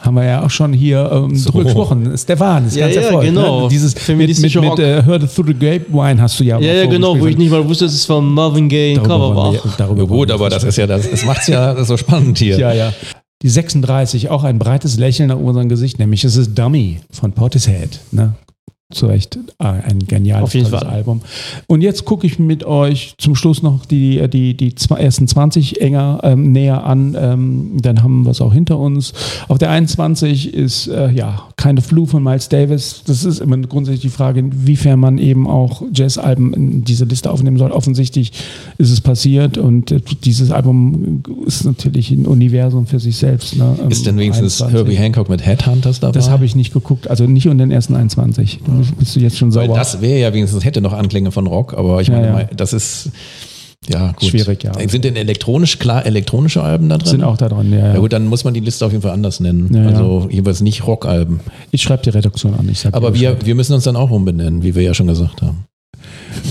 Haben 0.05 0.15
wir 0.17 0.23
ja 0.25 0.43
auch 0.45 0.49
schon 0.51 0.71
hier 0.71 1.09
ähm, 1.11 1.35
So. 1.35 1.49
drüber 1.49 1.63
gesprochen. 1.63 2.15
Stefan 2.15 2.67
ist 2.67 2.75
Ja, 2.75 2.85
ganz 2.85 2.95
ja, 2.95 3.01
erfolgt. 3.01 3.27
genau. 3.27 3.61
Ne? 3.63 3.67
Dieses 3.69 3.93
mit, 3.93 3.95
mit, 3.95 4.03
Feministische 4.05 4.61
mit 4.61 4.69
Rock. 4.69 4.79
äh, 4.79 5.01
Heard 5.03 5.33
Through 5.35 5.47
the 5.47 5.53
Grapevine 5.53 6.21
hast 6.21 6.39
du 6.39 6.43
ja 6.43 6.59
Ja, 6.59 6.73
ja, 6.73 6.85
genau, 6.85 7.19
wo 7.19 7.25
ich 7.25 7.37
nicht 7.37 7.49
mal 7.51 7.67
wusste, 7.67 7.85
dass 7.85 7.93
es 7.95 8.05
von 8.05 8.31
Marvin 8.33 8.69
Gaye 8.69 8.93
ein 8.97 9.03
Cover 9.03 9.35
war. 9.35 9.53
wir- 9.53 9.61
darüber 9.77 10.01
Ja, 10.03 10.07
gut, 10.07 10.31
aber 10.31 10.49
das 10.49 10.63
ist 10.63 10.77
ja 10.77 10.85
das, 10.85 11.09
das 11.09 11.25
macht 11.25 11.41
es 11.41 11.47
ja 11.47 11.83
so 11.83 11.97
spannend 11.97 12.37
hier. 12.37 12.59
Ja, 12.59 12.71
ja. 12.73 12.93
Die 13.41 13.49
36, 13.49 14.29
auch 14.29 14.43
ein 14.43 14.59
breites 14.59 14.97
Lächeln 14.97 15.31
auf 15.31 15.41
unserem 15.41 15.69
Gesicht, 15.69 15.99
nämlich 15.99 16.23
es 16.23 16.35
ist 16.35 16.57
Dummy 16.57 16.99
von 17.11 17.31
Portishead. 17.33 17.99
Ne? 18.11 18.33
Zu 18.93 19.07
Recht 19.07 19.39
ah, 19.57 19.71
ein 19.71 19.97
geniales 19.97 20.43
Auf 20.43 20.53
jeden 20.53 20.69
tolles 20.69 20.83
Fall. 20.83 20.93
Album. 20.93 21.21
Und 21.65 21.81
jetzt 21.81 22.05
gucke 22.05 22.27
ich 22.27 22.37
mit 22.37 22.63
euch 22.65 23.15
zum 23.17 23.33
Schluss 23.33 23.63
noch 23.63 23.83
die, 23.87 24.27
die, 24.29 24.55
die 24.55 24.75
zwei, 24.75 24.97
ersten 24.97 25.27
20 25.27 25.81
enger 25.81 26.19
ähm, 26.21 26.51
näher 26.51 26.83
an. 26.83 27.17
Ähm, 27.19 27.71
dann 27.81 28.03
haben 28.03 28.25
wir 28.25 28.29
es 28.29 28.41
auch 28.41 28.53
hinter 28.53 28.77
uns. 28.77 29.13
Auf 29.47 29.57
der 29.57 29.71
21 29.71 30.53
ist 30.53 30.87
äh, 30.87 31.09
ja 31.09 31.47
keine 31.57 31.81
Flu 31.81 32.05
von 32.05 32.21
Miles 32.21 32.47
Davis. 32.47 33.01
Das 33.07 33.25
ist 33.25 33.39
immer 33.39 33.57
grundsätzlich 33.57 34.01
die 34.01 34.09
Frage, 34.09 34.41
inwiefern 34.41 34.99
man 34.99 35.17
eben 35.17 35.47
auch 35.47 35.81
Jazzalben 35.91 36.53
in 36.53 36.83
diese 36.83 37.05
Liste 37.05 37.31
aufnehmen 37.31 37.57
soll. 37.57 37.71
Offensichtlich 37.71 38.33
ist 38.77 38.91
es 38.91 39.01
passiert 39.01 39.57
und 39.57 39.91
äh, 39.91 39.99
dieses 40.23 40.51
Album 40.51 41.23
ist 41.47 41.65
natürlich 41.65 42.11
ein 42.11 42.27
Universum 42.27 42.85
für 42.85 42.99
sich 42.99 43.17
selbst. 43.17 43.55
Ne? 43.57 43.79
Ist 43.89 44.05
denn 44.05 44.17
wenigstens 44.17 44.61
21. 44.61 44.75
Herbie 44.75 44.95
Hancock 45.03 45.27
mit 45.27 45.43
Headhunters 45.43 46.01
dabei? 46.01 46.11
Das 46.11 46.29
habe 46.29 46.45
ich 46.45 46.55
nicht 46.55 46.71
geguckt, 46.71 47.09
also 47.09 47.25
nicht 47.25 47.47
unter 47.47 47.65
den 47.65 47.71
ersten 47.71 47.95
21. 47.95 48.59
Du 48.63 48.74
bist- 48.97 49.15
du 49.15 49.19
jetzt 49.19 49.37
schon 49.37 49.53
Weil 49.53 49.67
sauber. 49.67 49.79
das 49.79 50.01
wäre 50.01 50.19
ja 50.19 50.33
wenigstens, 50.33 50.63
hätte 50.63 50.81
noch 50.81 50.93
Anklänge 50.93 51.31
von 51.31 51.47
Rock, 51.47 51.73
aber 51.73 52.01
ich 52.01 52.07
Ja, 52.07 52.13
meine, 52.15 52.27
ja. 52.27 52.33
mal, 52.33 52.49
das 52.55 52.73
ist 52.73 53.09
ja 53.87 54.13
gut. 54.13 54.29
Schwierig, 54.29 54.63
ja. 54.63 54.71
Sind 54.89 55.05
denn 55.05 55.15
elektronisch, 55.15 55.77
klar, 55.77 56.05
elektronische 56.05 56.63
Alben 56.63 56.89
da 56.89 56.97
drin? 56.97 57.07
sind 57.07 57.23
auch 57.23 57.37
da 57.37 57.49
dran, 57.49 57.71
ja. 57.71 57.79
Ja 57.79 57.93
ja. 57.93 57.99
gut, 57.99 58.13
dann 58.13 58.25
muss 58.25 58.43
man 58.43 58.53
die 58.55 58.59
Liste 58.59 58.85
auf 58.85 58.91
jeden 58.91 59.03
Fall 59.03 59.11
anders 59.11 59.39
nennen. 59.39 59.71
Ja, 59.73 59.83
ja. 59.83 59.89
also 59.89 60.27
jeweils 60.31 60.61
nicht 60.61 60.87
Rockalben. 60.87 61.39
Ich 61.71 61.83
schreibe 61.83 62.01
die 62.03 62.09
Redaktion 62.09 62.55
an. 62.55 62.67
Ich 62.69 62.79
sag 62.79 62.93
Aber 62.95 63.13
wir, 63.13 63.29
Bescheid. 63.31 63.45
wir 63.45 63.55
müssen 63.55 63.73
uns 63.73 63.83
dann 63.83 63.95
auch 63.95 64.09
umbenennen, 64.09 64.63
wie 64.63 64.73
wir 64.73 64.81
ja 64.81 64.93
schon 64.95 65.07
gesagt 65.07 65.41
haben. 65.43 65.65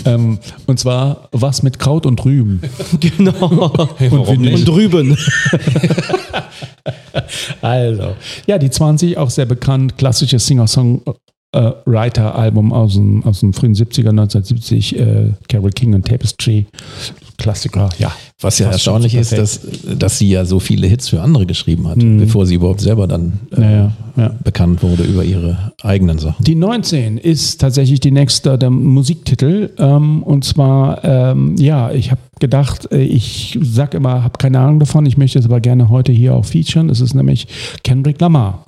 Ähm, 0.07 0.39
und 0.67 0.79
zwar 0.79 1.29
was 1.33 1.63
mit 1.63 1.79
Kraut 1.79 2.07
und 2.07 2.25
Rüben. 2.25 2.61
Genau. 3.01 3.73
Warum 4.11 4.41
nicht? 4.41 4.55
Und 4.61 4.69
drüben. 4.69 5.17
Also, 7.61 8.15
ja, 8.47 8.59
die 8.59 8.71
20, 8.71 9.17
auch 9.19 9.31
sehr 9.31 9.47
bekannt, 9.47 9.95
klassisches 11.55 11.85
Singer-Songwriter-Album 11.85 12.73
aus 12.73 12.95
dem, 12.95 13.25
aus 13.25 13.41
dem 13.41 13.53
frühen 13.53 13.75
70er, 13.75 14.11
1970, 14.11 14.99
äh, 14.99 15.31
Carole 15.49 15.73
King 15.73 15.95
und 15.95 16.07
Tapestry. 16.07 16.67
Klassiker, 17.37 17.89
ja. 17.99 18.13
Was 18.41 18.59
ja 18.61 18.71
erstaunlich 18.71 19.15
ist, 19.15 19.33
dass, 19.37 19.61
dass 19.99 20.19
sie 20.19 20.29
ja 20.31 20.45
so 20.45 20.61
viele 20.61 20.87
Hits 20.87 21.09
für 21.09 21.21
andere 21.21 21.47
geschrieben 21.47 21.89
hat, 21.89 21.97
Mhm. 21.97 22.19
bevor 22.21 22.47
sie 22.47 22.55
überhaupt 22.55 22.81
selber 22.81 23.09
dann 23.09 23.41
äh, 23.57 23.61
Ja, 23.61 23.71
ja, 23.71 23.93
ja. 24.17 24.31
bekannt 24.45 24.83
wurde 24.83 25.03
über 25.03 25.25
ihre 25.25 25.73
eigenen 25.83 26.19
Sachen. 26.19 26.45
Die 26.45 26.55
19 26.55 27.19
ist 27.19 27.61
tatsächlich 27.61 27.99
die 28.01 28.13
nächste 28.13 28.57
der 28.59 28.71
Musiktitel. 28.71 29.71
Ähm, 29.79 30.23
und 30.23 30.45
zwar, 30.45 31.03
ähm, 31.05 31.57
ja, 31.59 31.91
ich 31.91 32.11
habe 32.13 32.21
gedacht, 32.41 32.91
äh, 32.93 33.03
ich 33.03 33.59
sag 33.63 33.95
immer, 33.95 34.23
habe 34.23 34.39
keine 34.39 34.61
Ahnung 34.61 34.81
davon, 34.81 35.07
ich 35.07 35.17
möchte 35.17 35.39
es 35.39 35.45
aber 35.45 35.61
gerne 35.61 35.89
heute 35.89 36.13
hier 36.13 36.35
auch 36.35 36.45
featuren. 36.45 36.91
Es 36.91 37.01
ist 37.01 37.15
nämlich 37.15 37.47
Kendrick 37.83 38.21
Lamar. 38.21 38.65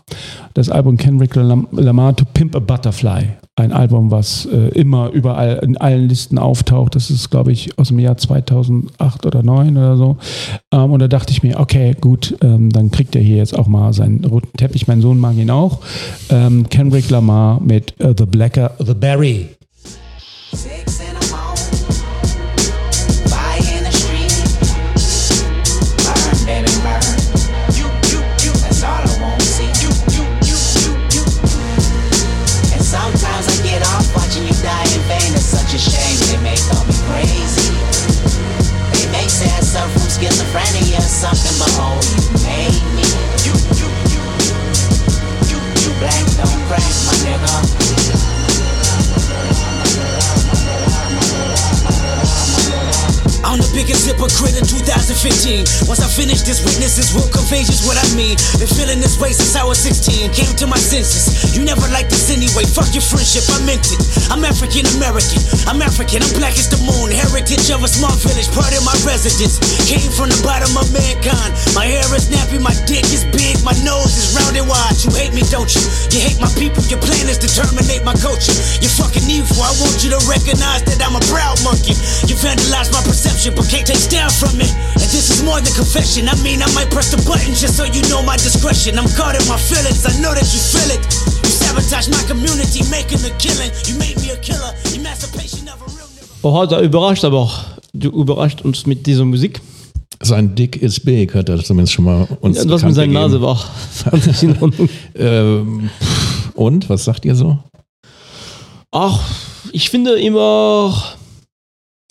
Das 0.55 0.70
Album 0.70 0.96
Kendrick 0.96 1.35
Lam 1.35 1.66
Lamar 1.72 2.14
To 2.16 2.24
Pimp 2.33 2.55
a 2.57 2.61
Butterfly. 2.61 3.29
Ein 3.57 3.72
Album, 3.72 4.11
was 4.11 4.46
äh, 4.46 4.68
immer 4.79 5.11
überall 5.11 5.61
in 5.62 5.76
allen 5.79 6.09
Listen 6.09 6.38
auftaucht. 6.38 6.94
Das 6.94 7.11
ist, 7.11 7.31
glaube 7.31 7.52
ich, 7.52 7.79
aus 7.79 7.88
dem 7.88 7.98
Jahr 7.98 8.16
2008 8.16 9.26
oder 9.26 9.42
2009 9.42 9.76
oder 9.76 9.96
so. 9.96 10.16
Ähm, 10.72 10.92
und 10.92 11.00
da 11.00 11.09
dachte 11.09 11.33
ich 11.33 11.42
mir, 11.42 11.59
okay, 11.59 11.94
gut, 12.00 12.37
ähm, 12.42 12.70
dann 12.70 12.90
kriegt 12.90 13.16
er 13.16 13.22
hier 13.22 13.37
jetzt 13.37 13.59
auch 13.59 13.66
mal 13.66 13.92
seinen 13.92 14.24
roten 14.24 14.57
Teppich. 14.57 14.87
Mein 14.87 15.00
Sohn 15.00 15.18
mag 15.18 15.37
ihn 15.37 15.50
auch. 15.50 15.81
Ähm, 16.29 16.68
Kendrick 16.68 17.09
Lamar 17.11 17.61
mit 17.61 17.98
äh, 17.98 18.14
The 18.16 18.26
Blacker, 18.26 18.72
The 18.79 18.94
Berry. 18.94 19.48
Six 20.52 20.95
mean. 58.16 58.40
Been 58.57 58.66
feeling 58.66 58.98
this 58.98 59.20
way 59.20 59.31
since 59.31 59.55
I 59.55 59.62
was 59.62 59.76
16. 59.79 60.33
Came 60.33 60.57
to 60.57 60.66
my 60.66 60.81
senses. 60.81 61.52
You 61.52 61.62
never 61.62 61.85
liked 61.92 62.09
this 62.09 62.33
anyway. 62.33 62.64
Fuck 62.64 62.96
your 62.96 63.05
friendship, 63.05 63.44
I 63.52 63.61
meant 63.68 63.85
it. 63.92 64.00
I'm 64.33 64.42
African 64.42 64.88
American. 64.96 65.38
I'm 65.68 65.85
African. 65.85 66.24
I'm 66.24 66.33
black 66.40 66.57
as 66.57 66.72
the 66.72 66.81
moon. 66.81 67.12
Heritage 67.12 67.68
of 67.68 67.85
a 67.85 67.90
small 67.90 68.16
village, 68.24 68.48
part 68.57 68.72
of 68.72 68.83
my 68.88 68.96
residence. 69.05 69.61
Came 69.85 70.09
from 70.09 70.33
the 70.33 70.40
bottom 70.40 70.72
of 70.81 70.88
mankind. 70.90 71.52
My 71.76 71.85
hair 71.85 72.09
is 72.16 72.33
nappy, 72.33 72.57
my 72.57 72.72
dick 72.88 73.05
is 73.12 73.29
big, 73.29 73.61
my 73.61 73.76
nose 73.85 74.16
is 74.16 74.33
round 74.33 74.57
and 74.57 74.64
watch. 74.64 75.05
You 75.05 75.12
hate 75.12 75.37
me, 75.37 75.44
don't 75.52 75.68
you? 75.68 75.85
You 76.16 76.24
hate 76.24 76.40
my 76.40 76.48
people. 76.57 76.81
Your 76.88 76.98
plan 77.05 77.29
is 77.29 77.37
to 77.44 77.48
terminate 77.52 78.00
my 78.00 78.16
culture. 78.16 78.57
You're 78.81 78.96
fucking 78.96 79.29
evil. 79.29 79.61
I 79.61 79.76
want 79.85 80.00
you 80.00 80.11
to 80.16 80.20
recognize 80.24 80.81
that 80.88 81.05
I'm 81.05 81.20
a 81.20 81.22
proud 81.29 81.61
monkey. 81.61 81.92
You 82.24 82.35
vandalized 82.40 82.96
my 82.96 83.05
perception, 83.05 83.52
but 83.52 83.68
can't 83.68 83.85
take 83.85 84.09
down 84.09 84.33
from 84.33 84.57
it. 84.64 84.72
This 85.16 85.31
is 85.31 85.42
more 85.42 85.62
than 85.62 85.72
confession. 85.72 86.29
I 86.29 86.37
mean, 86.44 86.61
I 86.61 86.68
might 86.74 86.90
press 86.90 87.11
the 87.11 87.16
button 87.24 87.55
just 87.55 87.79
so 87.79 87.85
you 87.85 88.02
know 88.12 88.20
my 88.22 88.37
discretion. 88.37 88.98
I'm 88.98 89.09
caught 89.16 89.33
in 89.33 89.48
my 89.48 89.57
feelings. 89.57 90.05
I 90.05 90.12
know 90.20 90.35
that 90.37 90.44
you 90.52 90.61
feel 90.61 90.90
it. 90.92 91.00
You 91.40 91.52
sabotage 91.57 92.11
my 92.12 92.20
community, 92.29 92.85
making 92.92 93.24
a 93.24 93.33
killing. 93.40 93.72
You 93.88 93.96
made 93.96 94.20
me 94.20 94.37
a 94.37 94.38
killer. 94.44 94.76
Emancipation 94.92 95.72
of 95.72 95.81
a 95.81 95.88
real. 95.96 96.05
Oha, 96.42 96.66
da 96.66 96.83
überrascht 96.83 97.24
aber 97.24 97.38
auch. 97.38 97.64
Du 97.94 98.10
überrascht 98.10 98.60
uns 98.60 98.85
mit 98.85 99.06
dieser 99.06 99.25
Musik. 99.25 99.62
Sein 100.21 100.54
Dick 100.54 100.77
ist 100.83 101.02
big, 101.06 101.35
hat 101.35 101.48
er 101.48 101.64
zumindest 101.64 101.94
schon 101.94 102.04
mal 102.04 102.29
uns 102.42 102.58
Ja, 102.58 102.69
was 102.69 102.83
mit 102.85 102.94
seiner. 102.94 103.21
Nase 103.21 103.40
war. 103.40 103.56
Fand 103.56 104.27
ich 104.27 104.42
in 104.42 104.60
Ordnung. 104.60 104.90
Ähm, 105.14 105.88
und, 106.52 106.90
was 106.90 107.04
sagt 107.04 107.25
ihr 107.25 107.35
so? 107.35 107.58
Ach, 108.92 109.19
ich 109.73 109.88
finde 109.88 110.21
immer. 110.21 110.94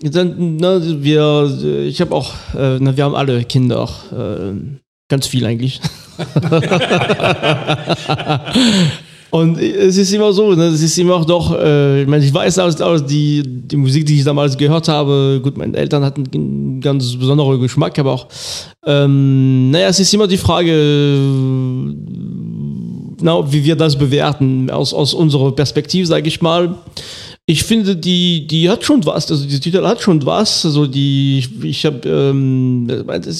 Dann, 0.01 0.57
ne, 0.57 1.03
wir, 1.03 1.85
ich 1.85 2.01
habe 2.01 2.13
auch, 2.13 2.33
äh, 2.53 2.79
ne, 2.79 2.97
wir 2.97 3.05
haben 3.05 3.15
alle 3.15 3.45
Kinder, 3.45 3.87
äh, 4.11 4.51
ganz 5.07 5.27
viel 5.27 5.45
eigentlich. 5.45 5.79
Und 9.31 9.59
es 9.59 9.97
ist 9.97 10.13
immer 10.13 10.31
so, 10.33 10.53
ne, 10.53 10.65
es 10.65 10.81
ist 10.81 10.97
immer 10.97 11.23
doch, 11.25 11.57
äh, 11.57 12.03
ich 12.03 12.07
meine, 12.07 12.23
ich 12.23 12.33
weiß 12.33 12.59
aus, 12.59 12.79
aus 12.81 13.05
die, 13.05 13.43
die 13.45 13.75
Musik, 13.75 14.05
die 14.05 14.17
ich 14.17 14.23
damals 14.23 14.57
gehört 14.57 14.87
habe, 14.87 15.39
gut, 15.43 15.57
meine 15.57 15.75
Eltern 15.77 16.03
hatten 16.03 16.23
einen 16.33 16.81
ganz 16.81 17.15
besonderen 17.15 17.59
Geschmack, 17.59 17.97
aber 17.99 18.13
auch, 18.13 18.27
ähm, 18.85 19.71
naja, 19.71 19.89
es 19.89 19.99
ist 19.99 20.13
immer 20.13 20.27
die 20.27 20.37
Frage, 20.37 20.73
na, 23.21 23.51
wie 23.51 23.63
wir 23.63 23.75
das 23.75 23.97
bewerten, 23.97 24.69
aus, 24.69 24.93
aus 24.93 25.13
unserer 25.13 25.51
Perspektive, 25.53 26.05
sage 26.05 26.27
ich 26.27 26.41
mal. 26.41 26.75
Ich 27.47 27.63
finde, 27.63 27.95
die, 27.95 28.47
die 28.47 28.69
hat 28.69 28.83
schon 28.83 29.05
was, 29.05 29.29
also 29.29 29.45
die 29.45 29.59
Titel 29.59 29.85
hat 29.85 30.01
schon 30.01 30.25
was, 30.25 30.65
also 30.65 30.87
die, 30.87 31.47
ich, 31.61 31.85
habe, 31.85 32.09
ähm, 32.09 32.87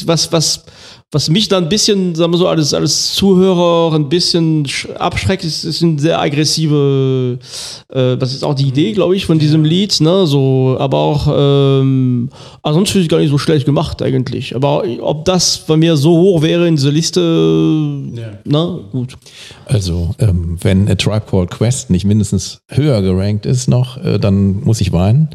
was, 0.06 0.32
was, 0.32 0.64
was 1.16 1.30
mich 1.30 1.48
da 1.48 1.58
ein 1.60 1.70
bisschen, 1.70 2.14
sagen 2.14 2.34
wir 2.34 2.38
so, 2.38 2.46
als, 2.50 2.74
als 2.74 3.14
Zuhörer 3.14 3.96
ein 3.96 4.10
bisschen 4.10 4.66
sch- 4.66 4.92
abschreckt, 4.96 5.46
ist, 5.46 5.64
ist 5.64 5.82
eine 5.82 5.98
sehr 5.98 6.20
aggressive, 6.20 7.40
äh, 7.88 8.18
das 8.18 8.34
ist 8.34 8.44
auch 8.44 8.54
die 8.54 8.68
Idee, 8.68 8.92
glaube 8.92 9.16
ich, 9.16 9.26
von 9.26 9.40
diesem 9.40 9.64
Lied, 9.64 10.02
ne, 10.02 10.28
so, 10.28 10.76
aber 10.78 10.98
auch, 10.98 11.28
ähm, 11.34 12.30
ansonsten 12.64 12.92
finde 12.92 13.04
ich 13.04 13.10
gar 13.10 13.20
nicht 13.20 13.30
so 13.30 13.38
schlecht 13.38 13.66
gemacht 13.66 14.02
eigentlich, 14.02 14.58
aber 14.58 14.84
ob 15.00 15.24
das 15.24 15.60
bei 15.66 15.78
mir 15.78 15.96
so 15.96 16.12
hoch 16.18 16.42
wäre 16.42 16.68
in 16.68 16.76
dieser 16.76 16.92
Liste, 16.92 17.22
na, 18.44 18.80
gut. 18.92 19.16
Also, 19.68 20.14
ähm, 20.20 20.58
wenn 20.62 20.90
A 20.90 20.96
Tribe 20.96 21.24
Called 21.32 21.50
Quest 21.50 21.92
nicht 21.92 22.04
mindestens 22.04 22.60
höher 22.68 23.02
gerankt 23.02 23.46
ist 23.46 23.70
noch, 23.70 23.96
äh, 24.04 24.20
dann 24.20 24.66
muss 24.66 24.82
ich 24.82 24.92
weinen. 24.92 25.30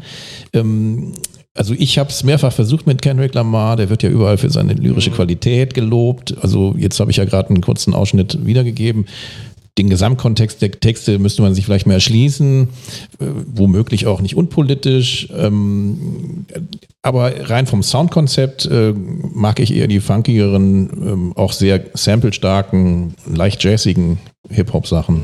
Ähm, 0.53 1.13
also 1.53 1.73
ich 1.77 1.97
habe 1.99 2.09
es 2.09 2.23
mehrfach 2.23 2.53
versucht 2.53 2.87
mit 2.87 3.01
Kendrick 3.01 3.33
Lamar, 3.33 3.75
der 3.75 3.89
wird 3.89 4.03
ja 4.03 4.09
überall 4.09 4.37
für 4.37 4.49
seine 4.49 4.73
lyrische 4.73 5.11
Qualität 5.11 5.73
gelobt. 5.73 6.35
Also 6.41 6.75
jetzt 6.77 6.99
habe 6.99 7.11
ich 7.11 7.17
ja 7.17 7.25
gerade 7.25 7.49
einen 7.49 7.61
kurzen 7.61 7.93
Ausschnitt 7.93 8.45
wiedergegeben. 8.45 9.05
Den 9.77 9.89
Gesamtkontext 9.89 10.61
der 10.61 10.71
Texte 10.71 11.17
müsste 11.17 11.41
man 11.41 11.53
sich 11.53 11.65
vielleicht 11.65 11.87
mehr 11.87 11.95
erschließen, 11.95 12.67
äh, 13.19 13.25
womöglich 13.53 14.05
auch 14.05 14.21
nicht 14.21 14.35
unpolitisch. 14.35 15.29
Ähm, 15.35 16.45
aber 17.01 17.49
rein 17.49 17.67
vom 17.67 17.81
Soundkonzept 17.81 18.65
äh, 18.65 18.93
mag 18.93 19.59
ich 19.59 19.73
eher 19.73 19.87
die 19.87 20.01
funkigeren, 20.01 20.89
ähm, 21.05 21.33
auch 21.37 21.53
sehr 21.53 21.85
samplestarken, 21.93 23.15
leicht 23.25 23.63
jazzigen 23.63 24.19
Hip-Hop-Sachen. 24.49 25.21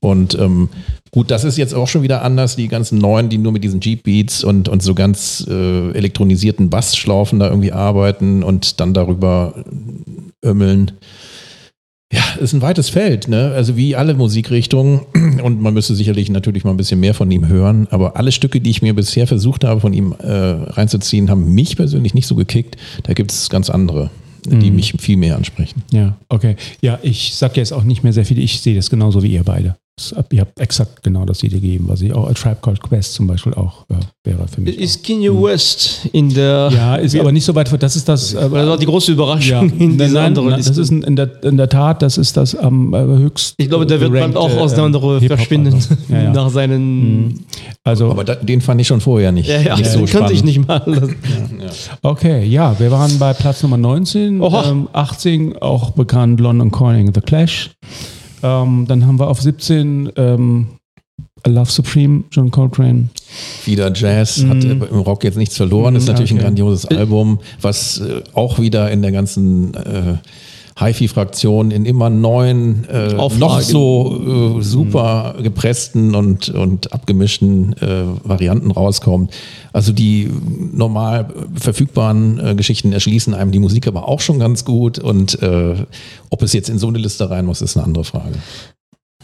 Und 0.00 0.34
ähm, 0.38 0.70
gut, 1.10 1.30
das 1.30 1.44
ist 1.44 1.58
jetzt 1.58 1.74
auch 1.74 1.86
schon 1.86 2.02
wieder 2.02 2.22
anders. 2.22 2.56
Die 2.56 2.68
ganzen 2.68 2.98
neuen, 2.98 3.28
die 3.28 3.38
nur 3.38 3.52
mit 3.52 3.62
diesen 3.62 3.80
Jeep-Beats 3.80 4.44
und, 4.44 4.68
und 4.68 4.82
so 4.82 4.94
ganz 4.94 5.46
äh, 5.48 5.90
elektronisierten 5.90 6.70
Bassschlaufen 6.70 7.38
da 7.38 7.48
irgendwie 7.48 7.72
arbeiten 7.72 8.42
und 8.42 8.80
dann 8.80 8.94
darüber 8.94 9.62
ömmeln. 10.44 10.92
Ja, 12.12 12.22
ist 12.40 12.54
ein 12.54 12.62
weites 12.62 12.88
Feld, 12.88 13.28
ne? 13.28 13.52
Also 13.54 13.76
wie 13.76 13.94
alle 13.94 14.14
Musikrichtungen. 14.14 15.02
Und 15.44 15.62
man 15.62 15.74
müsste 15.74 15.94
sicherlich 15.94 16.28
natürlich 16.28 16.64
mal 16.64 16.72
ein 16.72 16.76
bisschen 16.76 16.98
mehr 16.98 17.14
von 17.14 17.30
ihm 17.30 17.46
hören. 17.46 17.86
Aber 17.90 18.16
alle 18.16 18.32
Stücke, 18.32 18.60
die 18.60 18.70
ich 18.70 18.82
mir 18.82 18.94
bisher 18.94 19.28
versucht 19.28 19.62
habe, 19.62 19.80
von 19.80 19.92
ihm 19.92 20.16
äh, 20.18 20.28
reinzuziehen, 20.28 21.30
haben 21.30 21.54
mich 21.54 21.76
persönlich 21.76 22.12
nicht 22.12 22.26
so 22.26 22.34
gekickt. 22.34 22.76
Da 23.04 23.12
gibt 23.12 23.30
es 23.30 23.48
ganz 23.48 23.70
andere, 23.70 24.10
die 24.44 24.72
mich 24.72 24.94
viel 24.98 25.18
mehr 25.18 25.36
ansprechen. 25.36 25.84
Ja, 25.92 26.16
okay. 26.28 26.56
Ja, 26.80 26.98
ich 27.02 27.36
sage 27.36 27.54
jetzt 27.56 27.72
auch 27.72 27.84
nicht 27.84 28.02
mehr 28.02 28.12
sehr 28.12 28.24
viel. 28.24 28.40
Ich 28.40 28.60
sehe 28.60 28.74
das 28.74 28.90
genauso 28.90 29.22
wie 29.22 29.32
ihr 29.32 29.44
beide. 29.44 29.76
Ihr 30.32 30.40
habt 30.40 30.58
exakt 30.60 31.02
genau 31.02 31.24
das 31.24 31.42
wiedergegeben, 31.42 31.88
was 31.88 32.00
ich 32.00 32.12
auch 32.12 32.28
A 32.28 32.32
Tribe 32.32 32.58
Called 32.62 32.80
Quest 32.82 33.14
zum 33.14 33.26
Beispiel 33.26 33.54
auch 33.54 33.84
äh, 33.90 33.94
wäre 34.24 34.46
für 34.48 34.60
mich. 34.60 34.78
Ist 34.78 35.04
Kanye 35.04 35.30
West 35.30 36.08
in 36.12 36.32
der. 36.32 36.70
ja, 36.72 36.96
ist 36.96 37.16
aber 37.16 37.32
nicht 37.32 37.44
so 37.44 37.54
weit 37.54 37.68
vor. 37.68 37.78
Das 37.78 37.96
ist 37.96 38.08
das. 38.08 38.34
Äh, 38.34 38.40
Das 38.40 38.50
war 38.52 38.78
die 38.78 38.86
große 38.86 39.12
Überraschung 39.12 39.68
ja, 39.68 39.74
in 39.84 39.98
dieser 39.98 40.22
anderen 40.22 40.54
Liste. 40.54 40.70
das 40.70 40.78
ist 40.78 40.90
in 40.90 41.16
der, 41.16 41.42
in 41.44 41.56
der 41.56 41.68
Tat, 41.68 42.02
das 42.02 42.18
ist 42.18 42.36
das 42.36 42.54
am 42.54 42.94
äh, 42.94 42.98
höchst. 42.98 43.54
ich 43.56 43.68
glaube, 43.68 43.86
der 43.86 44.00
wird 44.00 44.12
bald 44.12 44.36
auch 44.36 44.56
aus 44.56 44.74
der 44.74 44.84
ähm, 44.84 44.92
Hip-Hop-Album. 44.92 45.28
verschwinden 45.28 45.78
Ja, 46.08 46.22
ja. 46.22 46.32
nach 46.32 46.50
seinen. 46.50 47.44
Also, 47.84 48.10
Aber 48.10 48.24
da, 48.24 48.34
den 48.34 48.60
fand 48.60 48.80
ich 48.80 48.86
schon 48.86 49.00
vorher 49.00 49.32
nicht, 49.32 49.48
Ja, 49.48 49.60
ja, 49.60 49.76
nicht 49.76 49.90
so 49.90 50.04
kannte 50.04 50.32
ich 50.32 50.44
nicht 50.44 50.66
mal. 50.66 50.82
okay, 52.02 52.44
ja, 52.44 52.78
wir 52.78 52.90
waren 52.90 53.18
bei 53.18 53.32
Platz 53.32 53.62
Nummer 53.62 53.76
19. 53.76 54.40
Oha. 54.40 54.70
Ähm, 54.70 54.88
18 54.92 55.56
auch 55.58 55.90
bekannt 55.90 56.40
London 56.40 56.70
Calling 56.70 57.12
The 57.14 57.20
Clash. 57.20 57.70
Ähm, 58.42 58.86
dann 58.88 59.06
haben 59.06 59.18
wir 59.18 59.28
auf 59.28 59.40
17 59.40 60.12
ähm, 60.16 60.66
A 61.42 61.48
Love 61.48 61.70
Supreme, 61.70 62.24
John 62.30 62.50
Coltrane. 62.50 63.08
Wieder 63.64 63.92
Jazz, 63.94 64.44
hat 64.48 64.62
äh, 64.64 64.72
im 64.72 64.80
Rock 65.00 65.24
jetzt 65.24 65.36
nichts 65.36 65.56
verloren, 65.56 65.96
ist 65.96 66.04
Mhm, 66.04 66.12
natürlich 66.12 66.30
ein 66.32 66.36
okay. 66.38 66.44
grandioses 66.46 66.84
Album, 66.86 67.38
was 67.60 67.98
äh, 68.00 68.22
auch 68.34 68.58
wieder 68.58 68.90
in 68.90 69.02
der 69.02 69.12
ganzen 69.12 69.74
äh, 69.74 70.14
HiFi-Fraktion 70.80 71.70
in 71.70 71.84
immer 71.84 72.10
neuen, 72.10 72.88
äh, 72.88 73.14
noch 73.14 73.60
so 73.60 74.56
äh, 74.58 74.62
super 74.62 75.36
gepressten 75.42 76.14
und, 76.14 76.48
und 76.48 76.92
abgemischten 76.92 77.74
äh, 77.74 78.04
Varianten 78.24 78.70
rauskommt. 78.70 79.32
Also 79.72 79.92
die 79.92 80.30
normal 80.72 81.28
verfügbaren 81.54 82.40
äh, 82.40 82.54
Geschichten 82.54 82.92
erschließen 82.92 83.34
einem 83.34 83.52
die 83.52 83.58
Musik 83.58 83.86
aber 83.86 84.08
auch 84.08 84.20
schon 84.20 84.38
ganz 84.38 84.64
gut 84.64 84.98
und 84.98 85.40
äh, 85.42 85.74
ob 86.30 86.42
es 86.42 86.52
jetzt 86.52 86.70
in 86.70 86.78
so 86.78 86.88
eine 86.88 86.98
Liste 86.98 87.28
rein 87.30 87.44
muss, 87.44 87.60
ist 87.60 87.76
eine 87.76 87.84
andere 87.84 88.04
Frage. 88.04 88.34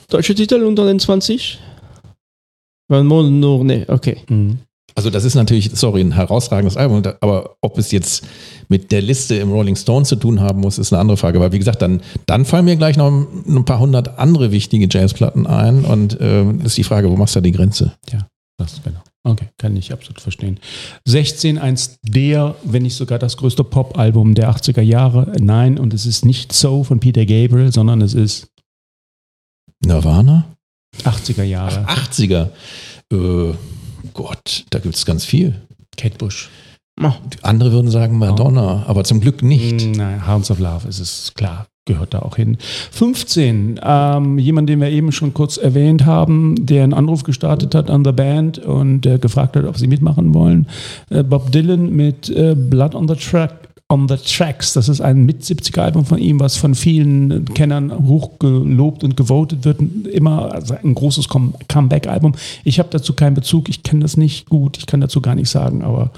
Deutsche 0.09 0.35
Titel 0.35 0.63
unter 0.63 0.85
den 0.87 1.01
20? 1.01 1.59
Weil 2.89 3.03
nur, 3.03 3.25
nur, 3.25 3.65
nee, 3.65 3.85
okay. 3.89 4.19
Also 4.97 5.11
das 5.11 5.25
ist 5.25 5.35
natürlich, 5.35 5.71
sorry, 5.75 6.01
ein 6.01 6.13
herausragendes 6.13 6.79
Album, 6.79 7.03
aber 7.21 7.57
ob 7.61 7.77
es 7.77 7.93
jetzt 7.93 8.27
mit 8.69 8.91
der 8.91 9.03
Liste 9.03 9.37
im 9.37 9.53
Rolling 9.53 9.77
Stone 9.77 10.07
zu 10.07 10.17
tun 10.17 10.41
haben 10.41 10.61
muss, 10.61 10.79
ist 10.79 10.91
eine 10.93 11.01
andere 11.01 11.19
Frage. 11.19 11.39
Aber 11.39 11.53
wie 11.53 11.59
gesagt, 11.59 11.83
dann, 11.83 12.01
dann 12.25 12.47
fallen 12.47 12.65
mir 12.65 12.77
gleich 12.77 12.97
noch 12.97 13.11
ein 13.11 13.65
paar 13.67 13.79
hundert 13.79 14.19
andere 14.19 14.53
wichtige 14.53 14.89
Jazzplatten 14.91 15.47
ein 15.47 15.85
und 15.85 16.19
äh, 16.19 16.51
ist 16.65 16.79
die 16.79 16.83
Frage, 16.85 17.11
wo 17.11 17.17
machst 17.17 17.37
du 17.37 17.41
da 17.41 17.45
die 17.45 17.53
Grenze? 17.53 17.93
Ja, 18.11 18.27
das 18.57 18.81
genau. 18.83 19.01
Okay, 19.23 19.49
kann 19.59 19.77
ich 19.77 19.93
absolut 19.93 20.21
verstehen. 20.21 20.61
16, 21.05 21.59
eins 21.59 21.99
der, 22.03 22.55
wenn 22.65 22.85
nicht 22.85 22.95
sogar 22.95 23.19
das 23.19 23.37
größte 23.37 23.65
Pop-Album 23.65 24.35
der 24.35 24.51
80er 24.51 24.83
Jahre. 24.83 25.33
Nein, 25.39 25.79
und 25.79 25.93
es 25.93 26.07
ist 26.07 26.25
nicht 26.25 26.53
So 26.53 26.85
von 26.85 27.01
Peter 27.01 27.27
Gabriel, 27.27 27.73
sondern 27.73 28.01
es 28.01 28.15
ist 28.15 28.49
Nirvana? 29.85 30.57
80er 31.03 31.43
Jahre. 31.43 31.87
80er? 31.87 32.51
Äh, 33.13 33.55
Gott, 34.17 34.65
da 34.71 34.79
gibt 34.79 34.97
es 34.97 35.05
ganz 35.07 35.25
viel. 35.25 35.55
Kate 35.97 36.17
Bush. 36.19 36.49
Andere 37.43 37.73
würden 37.73 37.91
sagen 37.91 38.19
Madonna, 38.19 38.85
aber 38.87 39.05
zum 39.05 39.21
Glück 39.21 39.43
nicht. 39.43 39.87
Mm, 39.87 39.93
Nein, 39.93 40.27
Hounds 40.27 40.51
of 40.51 40.59
Love 40.59 40.89
ist 40.89 40.99
es 40.99 41.33
klar, 41.35 41.67
gehört 41.85 42.15
da 42.15 42.21
auch 42.21 42.37
hin. 42.37 42.57
15, 42.93 43.79
ähm, 43.83 44.39
jemand, 44.39 44.71
den 44.71 44.81
wir 44.81 44.89
eben 44.89 45.13
schon 45.13 45.35
kurz 45.35 45.59
erwähnt 45.59 46.07
haben, 46.07 46.55
der 46.59 46.85
einen 46.85 46.95
Anruf 46.95 47.23
gestartet 47.23 47.75
hat 47.75 47.91
an 47.91 48.03
der 48.03 48.13
Band 48.13 48.59
und 48.59 49.05
äh, 49.05 49.19
gefragt 49.19 49.57
hat, 49.57 49.67
ob 49.67 49.77
sie 49.77 49.87
mitmachen 49.87 50.33
wollen. 50.33 50.67
Äh, 51.11 51.23
Bob 51.23 51.53
Dylan 51.53 51.95
mit 51.95 52.31
äh, 52.31 52.55
Blood 52.55 52.95
on 52.95 53.07
the 53.09 53.15
Track. 53.15 53.66
On 53.89 54.09
the 54.09 54.17
Tracks, 54.17 54.73
das 54.73 54.89
ist 54.89 55.01
ein 55.01 55.27
Mit-70er-Album 55.27 56.07
von 56.07 56.19
ihm, 56.19 56.41
was 56.41 56.57
von 56.57 56.75
vielen 56.75 57.45
Kennern 57.55 57.93
hochgelobt 58.09 59.05
und 59.05 59.17
gewotet 59.17 59.65
wird. 59.65 59.79
Immer 60.13 60.53
also 60.53 60.75
ein 60.83 60.93
großes 60.93 61.29
Com- 61.29 61.55
Comeback-Album. 61.69 62.35
Ich 62.65 62.81
habe 62.81 62.89
dazu 62.91 63.13
keinen 63.13 63.35
Bezug, 63.35 63.69
ich 63.69 63.85
kenne 63.85 64.01
das 64.03 64.17
nicht 64.17 64.49
gut, 64.49 64.77
ich 64.79 64.87
kann 64.87 65.01
dazu 65.01 65.21
gar 65.21 65.37
nichts 65.37 65.53
sagen, 65.53 65.85
aber 65.85 66.11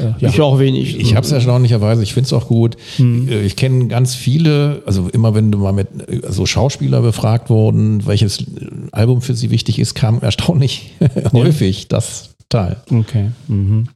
äh, 0.00 0.20
ja. 0.24 0.28
Ich 0.28 0.40
auch 0.40 0.58
wenig. 0.58 0.98
Ich 0.98 1.14
habe 1.14 1.24
es 1.24 1.30
erstaunlicherweise, 1.30 2.02
ich 2.02 2.14
finde 2.14 2.26
es 2.26 2.32
auch 2.32 2.48
gut. 2.48 2.76
Äh, 2.98 3.42
Ich 3.46 3.54
kenne 3.54 3.86
ganz 3.86 4.16
viele, 4.16 4.82
also 4.84 5.08
immer 5.12 5.36
wenn 5.36 5.52
du 5.52 5.58
mal 5.58 5.72
mit 5.72 5.86
äh, 6.08 6.32
so 6.32 6.46
Schauspieler 6.46 7.00
befragt 7.00 7.48
wurden, 7.48 8.04
welches 8.06 8.44
Album 8.90 9.22
für 9.22 9.36
sie 9.36 9.52
wichtig 9.52 9.78
ist, 9.78 9.94
kam 9.94 10.20
erstaunlich 10.20 10.90
häufig 11.32 11.86
das 11.86 12.33
total. 12.54 12.76
Okay. 12.90 13.30
Mhm. 13.48 13.88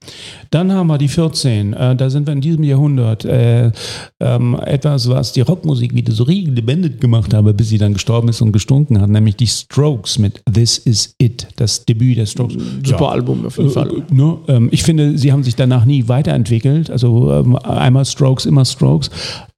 Dann 0.50 0.72
haben 0.72 0.86
wir 0.88 0.98
die 0.98 1.08
14. 1.08 1.72
Äh, 1.72 1.96
da 1.96 2.10
sind 2.10 2.26
wir 2.26 2.32
in 2.32 2.40
diesem 2.40 2.64
Jahrhundert. 2.64 3.24
Äh, 3.24 3.70
ähm, 4.20 4.58
etwas, 4.64 5.08
was 5.08 5.32
die 5.32 5.40
Rockmusik 5.42 5.94
wieder 5.94 6.12
so 6.12 6.24
lebendig 6.26 7.00
gemacht 7.00 7.34
habe, 7.34 7.54
bis 7.54 7.68
sie 7.68 7.78
dann 7.78 7.92
gestorben 7.94 8.28
ist 8.28 8.40
und 8.42 8.52
gestunken 8.52 9.00
hat, 9.00 9.08
nämlich 9.10 9.36
die 9.36 9.46
Strokes 9.46 10.18
mit 10.18 10.42
This 10.52 10.78
Is 10.78 11.14
It, 11.18 11.46
das 11.56 11.84
Debüt 11.84 12.18
der 12.18 12.26
Strokes. 12.26 12.54
Super 12.84 13.04
Ja. 13.04 13.08
Album 13.10 13.46
auf 13.46 13.56
jeden 13.58 13.70
Äh, 13.70 13.72
Fall. 13.72 13.88
äh, 13.90 14.14
ne, 14.14 14.38
ähm, 14.48 14.68
ich 14.72 14.82
finde, 14.82 15.16
sie 15.18 15.32
haben 15.32 15.42
sich 15.44 15.54
danach 15.56 15.84
nie 15.84 16.08
weiterentwickelt. 16.08 16.90
Also 16.90 17.32
ähm, 17.32 17.56
einmal 17.56 18.04
Strokes, 18.04 18.46
immer 18.46 18.64
Strokes. 18.64 19.10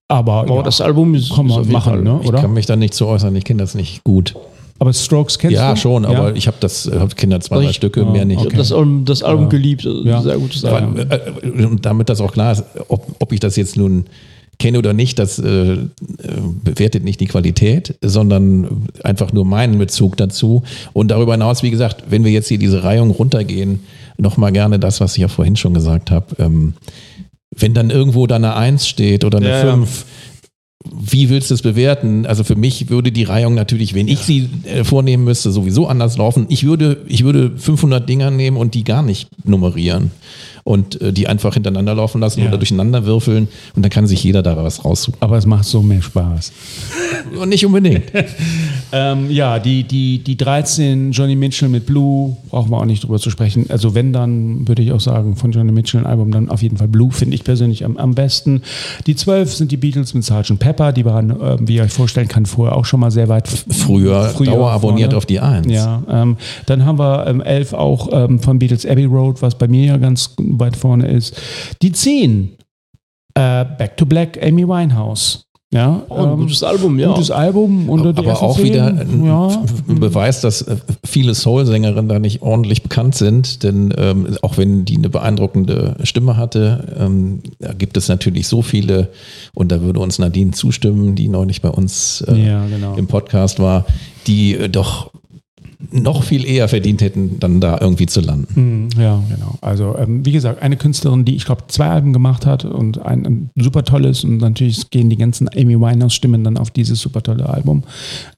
Aber, 0.07 0.41
Aber 0.41 0.55
ja, 0.55 0.61
das 0.63 0.81
Album 0.81 1.15
ist, 1.15 1.33
kann 1.33 1.47
man 1.47 1.69
machen, 1.71 2.03
ne? 2.03 2.19
Ich 2.21 2.27
oder? 2.27 2.41
kann 2.41 2.53
mich 2.53 2.65
da 2.65 2.75
nicht 2.75 2.93
zu 2.93 3.07
äußern, 3.07 3.33
ich 3.35 3.45
kenne 3.45 3.61
das 3.61 3.75
nicht 3.75 4.03
gut. 4.03 4.35
Aber 4.81 4.93
Strokes 4.93 5.37
kennst 5.37 5.55
ja, 5.55 5.75
du? 5.75 5.79
schon, 5.79 6.05
aber 6.05 6.29
Ja? 6.29 6.35
ich 6.35 6.47
habe 6.47 6.57
das, 6.59 6.87
äh, 6.87 6.97
hab 6.97 7.15
Kinder 7.15 7.39
zwei, 7.39 7.57
drei 7.57 7.69
Ich- 7.69 7.75
Stücke, 7.75 7.99
ja, 7.99 8.09
mehr 8.09 8.25
nicht. 8.25 8.39
Ich 8.39 8.47
okay. 8.47 8.55
habe 8.55 8.57
das 8.57 8.71
Album, 8.71 9.05
das 9.05 9.21
Album 9.21 9.43
Ja. 9.43 9.49
geliebt. 9.49 9.87
Ja. 10.03 10.23
Sehr 10.23 10.39
gutes 10.39 10.65
Album. 10.65 10.97
Äh, 10.97 11.63
und 11.65 11.85
damit 11.85 12.09
das 12.09 12.19
auch 12.19 12.31
klar 12.33 12.53
ist, 12.53 12.63
ob, 12.87 13.05
ob 13.19 13.31
ich 13.31 13.39
das 13.39 13.55
jetzt 13.57 13.77
nun 13.77 14.05
kenne 14.57 14.79
oder 14.79 14.93
nicht, 14.93 15.19
das 15.19 15.37
äh, 15.37 15.73
äh, 15.73 15.77
bewertet 16.63 17.03
nicht 17.03 17.19
die 17.19 17.27
Qualität, 17.27 17.93
sondern 18.01 18.87
einfach 19.03 19.31
nur 19.33 19.45
meinen 19.45 19.77
Bezug 19.77 20.17
dazu. 20.17 20.63
Und 20.93 21.09
darüber 21.11 21.33
hinaus, 21.33 21.61
wie 21.61 21.69
gesagt, 21.69 22.05
wenn 22.09 22.23
wir 22.23 22.31
jetzt 22.31 22.47
hier 22.47 22.57
diese 22.57 22.83
Reihung 22.83 23.11
runtergehen, 23.11 23.81
nochmal 24.17 24.51
gerne 24.51 24.79
das, 24.79 24.99
was 24.99 25.13
ich 25.15 25.21
ja 25.21 25.27
vorhin 25.27 25.57
schon 25.57 25.75
gesagt 25.75 26.09
habe. 26.09 26.25
Ähm, 26.39 26.73
wenn 27.55 27.75
dann 27.75 27.91
irgendwo 27.91 28.25
da 28.25 28.37
eine 28.37 28.55
1 28.55 28.87
steht 28.87 29.25
oder 29.25 29.37
eine 29.37 29.49
Ja, 29.49 29.65
ja. 29.67 29.83
5, 30.89 31.11
wie 31.11 31.29
willst 31.29 31.49
du 31.49 31.53
es 31.55 31.61
bewerten? 31.61 32.25
Also 32.25 32.43
für 32.43 32.55
mich 32.55 32.89
würde 32.89 33.11
die 33.11 33.23
Reihung 33.23 33.53
natürlich, 33.55 33.93
wenn 33.93 34.07
ich 34.07 34.19
sie 34.19 34.49
äh, 34.65 34.83
vornehmen 34.83 35.23
müsste, 35.23 35.51
sowieso 35.51 35.87
anders 35.87 36.17
laufen. 36.17 36.45
Ich 36.49 36.63
würde, 36.63 36.97
ich 37.07 37.23
würde 37.23 37.51
500 37.57 38.07
Dinger 38.07 38.31
nehmen 38.31 38.57
und 38.57 38.73
die 38.73 38.83
gar 38.83 39.01
nicht 39.03 39.27
nummerieren 39.45 40.11
und 40.63 41.01
äh, 41.01 41.11
die 41.13 41.27
einfach 41.27 41.53
hintereinander 41.55 41.95
laufen 41.95 42.21
lassen 42.21 42.41
Ja. 42.41 42.47
oder 42.47 42.57
durcheinander 42.57 43.05
würfeln 43.05 43.47
und 43.75 43.81
dann 43.83 43.89
kann 43.89 44.07
sich 44.07 44.23
jeder 44.23 44.43
da 44.43 44.55
was 44.57 44.85
raussuchen. 44.85 45.17
Aber 45.21 45.37
es 45.37 45.45
macht 45.45 45.65
so 45.65 45.81
mehr 45.81 46.01
Spaß. 46.01 46.51
Und 47.39 47.49
nicht 47.49 47.65
unbedingt. 47.65 48.03
Ähm, 48.91 49.29
ja, 49.29 49.59
die, 49.59 49.83
die, 49.83 50.19
die 50.19 50.35
13 50.37 51.11
Johnny 51.11 51.35
Mitchell 51.35 51.69
mit 51.69 51.85
Blue, 51.85 52.35
brauchen 52.49 52.71
wir 52.71 52.77
auch 52.77 52.85
nicht 52.85 53.03
drüber 53.03 53.19
zu 53.19 53.29
sprechen. 53.29 53.65
Also 53.69 53.95
wenn, 53.95 54.11
dann 54.11 54.67
würde 54.67 54.81
ich 54.81 54.91
auch 54.91 54.99
sagen, 54.99 55.35
von 55.35 55.51
Johnny 55.51 55.71
Mitchell 55.71 56.01
ein 56.01 56.05
Album, 56.05 56.31
dann 56.31 56.49
auf 56.49 56.61
jeden 56.61 56.77
Fall 56.77 56.87
Blue, 56.87 57.11
finde 57.11 57.35
ich 57.35 57.43
persönlich 57.43 57.85
am, 57.85 57.97
am 57.97 58.15
besten. 58.15 58.61
Die 59.07 59.15
12 59.15 59.53
sind 59.53 59.71
die 59.71 59.77
Beatles 59.77 60.13
mit 60.13 60.23
Sgt. 60.23 60.59
Pepper, 60.59 60.91
die 60.91 61.05
waren, 61.05 61.29
äh, 61.29 61.57
wie 61.61 61.75
ihr 61.75 61.83
euch 61.83 61.93
vorstellen 61.93 62.27
kann, 62.27 62.45
vorher 62.45 62.75
auch 62.75 62.85
schon 62.85 62.99
mal 62.99 63.11
sehr 63.11 63.29
weit 63.29 63.47
Früher, 63.47 64.33
Dauer 64.39 64.71
abonniert 64.71 65.11
vorne. 65.11 65.17
auf 65.17 65.25
die 65.25 65.39
1. 65.39 65.67
Ja, 65.71 66.03
ähm, 66.09 66.37
dann 66.65 66.85
haben 66.85 66.99
wir 66.99 67.27
ähm, 67.27 67.41
11 67.41 67.73
auch 67.73 68.09
ähm, 68.11 68.39
von 68.39 68.59
Beatles 68.59 68.85
Abbey 68.85 69.05
Road, 69.05 69.41
was 69.41 69.57
bei 69.57 69.67
mir 69.67 69.85
ja 69.85 69.97
ganz 69.97 70.35
weit 70.37 70.75
vorne 70.75 71.07
ist. 71.07 71.39
Die 71.81 71.91
10, 71.91 72.49
äh, 73.35 73.65
Back 73.77 73.97
to 73.97 74.05
Black, 74.05 74.37
Amy 74.43 74.67
Winehouse. 74.67 75.45
Ja, 75.73 76.03
Oh, 76.09 76.15
ein 76.15 76.31
ähm, 76.31 76.37
gutes 76.39 76.63
Album, 76.63 76.99
ja. 76.99 77.07
Gutes 77.13 77.31
Album 77.31 77.87
die 78.11 78.19
aber 78.19 78.41
auch 78.41 78.61
wieder 78.61 78.87
ein 78.87 79.23
ja. 79.25 79.63
Beweis, 79.87 80.41
dass 80.41 80.63
äh, 80.63 80.75
viele 81.05 81.33
Soul-Sängerinnen 81.33 82.09
da 82.09 82.19
nicht 82.19 82.41
ordentlich 82.41 82.83
bekannt 82.83 83.15
sind, 83.15 83.63
denn 83.63 83.93
ähm, 83.97 84.35
auch 84.41 84.57
wenn 84.57 84.83
die 84.83 84.97
eine 84.97 85.07
beeindruckende 85.09 85.95
Stimme 86.03 86.35
hatte, 86.35 86.97
ähm, 86.99 87.39
da 87.59 87.71
gibt 87.71 87.95
es 87.95 88.09
natürlich 88.09 88.49
so 88.49 88.61
viele, 88.61 89.11
und 89.53 89.71
da 89.71 89.81
würde 89.81 90.01
uns 90.01 90.19
Nadine 90.19 90.51
zustimmen, 90.51 91.15
die 91.15 91.29
neulich 91.29 91.61
bei 91.61 91.69
uns 91.69 92.19
äh, 92.27 92.35
Ja, 92.35 92.65
genau. 92.65 92.95
im 92.95 93.07
Podcast 93.07 93.59
war, 93.61 93.85
die 94.27 94.55
äh, 94.55 94.67
doch 94.67 95.10
noch 95.91 96.23
viel 96.23 96.45
eher 96.45 96.67
verdient 96.67 97.01
hätten, 97.01 97.39
dann 97.39 97.59
da 97.59 97.79
irgendwie 97.81 98.05
zu 98.05 98.21
landen. 98.21 98.89
Mhm, 98.95 99.01
Ja, 99.01 99.21
genau. 99.29 99.55
Also 99.61 99.95
ähm, 99.97 100.25
wie 100.25 100.31
gesagt, 100.31 100.61
eine 100.61 100.77
Künstlerin, 100.77 101.25
die 101.25 101.35
ich 101.35 101.45
glaube 101.45 101.63
zwei 101.67 101.87
Alben 101.87 102.13
gemacht 102.13 102.45
hat 102.45 102.65
und 102.65 103.01
ein, 103.05 103.25
ein 103.25 103.49
super 103.55 103.83
tolles 103.83 104.23
und 104.23 104.37
natürlich 104.37 104.89
gehen 104.89 105.09
die 105.09 105.17
ganzen 105.17 105.49
Amy 105.49 105.79
Winehouse 105.79 106.13
Stimmen 106.13 106.43
dann 106.43 106.57
auf 106.57 106.71
dieses 106.71 106.99
super 106.99 107.23
tolle 107.23 107.49
Album. 107.49 107.83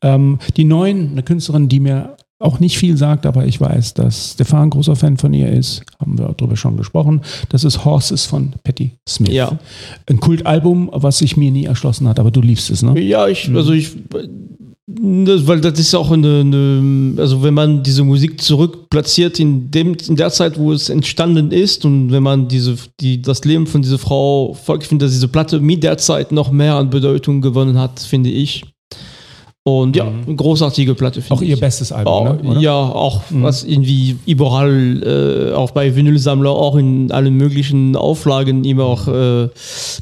Ähm, 0.02 0.39
die 0.58 0.64
neuen, 0.64 1.12
eine 1.12 1.24
Künstlerin, 1.24 1.68
die 1.70 1.80
mir 1.80 2.16
auch 2.39 2.60
nicht 2.60 2.78
viel 2.78 2.98
sagt, 2.98 3.26
aber 3.26 3.46
ich 3.46 3.60
weiß, 3.62 3.94
dass 3.94 4.32
Stefan 4.34 4.64
ein 4.64 4.70
großer 4.70 4.96
Fan 4.98 5.18
von 5.18 5.34
ihr 5.34 5.50
ist, 5.50 5.84
haben 6.00 6.18
wir 6.18 6.34
darüber 6.36 6.58
schon 6.58 6.76
gesprochen. 6.76 7.22
Das 7.50 7.64
ist 7.64 7.86
Horses 7.86 8.26
von 8.26 8.54
Patti 8.64 8.91
Smith. 9.08 9.32
Ja. 9.32 9.58
Ein 10.10 10.20
Kultalbum, 10.20 10.89
was 10.91 11.20
sich 11.20 11.38
mir 11.38 11.52
nie 11.52 11.66
erschlossen 11.66 12.08
hat, 12.08 12.20
aber 12.20 12.32
du 12.32 12.41
liebst 12.41 12.70
es, 12.70 12.84
ne? 12.84 13.00
Ja, 13.00 13.28
ich, 13.30 13.50
also 13.56 13.72
ich, 13.72 13.96
weil 14.86 15.62
das 15.62 15.80
ist 15.80 15.96
auch 15.96 16.12
eine, 16.12 16.42
eine, 16.42 17.16
also 17.18 17.42
wenn 17.42 17.54
man 17.54 17.84
diese 17.84 18.04
Musik 18.04 18.42
zurückplatziert 18.42 19.40
in 19.40 19.72
dem, 19.72 19.96
in 20.08 20.18
der 20.18 20.30
Zeit, 20.30 20.58
wo 20.58 20.74
es 20.74 20.90
entstanden 20.90 21.52
ist 21.52 21.86
und 21.86 22.12
wenn 22.12 22.24
man 22.24 22.50
diese, 22.50 22.76
die, 23.00 23.22
das 23.22 23.46
Leben 23.46 23.66
von 23.66 23.82
dieser 23.82 23.98
Frau 23.98 24.54
folgt, 24.54 24.88
finde, 24.88 25.06
dass 25.06 25.14
diese 25.14 25.30
Platte 25.30 25.62
mit 25.62 25.84
der 25.84 25.98
Zeit 25.98 26.34
noch 26.34 26.52
mehr 26.52 26.76
an 26.76 26.90
Bedeutung 26.90 27.42
gewonnen 27.42 27.80
hat, 27.80 28.02
finde 28.02 28.30
ich. 28.30 28.73
Und 29.66 29.95
ja, 29.95 30.03
eine 30.07 30.36
großartige 30.36 30.93
Platte. 30.93 31.22
finde 31.22 31.36
Auch 31.36 31.41
ihr 31.41 31.57
bestes 31.57 31.93
Album, 31.93 32.11
Auch, 32.14 32.26
ne? 32.26 32.49
Oder? 32.49 32.59
Ja, 32.59 32.74
auch 32.76 33.22
was 33.30 33.64
irgendwie 33.64 34.18
überall, 34.26 35.51
äh, 35.51 35.53
auch 35.53 35.72
bei 35.72 35.95
Vinylsammler, 35.95 36.49
auch 36.49 36.76
in 36.76 37.14
allen 37.14 37.36
möglichen 37.36 37.95
Auflagen 37.95 38.66
immer 38.66 38.84
auch 38.84 39.07
äh, 39.07 39.47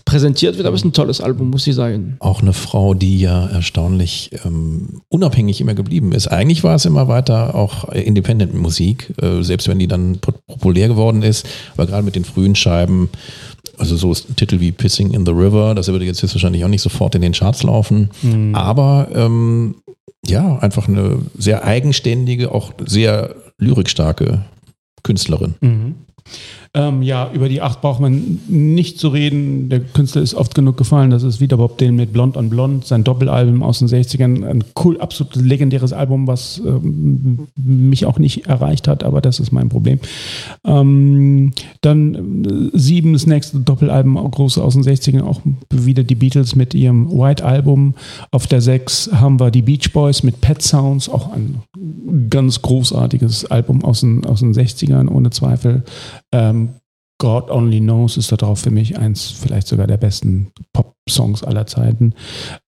präsentiert 0.04 0.58
wird. 0.58 0.66
Aber 0.66 0.74
es 0.74 0.82
ist 0.82 0.86
ein 0.86 0.94
tolles 0.94 1.22
Album, 1.22 1.52
muss 1.52 1.68
ich 1.68 1.76
sagen. 1.76 2.16
Auch 2.22 2.42
eine 2.42 2.54
Frau, 2.54 2.96
die 2.96 3.20
ja 3.20 3.46
erstaunlich 3.50 4.32
ähm, 4.44 5.02
unabhängig 5.10 5.62
immer 5.62 5.76
geblieben 5.76 6.12
ist. 6.12 6.26
Eigentlich 6.26 6.64
war 6.64 6.74
es 6.74 6.86
immer 6.86 7.08
weiter 7.08 7.54
auch 7.54 7.88
Independent-Musik, 7.90 9.14
äh, 9.22 9.44
selbst 9.44 9.68
wenn 9.68 9.78
die 9.78 9.88
dann 9.88 10.18
pop- 10.18 10.44
populär 10.48 10.88
geworden 10.88 11.22
ist. 11.22 11.46
Aber 11.78 11.86
gerade 11.86 12.02
mit 12.04 12.16
den 12.16 12.26
frühen 12.26 12.56
Scheiben, 12.56 13.10
also 13.78 13.96
so 13.96 14.12
ist 14.12 14.36
Titel 14.38 14.60
wie 14.60 14.72
Pissing 14.72 15.12
in 15.12 15.26
the 15.26 15.32
River, 15.32 15.76
das 15.76 15.88
würde 15.88 16.06
jetzt 16.06 16.22
höchstwahrscheinlich 16.22 16.64
auch 16.64 16.70
nicht 16.70 16.82
sofort 16.82 17.16
in 17.16 17.22
den 17.22 17.34
Charts 17.34 17.64
laufen. 17.64 18.10
Aber 18.56 19.08
ähm, 19.14 19.76
ja, 20.26 20.58
einfach 20.60 20.88
eine 20.88 21.20
sehr 21.38 21.64
eigenständige, 21.66 22.52
auch 22.52 22.74
sehr 22.86 23.36
lyrikstarke 23.58 24.46
Künstlerin. 25.04 25.56
Mhm. 25.62 25.96
Ähm, 26.74 27.02
ja, 27.02 27.30
über 27.34 27.50
die 27.50 27.62
acht 27.62 27.82
braucht 27.82 28.00
man 28.00 28.40
nicht 28.48 28.98
zu 28.98 29.10
reden. 29.10 29.68
Der 29.68 29.82
Künstler 29.82 30.22
ist 30.22 30.34
oft 30.36 30.56
genug 30.56 30.78
gefallen. 30.78 31.10
Das 31.10 31.22
ist 31.22 31.42
wieder 31.42 31.58
Bob 31.58 31.78
Dylan 31.78 31.98
mit 31.98 32.14
Blond 32.14 32.38
on 32.38 32.50
Blond, 32.50 32.86
sein 32.86 33.04
Doppelalbum 33.04 33.62
aus 33.62 33.80
den 33.80 33.90
60ern. 33.90 34.46
Ein 34.46 34.64
cool, 34.82 34.98
absolut 35.02 35.36
legendäres 35.36 35.92
Album, 35.92 36.28
was 36.28 36.62
ähm, 36.66 37.48
mich 37.58 38.06
auch 38.06 38.20
nicht 38.20 38.48
erreicht 38.48 38.88
hat, 38.88 39.04
aber 39.04 39.20
das 39.20 39.42
ist 39.42 39.52
mein 39.52 39.68
Problem. 39.68 40.00
Ähm, 40.64 41.52
dann 41.82 42.46
äh, 42.46 42.78
sieben, 42.78 43.12
das 43.12 43.28
nächste 43.28 43.60
Doppelalbum, 43.60 44.16
große 44.32 44.64
aus 44.64 44.74
den 44.74 44.84
60ern, 44.84 45.24
auch 45.24 45.42
wieder 45.70 46.04
die 46.04 46.16
Beatles 46.16 46.56
mit 46.56 46.74
ihrem 46.74 47.12
White 47.12 47.44
Album. 47.44 47.96
Auf 48.32 48.48
der 48.48 48.62
sechs 48.62 49.10
haben 49.12 49.42
wir 49.42 49.52
die 49.52 49.62
Beach 49.62 49.92
Boys 49.92 50.24
mit 50.24 50.40
Pet 50.40 50.62
Sounds, 50.62 51.10
auch 51.10 51.34
ein 51.34 51.58
ganz 52.30 52.62
großartiges 52.62 53.52
Album 53.52 53.84
aus 53.84 54.00
den, 54.00 54.26
aus 54.26 54.40
den 54.40 54.54
60ern, 54.54 55.10
ohne 55.10 55.32
Zweifel. 55.32 55.84
Ähm, 56.34 56.76
God 57.20 57.52
Only 57.52 57.80
Knows 57.80 58.18
ist 58.18 58.32
darauf 58.32 58.60
für 58.60 58.72
mich 58.72 58.98
eins, 58.98 59.30
vielleicht 59.30 59.68
sogar 59.68 59.86
der 59.86 59.98
besten 59.98 60.52
Pop-Songs 61.06 61.44
aller 61.44 61.68
Zeiten. 61.68 62.14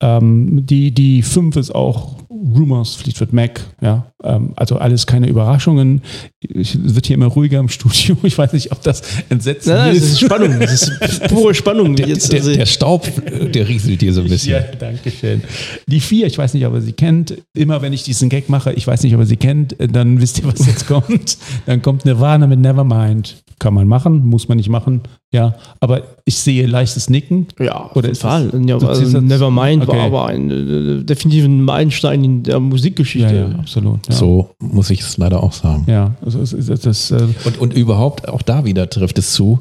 Ähm, 0.01 0.65
die, 0.65 0.91
die 0.91 1.21
fünf 1.21 1.55
ist 1.55 1.73
auch 1.73 2.17
Rumors, 2.29 2.95
Fleetwood 2.95 3.31
Mac, 3.31 3.61
ja. 3.81 4.11
Ähm, 4.23 4.53
also 4.55 4.77
alles 4.77 5.05
keine 5.07 5.27
Überraschungen. 5.27 6.01
Ich, 6.41 6.75
es 6.75 6.95
wird 6.95 7.05
hier 7.05 7.15
immer 7.15 7.27
ruhiger 7.27 7.59
im 7.59 7.69
Studio. 7.69 8.17
Ich 8.23 8.37
weiß 8.37 8.53
nicht, 8.53 8.71
ob 8.71 8.81
das 8.81 9.01
entsetzt 9.29 9.67
Nein, 9.67 9.77
nein, 9.77 9.95
ist. 9.95 10.03
das 10.03 10.11
ist 10.11 10.19
Spannung. 10.21 10.59
Das 10.59 10.71
ist 10.71 11.23
pure 11.29 11.53
Spannung. 11.53 11.95
Der, 11.95 12.07
der, 12.07 12.15
also, 12.15 12.53
der 12.53 12.65
Staub, 12.65 13.07
äh, 13.25 13.49
der 13.49 13.67
rieselt 13.67 14.01
hier 14.01 14.13
so 14.13 14.21
ein 14.21 14.27
bisschen. 14.27 14.53
Ja, 14.53 14.61
danke 14.79 15.11
schön. 15.11 15.41
Die 15.87 15.99
vier, 15.99 16.27
ich 16.27 16.37
weiß 16.37 16.53
nicht, 16.53 16.65
ob 16.65 16.73
ihr 16.73 16.81
sie 16.81 16.93
kennt. 16.93 17.35
Immer 17.55 17.81
wenn 17.81 17.93
ich 17.93 18.03
diesen 18.03 18.29
Gag 18.29 18.49
mache, 18.49 18.73
ich 18.73 18.87
weiß 18.87 19.03
nicht, 19.03 19.13
ob 19.13 19.21
ihr 19.21 19.25
sie 19.25 19.37
kennt, 19.37 19.75
dann 19.79 20.19
wisst 20.19 20.39
ihr, 20.39 20.45
was 20.45 20.65
jetzt 20.65 20.87
kommt. 20.87 21.37
Dann 21.65 21.81
kommt 21.81 22.05
Nirvana 22.05 22.47
mit 22.47 22.59
Nevermind. 22.59 23.43
Kann 23.59 23.73
man 23.73 23.87
machen, 23.87 24.25
muss 24.25 24.47
man 24.47 24.57
nicht 24.57 24.69
machen. 24.69 25.01
Ja, 25.33 25.55
aber 25.79 26.03
ich 26.25 26.37
sehe 26.37 26.67
leichtes 26.67 27.09
Nicken. 27.09 27.47
ja, 27.59 27.73
auf 27.73 27.95
Oder 27.95 28.05
jeden 28.07 28.11
ist 28.13 28.23
das- 28.23 28.31
Fall. 28.31 28.51
Ja, 28.67 28.75
also 28.75 28.87
das- 29.01 29.21
Nevermind 29.21 29.83
Okay. 29.87 29.97
war 29.97 30.05
aber 30.05 30.25
ein 30.27 30.51
äh, 30.51 31.03
definitiv 31.03 31.45
ein 31.45 31.63
Meilenstein 31.63 32.23
in 32.23 32.43
der 32.43 32.59
Musikgeschichte. 32.59 33.33
Ja, 33.35 33.49
ja, 33.49 33.55
absolut. 33.59 34.07
Ja. 34.07 34.13
So 34.13 34.51
muss 34.59 34.89
ich 34.91 35.01
es 35.01 35.17
leider 35.17 35.41
auch 35.41 35.51
sagen. 35.51 35.85
Ja, 35.87 36.15
also 36.23 36.39
es 36.39 36.53
ist 36.53 36.69
das, 36.69 36.81
das, 36.81 37.11
äh, 37.11 37.27
Und, 37.45 37.57
und 37.59 37.73
überhaupt, 37.73 38.29
auch 38.29 38.43
da 38.43 38.63
wieder 38.63 38.87
trifft 38.89 39.17
es 39.17 39.33
zu. 39.33 39.59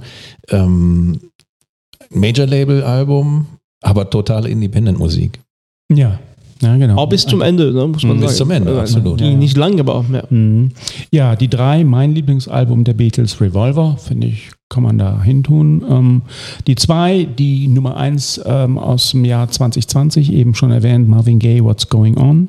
Ähm, 0.51 1.19
Major-Label-Album, 2.11 3.47
aber 3.83 4.09
totale 4.11 4.49
Independent-Musik. 4.49 5.41
ja, 5.93 6.19
ja, 6.61 6.77
genau. 6.77 6.95
Auch 6.97 7.09
bis 7.09 7.27
zum 7.27 7.41
Ende, 7.41 7.73
ne, 7.73 7.89
muss 7.89 8.05
man 8.05 8.13
Mhm. 8.19 8.21
sagen. 8.21 8.29
Bis 8.29 8.37
zum 8.37 8.51
Ende, 8.53 8.71
Also, 8.79 8.99
absolut. 8.99 9.19
Die 9.19 9.25
Ja, 9.25 9.31
ja. 9.31 9.37
nicht 9.37 9.57
lang, 9.57 9.81
aber 9.81 10.05
ja. 10.13 10.23
Mhm. 10.31 10.71
Ja, 11.11 11.35
die 11.35 11.49
drei, 11.49 11.83
mein 11.83 12.15
Lieblingsalbum 12.15 12.85
der 12.85 12.93
Beatles, 12.95 13.41
Revolver, 13.41 13.97
finde 13.99 14.29
ich, 14.29 14.51
kann 14.73 14.83
man 14.83 14.99
da 14.99 15.23
hin 15.23 15.43
tun. 15.43 15.85
Ähm, 15.89 16.23
die 16.67 16.75
zwei, 16.75 17.25
die 17.25 17.69
Nummer 17.69 17.97
eins 17.97 18.41
ähm, 18.45 18.79
aus 18.79 19.13
dem 19.13 19.25
Jahr 19.25 19.49
2020, 19.49 20.33
eben 20.33 20.55
schon 20.55 20.71
erwähnt, 20.71 21.09
Marvin 21.09 21.39
Gaye, 21.39 21.63
What's 21.63 21.89
Going 21.89 22.17
On. 22.17 22.49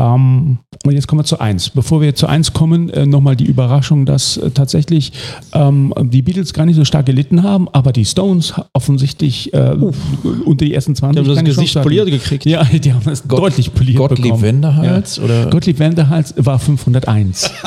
Ähm, 0.00 0.58
und 0.86 0.92
jetzt 0.94 1.08
kommen 1.08 1.18
wir 1.20 1.24
zu 1.24 1.40
eins. 1.40 1.70
Bevor 1.70 2.00
wir 2.00 2.14
zu 2.14 2.28
eins 2.28 2.52
kommen, 2.52 2.88
äh, 2.90 3.04
nochmal 3.04 3.34
die 3.34 3.44
Überraschung, 3.46 4.06
dass 4.06 4.36
äh, 4.36 4.50
tatsächlich 4.52 5.12
ähm, 5.52 5.92
die 6.00 6.22
Beatles 6.22 6.52
gar 6.52 6.66
nicht 6.66 6.76
so 6.76 6.84
stark 6.84 7.06
gelitten 7.06 7.42
haben, 7.42 7.68
aber 7.72 7.92
die 7.92 8.04
Stones 8.04 8.54
offensichtlich 8.72 9.52
äh, 9.52 9.74
unter 10.44 10.64
die 10.64 10.72
ersten 10.74 10.94
20 10.94 11.22
Die 11.24 11.28
haben 11.28 11.34
das 11.36 11.56
Gesicht 11.56 11.82
poliert 11.82 12.08
gekriegt. 12.10 12.46
Ja, 12.46 12.62
die 12.72 12.92
haben 12.92 13.04
das 13.04 13.24
deutlich 13.24 13.74
poliert 13.74 13.98
Gottlieb 13.98 14.22
bekommen. 14.24 14.42
Wendehals 14.42 15.16
Ja. 15.16 15.24
oder 15.24 15.46
Gottlieb 15.46 15.78
Wendehals 15.80 16.32
war 16.36 16.58
501. 16.60 17.50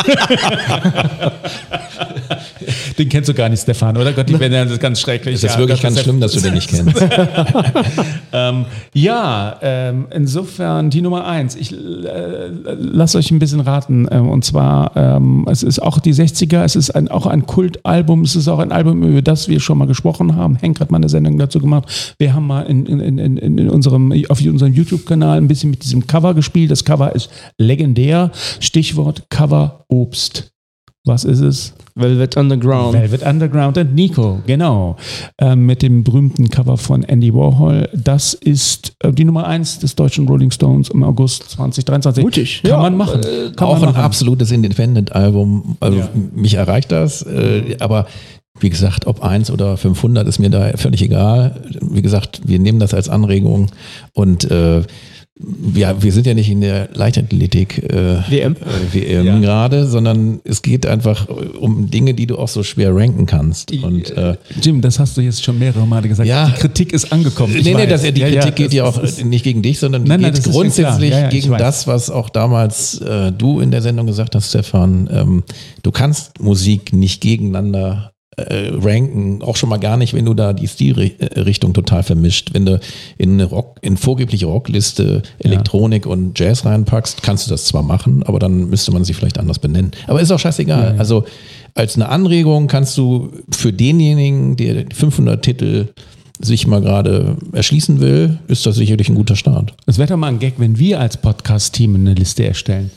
den 2.98 3.10
kennst 3.10 3.30
du 3.30 3.34
gar 3.34 3.50
nicht, 3.50 3.62
Stefan, 3.62 3.98
oder? 3.98 4.14
Gottlieb 4.14 4.40
Wendehals 4.40 4.72
ist 4.72 4.80
ganz 4.80 5.00
schrecklich. 5.02 5.36
es 5.36 5.44
ist 5.44 5.54
Ja, 5.54 5.60
wirklich 5.60 5.82
ganz 5.82 5.98
ist- 5.98 6.04
schlimm, 6.04 6.20
dass 6.20 6.32
du 6.34 6.40
den 6.40 6.54
nicht 6.54 6.70
kennst. 6.70 6.96
ähm, 8.34 8.66
ja, 8.94 9.58
ähm, 9.62 10.08
insofern 10.14 10.90
die 10.90 11.02
Nummer 11.02 11.26
eins. 11.26 11.56
Ich 11.56 11.76
äh, 12.22 12.76
lasse 12.78 13.18
euch 13.18 13.32
ein 13.32 13.40
bisschen 13.40 13.60
raten. 13.60 14.08
Ähm, 14.12 14.30
und 14.30 14.46
zwar, 14.46 14.96
ähm, 14.96 15.46
es 15.50 15.64
ist 15.64 15.82
auch 15.82 16.00
die 16.00 16.14
60er, 16.14 16.64
es 16.64 16.76
ist 16.76 16.92
ein, 16.92 17.08
auch 17.10 17.26
ein 17.26 17.46
Kultalbum, 17.46 18.22
es 18.22 18.36
ist 18.36 18.48
auch 18.48 18.60
ein 18.60 18.72
Album, 18.72 19.04
über 19.04 19.22
das 19.22 19.48
wir 19.48 19.60
schon 19.60 19.78
mal 19.78 19.88
gesprochen 19.88 20.36
haben. 20.36 20.56
Henk 20.56 20.80
hat 20.80 20.92
mal 20.92 20.98
eine 20.98 21.10
Sendung 21.10 21.38
dazu 21.38 21.60
gemacht. 21.60 22.16
Wir 22.18 22.34
haben 22.34 22.48
mal 22.48 22.64
in, 22.64 22.86
in, 22.86 23.18
in 23.18 23.38
in 23.38 23.70
unserem, 23.70 24.14
auf 24.30 24.42
unserem 24.42 24.74
YouTube-Kanal 24.74 25.38
ein 25.38 25.48
bisschen 25.48 25.72
mit 25.72 25.84
diesem 25.84 26.08
Cover 26.08 26.34
gespielt. 26.34 26.72
Das 26.72 26.86
Cover 26.86 27.16
ist 27.16 27.30
legendär. 27.58 28.32
Stichwort 28.60 29.30
Cover 29.30 29.86
Obst. 29.88 30.51
Was 31.04 31.24
ist 31.24 31.39
es? 31.39 31.74
Velvet 31.95 32.38
Underground. 32.38 32.93
Velvet 32.93 33.24
Underground 33.24 33.76
und 33.80 33.95
Nico, 33.95 34.39
genau. 34.45 34.97
Ähm, 35.39 35.66
mit 35.66 35.82
dem 35.82 36.04
berühmten 36.04 36.47
Cover 36.49 36.78
von 36.78 37.04
Andy 37.04 37.34
Warhol. 37.34 37.89
Das 37.93 38.36
ist 38.36 38.93
äh, 38.99 39.12
die 39.12 39.26
Nummer 39.26 39.47
1 39.47 39.80
des 39.80 39.95
deutschen 39.95 40.28
Rolling 40.28 40.52
Stones 40.52 40.89
im 40.89 41.04
August 41.04 41.49
2023. 41.49 42.24
Mutig. 42.24 42.62
Kann 42.62 42.70
Ja, 42.72 42.78
man 42.78 42.95
machen. 42.97 43.22
äh, 43.24 43.52
Kann 43.56 43.68
auch 43.68 43.80
man 43.80 43.89
ein 43.89 43.93
machen. 43.95 44.04
absolutes 44.04 44.52
Independent-Album. 44.52 45.78
Also 45.80 45.97
Ja. 45.97 46.10
mich 46.36 46.54
erreicht 46.54 46.91
das, 46.91 47.24
äh, 47.24 47.78
aber 47.80 48.06
wie 48.60 48.70
gesagt, 48.70 49.08
ob 49.08 49.24
1 49.24 49.49
oder 49.49 49.78
500 49.78 50.28
ist 50.28 50.38
mir 50.38 50.52
da 50.52 50.72
völlig 50.78 51.02
egal. 51.02 51.62
Wie 51.82 52.04
gesagt, 52.04 52.41
wir 52.45 52.60
nehmen 52.60 52.78
das 52.80 52.93
als 52.93 53.10
Anregung 53.10 53.72
und 54.14 54.49
äh, 54.52 54.84
ja, 55.74 56.02
wir 56.02 56.12
sind 56.12 56.28
ja 56.28 56.34
nicht 56.34 56.50
in 56.50 56.62
der 56.62 56.89
Leichtathletik 56.94 57.80
äh, 57.92 58.18
WM. 58.30 58.56
äh, 58.56 58.94
WM 58.94 59.42
gerade, 59.42 59.88
sondern 59.88 60.39
es 60.44 60.62
geht 60.62 60.86
einfach 60.86 61.28
um 61.60 61.89
Dinge, 61.89 62.14
die 62.14 62.28
du 62.28 62.38
auch 62.38 62.48
so 62.48 62.64
schwer 62.64 62.96
ranken 62.96 63.26
kannst. 63.26 63.72
Und 63.84 64.10
äh, 64.18 64.36
Jim, 64.62 64.82
das 64.82 65.00
hast 65.00 65.18
du 65.18 65.22
jetzt 65.22 65.44
schon 65.44 65.58
mehrere 65.60 65.86
Male 65.88 66.08
gesagt. 66.08 66.28
Ja. 66.28 66.48
Die 66.50 66.54
Kritik 66.60 66.94
ist 66.94 67.12
angekommen. 67.12 67.56
Ich 67.56 67.64
nee, 67.66 67.74
nee, 67.74 67.88
das, 67.88 68.02
die 68.02 68.08
Ja, 68.20 68.28
Kritik 68.28 68.44
ja, 68.46 68.50
geht 68.52 68.74
ja 68.74 68.84
auch 68.86 69.02
ist- 69.02 69.24
nicht 69.26 69.44
gegen 69.44 69.62
dich, 69.62 69.80
sondern 69.80 70.04
Nein, 70.04 70.22
nein, 70.22 70.34
geht 70.34 70.44
grundsätzlich. 70.44 71.12
Ja, 71.12 71.20
ja, 71.22 71.30
gegen 71.30 71.50
weiß. 71.52 71.60
das, 71.60 71.88
was 71.88 72.10
auch 72.10 72.30
damals 72.30 73.00
äh, 73.02 73.32
du 73.32 73.60
in 73.60 73.72
der 73.72 73.82
Sendung 73.82 74.08
gesagt 74.08 74.36
hast, 74.36 74.50
Stefan. 74.50 75.10
Ähm, 75.12 75.44
du 75.84 75.92
kannst 75.92 76.39
Musik 76.42 76.94
nicht 76.94 77.22
gegeneinander 77.22 78.12
äh, 78.38 78.70
ranken, 78.74 79.42
auch 79.42 79.56
schon 79.58 79.70
mal 79.70 79.78
gar 79.78 79.98
nicht, 79.98 80.14
wenn 80.14 80.26
du 80.26 80.34
da 80.34 80.54
die 80.54 80.68
Stilrichtung 80.68 81.74
total 81.74 82.04
vermischt. 82.04 82.54
Wenn 82.54 82.66
du 82.66 82.80
in 83.18 83.34
eine 83.34 83.46
Rock, 83.46 83.78
in 83.82 83.98
vorgebliche 83.98 84.46
Rockliste 84.46 85.22
Elektronik 85.40 86.06
und 86.06 86.40
Jazz 86.40 86.66
reinpackst, 86.66 87.24
kannst 87.24 87.48
du 87.48 87.52
das 87.52 87.66
zwar 87.66 87.84
machen, 87.84 88.24
aber 88.24 88.40
dann 88.40 88.70
müsste 88.70 88.92
man 88.92 89.04
sie 89.04 89.14
vielleicht 89.14 89.38
anders 89.38 89.60
benennen. 89.60 89.92
Aber 90.08 90.22
ist 90.22 90.32
auch 90.32 90.40
scheißegal. 90.40 90.96
Also 90.98 91.26
als 91.76 91.96
eine 91.96 92.10
Anregung 92.10 92.68
kannst 92.68 92.98
du 92.98 93.32
für 93.50 93.74
denjenigen, 93.74 94.56
der 94.56 94.86
500 94.94 95.44
Titel 95.44 95.88
sich 96.40 96.66
mal 96.68 96.82
gerade 96.82 97.38
erschließen 97.52 98.00
will, 98.00 98.40
ist 98.48 98.66
das 98.66 98.76
sicherlich 98.76 99.10
ein 99.10 99.16
guter 99.16 99.36
Start. 99.36 99.74
Es 99.86 99.98
wäre 99.98 100.08
doch 100.10 100.18
mal 100.18 100.28
ein 100.28 100.40
Gag, 100.40 100.56
wenn 100.58 100.80
wir 100.80 101.00
als 101.00 101.18
Podcast-Team 101.18 101.96
eine 101.96 102.14
Liste 102.14 102.46
erstellen. 102.46 102.92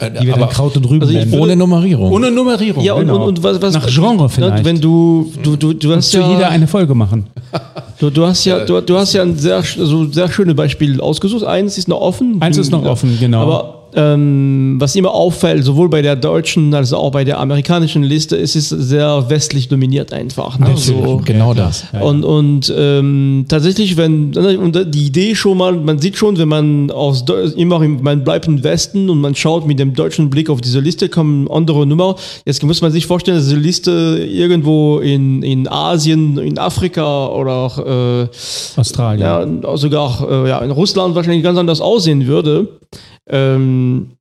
Äh, 0.00 0.10
Die 0.10 0.26
wir 0.26 0.34
dann 0.34 0.48
Kraut 0.48 0.76
und 0.76 0.88
Rüben 0.88 1.02
also 1.02 1.12
nennen. 1.12 1.34
ohne 1.34 1.56
Nummerierung. 1.56 2.10
Ohne 2.10 2.30
Nummerierung. 2.30 2.82
Ja, 2.82 2.94
und, 2.94 3.00
genau. 3.00 3.16
und, 3.16 3.38
und 3.38 3.42
was, 3.42 3.60
was 3.60 3.74
Nach 3.74 3.86
Genre 3.86 4.28
vielleicht. 4.28 4.64
Wenn 4.64 4.80
du, 4.80 5.30
du, 5.42 5.56
du, 5.56 5.74
du 5.74 5.94
hast 5.94 6.10
zu 6.10 6.20
ja, 6.20 6.32
jeder 6.32 6.48
eine 6.48 6.66
Folge 6.66 6.94
machen. 6.94 7.26
du, 7.98 8.10
du 8.10 8.26
hast 8.26 8.44
ja, 8.46 8.64
du, 8.64 8.80
du 8.80 8.96
hast 8.96 9.12
ja 9.12 9.22
ein 9.22 9.36
sehr, 9.36 9.56
also 9.56 10.10
sehr 10.10 10.30
schöne 10.30 10.54
Beispiel 10.54 11.00
ausgesucht. 11.00 11.44
Eins 11.44 11.76
ist 11.76 11.88
noch 11.88 12.00
offen. 12.00 12.40
Eins 12.40 12.56
ist 12.56 12.70
noch 12.70 12.84
offen, 12.84 13.18
genau. 13.20 13.42
Aber 13.42 13.79
ähm, 13.94 14.76
was 14.78 14.96
immer 14.96 15.12
auffällt, 15.12 15.64
sowohl 15.64 15.88
bei 15.88 16.02
der 16.02 16.16
deutschen 16.16 16.72
als 16.74 16.92
auch 16.92 17.10
bei 17.10 17.24
der 17.24 17.38
amerikanischen 17.40 18.02
Liste, 18.02 18.36
ist 18.36 18.56
es 18.56 18.68
sehr 18.68 19.28
westlich 19.28 19.68
dominiert 19.68 20.12
einfach. 20.12 20.58
Ne? 20.58 20.76
So, 20.76 21.20
genau 21.24 21.54
das. 21.54 21.84
Und, 22.00 22.24
und 22.24 22.72
ähm, 22.76 23.46
tatsächlich, 23.48 23.96
wenn 23.96 24.36
und 24.36 24.94
die 24.94 25.06
Idee 25.06 25.34
schon 25.34 25.58
mal, 25.58 25.72
man 25.72 25.98
sieht 25.98 26.16
schon, 26.16 26.38
wenn 26.38 26.48
man 26.48 26.90
aus 26.90 27.24
immer 27.56 27.82
im, 27.82 28.02
man 28.02 28.24
bleibt 28.24 28.46
im 28.46 28.62
Westen 28.62 29.10
und 29.10 29.20
man 29.20 29.34
schaut 29.34 29.66
mit 29.66 29.78
dem 29.78 29.94
deutschen 29.94 30.30
Blick 30.30 30.50
auf 30.50 30.60
diese 30.60 30.80
Liste, 30.80 31.08
kommen 31.08 31.50
andere 31.50 31.86
Nummer. 31.86 32.16
Jetzt 32.44 32.62
muss 32.62 32.80
man 32.80 32.92
sich 32.92 33.06
vorstellen, 33.06 33.36
dass 33.36 33.46
diese 33.46 33.60
Liste 33.60 34.26
irgendwo 34.28 34.98
in, 34.98 35.42
in 35.42 35.68
Asien, 35.68 36.38
in 36.38 36.58
Afrika 36.58 37.28
oder 37.28 37.52
auch 37.52 37.78
äh, 37.78 38.28
Australien. 38.76 39.62
ja, 39.62 39.76
sogar 39.76 40.28
äh, 40.28 40.48
ja, 40.48 40.58
in 40.60 40.70
Russland 40.70 41.14
wahrscheinlich 41.14 41.42
ganz 41.42 41.58
anders 41.58 41.80
aussehen 41.80 42.26
würde. 42.26 42.68
Ähm, 43.30 44.18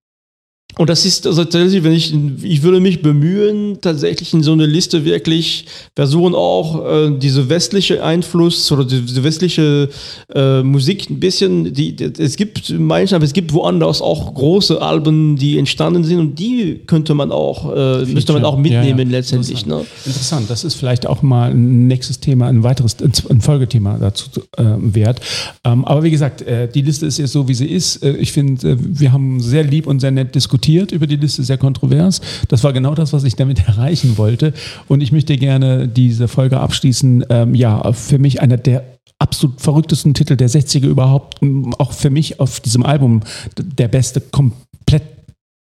und 0.80 0.90
das 0.90 1.06
ist 1.06 1.28
also 1.28 1.44
tatsächlich, 1.44 1.84
wenn 1.84 1.92
ich, 1.92 2.14
ich 2.42 2.64
würde 2.64 2.80
mich 2.80 3.02
bemühen, 3.02 3.80
tatsächlich 3.82 4.34
in 4.34 4.44
so 4.44 4.54
eine 4.54 4.66
Liste 4.66 5.04
wirklich 5.04 5.66
versuchen 5.94 6.34
auch 6.34 6.86
äh, 6.90 7.12
diese 7.20 7.50
westliche 7.50 8.02
Einfluss 8.02 8.72
oder 8.72 8.86
die- 8.86 9.02
diese 9.02 9.22
westliche 9.26 9.90
äh, 10.34 10.64
Musik 10.64 11.10
ein 11.10 11.20
bisschen, 11.20 11.74
die, 11.74 11.98
es 12.18 12.38
gibt 12.38 12.70
manchmal, 12.80 13.18
aber 13.18 13.26
es 13.26 13.34
gibt 13.34 13.52
woanders 13.52 14.02
auch 14.02 14.34
große 14.34 14.82
Alben, 14.82 15.36
die 15.36 15.58
entstanden 15.58 16.06
sind 16.06 16.18
und 16.20 16.40
die 16.40 16.80
könnte 16.88 17.14
man 17.14 17.34
auch, 17.34 17.76
äh, 17.76 18.06
müsste 18.06 18.32
man 18.32 18.46
auch 18.46 18.56
Ja, 18.56 18.62
mitnehmen 18.62 19.10
ja. 19.12 19.18
letztendlich. 19.18 19.66
Ne? 19.66 19.86
Interessant, 20.06 20.50
das 20.50 20.64
ist 20.64 20.76
vielleicht 20.76 21.06
auch 21.08 21.22
mal 21.24 21.52
ein 21.52 21.88
nächstes 21.88 22.22
Thema, 22.22 22.48
ein 22.48 22.64
weiteres, 22.64 22.96
ein 23.30 23.42
Folgethema 23.42 23.98
dazu 24.00 24.30
äh, 24.56 24.64
wert. 24.80 25.20
Ähm, 25.66 25.84
aber 25.84 26.04
wie 26.04 26.12
gesagt, 26.12 26.42
äh, 26.44 26.70
die 26.74 26.84
Liste 26.84 27.06
ist 27.06 27.18
jetzt 27.18 27.34
so, 27.34 27.50
wie 27.50 27.54
sie 27.54 27.68
ist. 27.68 28.02
Äh, 28.02 28.14
ich 28.16 28.32
finde, 28.32 28.70
äh, 28.72 28.78
wir 28.80 29.12
haben 29.12 29.42
sehr 29.42 29.66
lieb 29.66 29.86
und 29.86 30.00
sehr 30.00 30.12
nett 30.12 30.36
diskutiert 30.36 30.69
über 30.92 31.08
die 31.08 31.16
Liste, 31.16 31.44
sehr 31.44 31.58
kontrovers. 31.58 32.22
Das 32.48 32.64
war 32.64 32.74
genau 32.74 32.96
das, 32.96 33.14
was 33.14 33.24
ich 33.24 33.36
damit 33.36 33.60
erreichen 33.68 34.18
wollte. 34.18 34.54
Und 34.88 35.02
ich 35.02 35.12
möchte 35.12 35.38
gerne 35.38 35.88
diese 35.88 36.28
Folge 36.28 36.60
abschließen. 36.60 37.26
Ähm, 37.30 37.56
ja, 37.56 37.92
für 37.94 38.20
mich 38.20 38.42
einer 38.42 38.58
der 38.58 38.84
absolut 39.20 39.60
verrücktesten 39.60 40.14
Titel 40.14 40.36
der 40.36 40.50
60er 40.50 40.88
überhaupt. 40.88 41.42
M, 41.42 41.74
Auch 41.76 41.92
für 41.92 42.10
mich 42.10 42.40
auf 42.40 42.60
diesem 42.60 42.84
Album 42.84 43.22
der 43.58 43.88
beste 43.88 44.22
komplett 44.22 45.04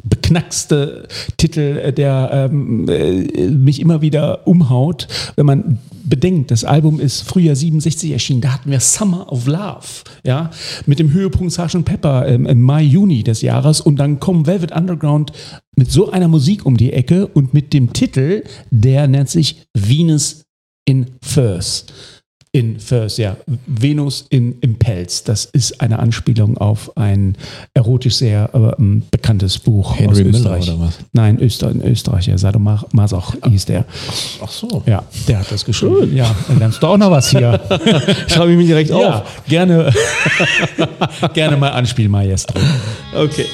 beknackste 0.05 1.09
Titel, 1.37 1.81
äh, 1.83 1.93
der 1.93 2.31
ähm, 2.33 2.89
äh, 2.89 3.49
mich 3.51 3.81
immer 3.81 4.01
wieder 4.01 4.47
umhaut, 4.47 5.09
wenn 5.37 5.47
man 5.47 5.79
bedenkt, 6.05 6.51
das 6.51 6.65
Album 6.65 7.01
ist 7.01 7.23
Frühjahr 7.23 7.57
67 7.57 8.13
erschienen, 8.13 8.41
da 8.41 8.55
hatten 8.55 8.71
wir 8.71 8.81
Summer 8.81 9.31
of 9.33 9.47
Love, 9.47 10.05
ja, 10.25 10.51
mit 10.87 10.99
dem 10.99 11.13
Höhepunkt 11.13 11.53
Sgt. 11.53 11.85
Pepper 11.85 12.27
ähm, 12.27 12.47
im 12.47 12.63
Mai, 12.63 12.83
Juni 12.83 13.23
des 13.23 13.43
Jahres 13.43 13.81
und 13.81 13.97
dann 13.97 14.21
kommen 14.21 14.47
Velvet 14.47 14.73
Underground 14.73 15.33
mit 15.77 15.91
so 15.91 16.11
einer 16.11 16.29
Musik 16.29 16.65
um 16.65 16.77
die 16.77 16.93
Ecke 16.93 17.27
und 17.27 17.53
mit 17.53 17.73
dem 17.73 17.93
Titel, 17.93 18.45
der 18.71 19.09
nennt 19.09 19.29
sich 19.29 19.67
Venus 19.75 20.45
in 20.85 21.07
Furs. 21.23 21.87
In 22.59 22.81
Furs, 22.81 23.19
ja. 23.19 23.37
Venus 23.69 24.27
in, 24.31 24.59
im 24.63 24.81
Pelz. 24.81 25.23
Das 25.23 25.45
ist 25.45 25.81
eine 25.81 26.01
Anspielung 26.01 26.59
auf 26.59 26.97
ein 26.97 27.37
erotisch 27.73 28.17
sehr 28.17 28.51
ähm, 28.53 29.05
bekanntes 29.13 29.61
Buch 29.61 29.97
Henry 29.97 30.11
aus 30.11 30.19
Miller 30.19 30.39
Österreich. 30.39 30.69
oder 30.69 30.81
was? 30.81 30.99
Nein, 31.13 31.39
Öster, 31.39 31.71
in 31.71 31.83
Österreich, 31.83 32.27
ja. 32.27 32.37
Sadomasoch 32.37 33.37
hieß 33.49 33.67
der. 33.67 33.85
Ach 34.43 34.49
so. 34.51 34.83
Ja, 34.87 35.05
der 35.29 35.39
hat 35.39 35.53
das 35.53 35.65
geschrieben. 35.65 36.17
Ja, 36.17 36.35
dann 36.49 36.59
lernst 36.59 36.83
du 36.83 36.89
auch 36.89 36.99
noch 36.99 37.13
was 37.13 37.31
hier. 37.31 37.61
Schreibe 38.27 38.51
ich 38.51 38.59
mich 38.59 38.67
direkt 38.67 38.91
ja, 38.91 39.21
auf. 39.21 39.43
gerne, 39.47 39.93
gerne 41.35 41.57
mal 41.57 41.71
anspielen, 41.71 42.11
Maestro. 42.11 42.59
Okay. 43.15 43.47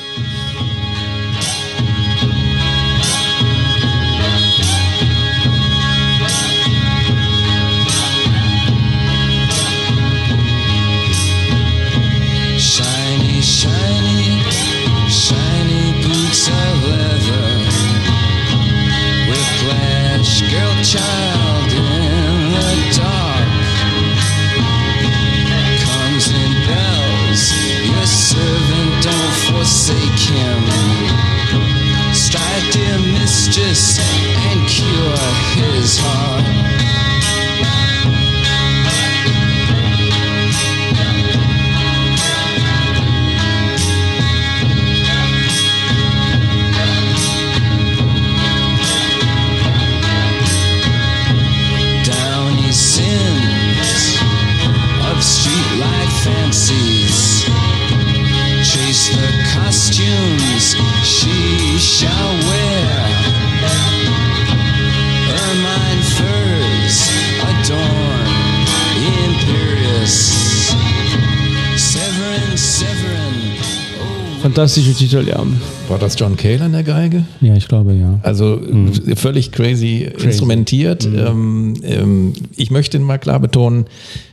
Fantastische 74.54 74.94
Titel, 74.94 75.26
ja. 75.26 75.44
War 75.88 75.98
das 75.98 76.16
John 76.16 76.36
Cale 76.36 76.60
an 76.60 76.70
der 76.70 76.84
Geige? 76.84 77.24
Ja, 77.40 77.56
ich 77.56 77.66
glaube 77.66 77.92
ja. 77.94 78.20
Also 78.22 78.60
äh, 78.62 79.16
völlig 79.16 79.50
crazy, 79.50 80.08
instrumentiert. 80.22 81.04
Ähm, 81.04 81.74
ähm, 81.82 82.34
ich 82.54 82.70
möchte 82.70 83.00
mal 83.00 83.18
klar 83.18 83.40
betonen, 83.40 83.86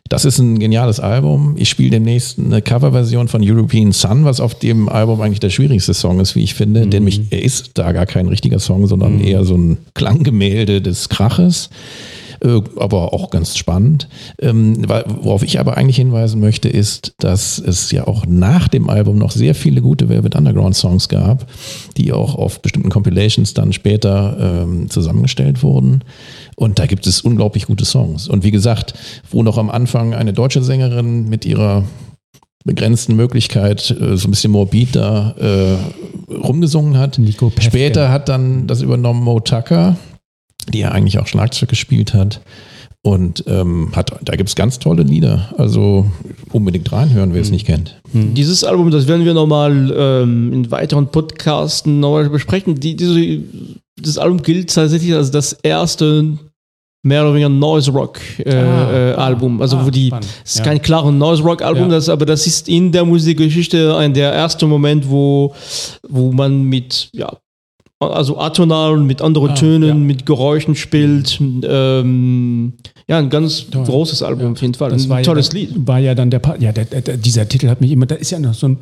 das 0.10 0.24
ist 0.26 0.38
ein 0.38 0.60
geniales 0.60 1.00
Album. 1.00 1.56
Ich 1.58 1.70
spiele 1.70 1.90
demnächst 1.90 2.38
eine 2.38 2.62
Coverversion 2.62 3.30
von 3.30 3.42
European 3.44 3.94
Sun, 3.94 4.24
was 4.24 4.40
auf 4.40 4.54
dem 4.54 4.90
Album 4.90 5.22
eigentlich 5.22 5.40
der 5.40 5.50
schwierigste 5.50 5.96
Song 5.96 6.20
ist, 6.20 6.36
wie 6.36 6.44
ich 6.44 6.54
finde. 6.54 6.86
Denn 6.86 7.04
mich, 7.04 7.22
er 7.32 7.42
ist 7.42 7.72
da 7.74 7.92
gar 7.92 8.06
kein 8.06 8.28
richtiger 8.28 8.60
Song, 8.60 8.86
sondern 8.86 9.22
eher 9.22 9.44
so 9.44 9.58
ein 9.58 9.80
Klanggemälde 9.96 10.84
des 10.84 11.10
Kraches. 11.10 11.72
Äh, 12.44 12.62
aber 12.78 13.14
auch 13.14 13.30
ganz 13.30 13.58
spannend. 13.58 14.08
Ähm, 14.40 14.84
worauf 15.22 15.44
ich 15.44 15.60
aber 15.60 15.78
eigentlich 15.78 15.98
hinweisen 15.98 16.40
möchte, 16.40 16.70
ist, 16.70 17.14
dass 17.20 17.60
es 17.60 17.92
ja 17.92 18.08
auch 18.08 18.26
nach 18.26 18.68
dem 18.68 18.90
Album 18.90 19.18
noch 19.18 19.32
sehr 19.32 19.54
viele 19.54 19.82
gute 19.82 20.10
Velvet 20.10 20.36
Underground 20.36 20.76
Songs 20.76 21.08
gab, 21.08 21.48
die 21.98 22.12
auch 22.12 22.36
auf 22.36 22.62
bestimmten 22.62 22.90
Compilations 22.90 23.54
dann 23.54 23.74
später 23.74 24.64
ähm, 24.64 24.90
zusammengestellt 24.90 25.62
wurden. 25.62 26.04
Und 26.56 26.80
da 26.80 26.88
gibt 26.88 27.06
es 27.06 27.22
unglaublich 27.22 27.68
gute 27.68 27.86
Songs. 27.86 28.28
Und 28.28 28.44
wie 28.44 28.52
gesagt, 28.52 28.94
wo 29.30 29.44
noch 29.44 29.58
am 29.58 29.70
Anfang 29.70 30.14
eine 30.14 30.34
deutsche 30.34 30.64
Sängerin 30.64 31.30
mit 31.30 31.46
ihrer 31.46 31.84
begrenzten 32.64 33.16
Möglichkeit 33.16 33.92
äh, 33.92 34.18
so 34.18 34.28
ein 34.28 34.32
bisschen 34.32 34.52
morbid 34.52 34.96
da 34.96 35.36
äh, 35.40 36.34
rumgesungen 36.34 36.98
hat. 36.98 37.20
Später 37.60 38.12
hat 38.12 38.30
dann 38.30 38.68
das 38.68 38.82
übernommen 38.82 39.24
Mo 39.24 39.40
Tucker, 39.40 39.98
die 40.70 40.80
ja 40.80 40.90
eigentlich 40.92 41.20
auch 41.20 41.28
Schlagzeug 41.28 41.70
gespielt 41.70 42.14
hat. 42.14 42.42
Und 43.04 43.44
ähm, 43.48 43.90
hat, 43.96 44.12
da 44.22 44.36
gibt 44.36 44.50
es 44.50 44.56
ganz 44.56 44.78
tolle 44.78 45.02
Lieder. 45.02 45.54
Also 45.58 46.06
unbedingt 46.52 46.92
reinhören, 46.92 47.34
wer 47.34 47.42
es 47.42 47.50
nicht 47.50 47.66
kennt. 47.66 48.00
Dieses 48.14 48.64
Album, 48.64 48.92
das 48.92 49.08
werden 49.08 49.26
wir 49.26 49.34
nochmal 49.34 49.92
ähm, 49.98 50.54
in 50.54 50.70
weiteren 50.70 51.08
Podcasten 51.08 52.00
nochmal 52.00 52.30
besprechen. 52.30 52.76
Die, 52.80 52.96
diese, 52.96 53.40
das 54.00 54.20
Album 54.20 54.44
gilt 54.44 54.72
tatsächlich 54.74 55.16
als 55.16 55.32
das 55.32 55.54
erste 55.54 56.38
mehr 57.04 57.24
oder 57.24 57.32
weniger 57.34 57.50
Noise 57.50 57.90
Rock 57.90 58.20
äh, 58.38 58.54
Ah, 58.54 58.92
äh, 58.94 59.14
Album. 59.14 59.60
Also 59.64 59.78
ah, 59.78 59.86
wo 59.88 59.90
die, 59.90 60.08
spannend. 60.10 60.28
es 60.46 60.52
ist 60.52 60.58
Ja. 60.60 60.66
kein 60.66 60.80
klares 60.84 61.12
Noise 61.12 61.42
Rock 61.42 61.64
Album, 61.64 61.86
Ja. 61.86 61.96
das, 61.96 62.08
aber 62.08 62.28
das 62.28 62.46
ist 62.46 62.70
in 62.70 62.92
der 62.92 63.04
Musikgeschichte 63.06 63.96
ein 63.98 64.14
der 64.14 64.32
erste 64.32 64.68
Moment, 64.68 65.10
wo, 65.10 65.56
wo 66.08 66.32
man 66.32 66.62
mit, 66.66 67.10
ja, 67.14 67.32
also 68.02 68.40
atonal 68.40 68.94
und 68.94 69.06
mit 69.06 69.22
anderen 69.22 69.52
Ah, 69.52 69.56
Tönen, 69.56 69.88
ja. 69.88 69.94
mit 69.94 70.26
Geräuschen 70.26 70.76
spielt. 70.76 71.40
Ähm, 71.40 72.74
ja, 73.08 73.18
ein 73.20 73.30
ganz 73.30 73.70
Toll. 73.70 73.84
großes 73.86 74.24
Album 74.24 74.54
auf 74.54 74.62
jeden 74.62 74.74
Fall. 74.74 74.90
Das 74.92 75.10
ein 75.10 75.24
tolles 75.24 75.50
ja, 75.50 75.54
Lied. 75.60 75.70
War 75.88 76.00
ja 76.00 76.16
dann 76.16 76.30
der 76.32 76.40
Pa- 76.40 76.56
ja, 76.60 76.72
der, 76.72 76.86
der, 76.86 77.18
dieser 77.18 77.48
Titel 77.48 77.68
hat 77.70 77.82
mich 77.82 77.92
immer, 77.92 78.06
da 78.06 78.16
ist 78.16 78.32
ja 78.32 78.40
noch 78.40 78.54
so 78.54 78.68
ein 78.70 78.78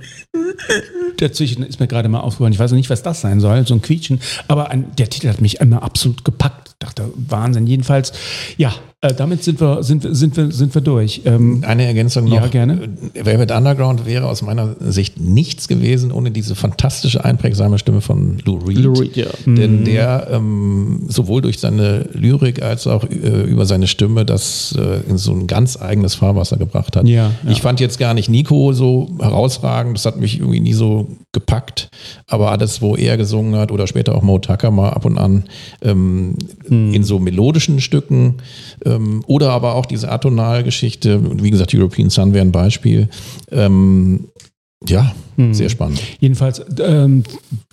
dazwischen 1.18 1.64
ist 1.64 1.80
mir 1.80 1.88
gerade 1.88 2.08
mal 2.10 2.22
aufgefallen. 2.22 2.54
Ich 2.54 2.60
weiß 2.60 2.72
noch 2.72 2.78
nicht, 2.78 2.90
was 2.90 3.04
das 3.04 3.22
sein 3.22 3.40
soll, 3.40 3.66
so 3.68 3.74
ein 3.74 3.82
Quietschen, 3.82 4.20
aber 4.48 4.72
ein, 4.72 4.86
der 4.98 5.10
Titel 5.10 5.28
hat 5.28 5.42
mich 5.42 5.60
immer 5.60 5.84
absolut 5.84 6.24
gepackt. 6.24 6.69
Dachte, 6.80 7.04
Wahnsinn. 7.28 7.68
Jedenfalls, 7.68 8.14
ja, 8.58 8.72
äh, 9.02 9.14
damit 9.14 9.44
sind 9.44 9.60
wir, 9.60 9.84
sind, 9.84 10.06
wir- 10.06 10.16
sind 10.16 10.38
wir, 10.38 10.50
sind 10.50 10.74
wir 10.74 10.82
durch. 10.82 11.22
Ähm, 11.26 11.62
Eine 11.68 11.84
Ergänzung 11.86 12.24
noch. 12.26 12.36
Ja, 12.36 12.48
gerne. 12.48 12.88
Äh, 13.16 13.26
Velvet 13.26 13.52
Underground 13.52 14.06
wäre 14.06 14.28
aus 14.28 14.42
meiner 14.42 14.78
Sicht 14.80 15.20
nichts 15.20 15.68
gewesen 15.68 16.14
ohne 16.14 16.32
diese 16.32 16.56
fantastische, 16.56 17.26
einprägsame 17.26 17.80
Stimme 17.80 18.00
von 18.00 18.40
Lou 18.46 18.60
Reed. 18.60 18.78
Lou 18.78 18.94
Reed, 18.94 19.18
ja. 19.18 19.28
Denn 19.46 19.84
der 19.84 20.28
ähm, 20.32 21.02
sowohl 21.10 21.42
durch 21.42 21.60
seine 21.60 22.08
Lyrik 22.14 22.62
als 22.62 22.88
auch 22.88 23.04
äh, 23.04 23.42
über 23.44 23.66
seine 23.66 23.88
Stimme 23.88 24.24
das 24.24 24.74
äh, 24.80 25.02
in 25.10 25.18
so 25.18 25.34
ein 25.34 25.48
ganz 25.48 25.82
eigenes 25.82 26.16
Fahrwasser 26.16 26.56
gebracht 26.56 26.96
hat. 26.96 27.06
Ja, 27.10 27.32
ja. 27.44 27.52
Ich 27.52 27.62
fand 27.62 27.82
jetzt 27.82 28.00
gar 28.00 28.14
nicht 28.14 28.30
Nico 28.30 28.72
so 28.72 29.10
herausragend, 29.20 29.98
das 29.98 30.06
hat 30.06 30.18
mich 30.18 30.40
irgendwie 30.40 30.62
nie 30.62 30.74
so 30.74 31.10
gepackt, 31.32 31.90
aber 32.26 32.52
alles, 32.52 32.82
wo 32.82 32.96
er 32.96 33.16
gesungen 33.16 33.56
hat 33.56 33.72
oder 33.72 33.86
später 33.86 34.16
auch 34.16 34.24
Mo 34.24 34.40
Tucker 34.40 34.72
mal 34.72 34.90
ab 34.90 35.06
und 35.06 35.20
an 35.20 35.44
ähm, 35.84 36.36
Hm. 36.68 36.94
in 36.94 37.04
so 37.04 37.20
melodischen 37.20 37.82
Stücken 37.82 38.38
ähm, 38.86 39.24
oder 39.28 39.52
aber 39.52 39.76
auch 39.76 39.86
diese 39.86 40.12
Atonal-Geschichte, 40.12 41.44
wie 41.44 41.52
gesagt, 41.52 41.74
European 41.74 42.10
Sun 42.10 42.34
wäre 42.34 42.46
ein 42.46 42.52
Beispiel. 42.52 43.10
Ähm, 43.52 44.30
ja, 44.88 45.14
Hm. 45.40 45.54
sehr 45.54 45.70
spannend. 45.70 46.02
Jedenfalls 46.20 46.62
ähm, 46.82 47.24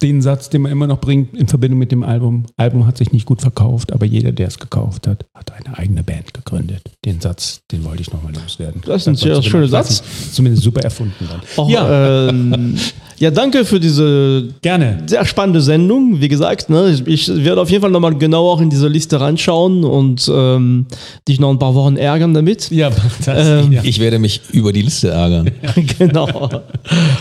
den 0.01 0.23
Satz, 0.23 0.49
den 0.51 0.63
man 0.63 0.71
immer 0.71 0.87
noch 0.87 1.01
bringt 1.01 1.37
in 1.37 1.49
Verbindung 1.49 1.81
mit 1.81 1.91
dem 1.91 2.05
Album. 2.05 2.45
Album 2.57 2.87
hat 2.87 2.97
sich 2.97 3.11
nicht 3.11 3.27
gut 3.27 3.41
verkauft, 3.41 3.93
aber 3.93 4.07
jeder, 4.07 4.31
der 4.31 4.47
es 4.47 4.59
gekauft 4.61 5.09
hat, 5.09 5.27
hat 5.35 5.53
eine 5.53 5.77
eigene 5.77 6.05
Band 6.05 6.33
gegründet. 6.33 6.83
Den 7.05 7.21
Satz, 7.21 7.63
den 7.73 7.83
wollte 7.85 8.03
ich 8.03 8.13
nochmal 8.13 8.33
loswerden. 8.35 8.83
Das 8.87 9.03
ist 9.03 9.09
ein 9.09 9.17
sehr 9.17 9.43
schöner 9.43 9.67
Satz. 9.67 10.01
Zumindest 10.33 10.63
super 10.63 10.83
erfunden 10.83 11.27
dann. 11.29 11.41
Auch, 11.57 11.69
ja, 11.69 12.29
ähm, 12.29 12.77
ja, 13.19 13.33
danke 13.33 13.65
für 13.65 13.81
diese 13.81 14.49
gerne. 14.63 15.03
sehr 15.07 15.25
spannende 15.25 15.61
Sendung. 15.61 16.21
Wie 16.21 16.29
gesagt, 16.29 16.71
ne, 16.71 16.91
ich, 16.91 17.05
ich 17.29 17.45
werde 17.45 17.63
auf 17.63 17.71
jeden 17.71 17.83
Fall 17.83 17.91
nochmal 17.91 18.15
genau 18.15 18.49
auch 18.49 18.61
in 18.61 18.71
diese 18.71 18.87
Liste 18.87 19.21
reinschauen 19.21 19.83
und 19.83 20.31
ähm, 20.33 20.87
dich 21.27 21.41
noch 21.41 21.51
ein 21.51 21.59
paar 21.59 21.75
Wochen 21.75 21.97
ärgern 21.97 22.33
damit. 22.33 22.71
Ja, 22.71 22.91
das, 23.25 23.65
Ähm, 23.65 23.73
ja. 23.73 23.83
Ich 23.83 23.99
werde 23.99 24.21
mich 24.21 24.41
über 24.53 24.73
die 24.73 24.83
Liste 24.83 25.09
ärgern. 25.09 25.51
genau. 25.99 26.49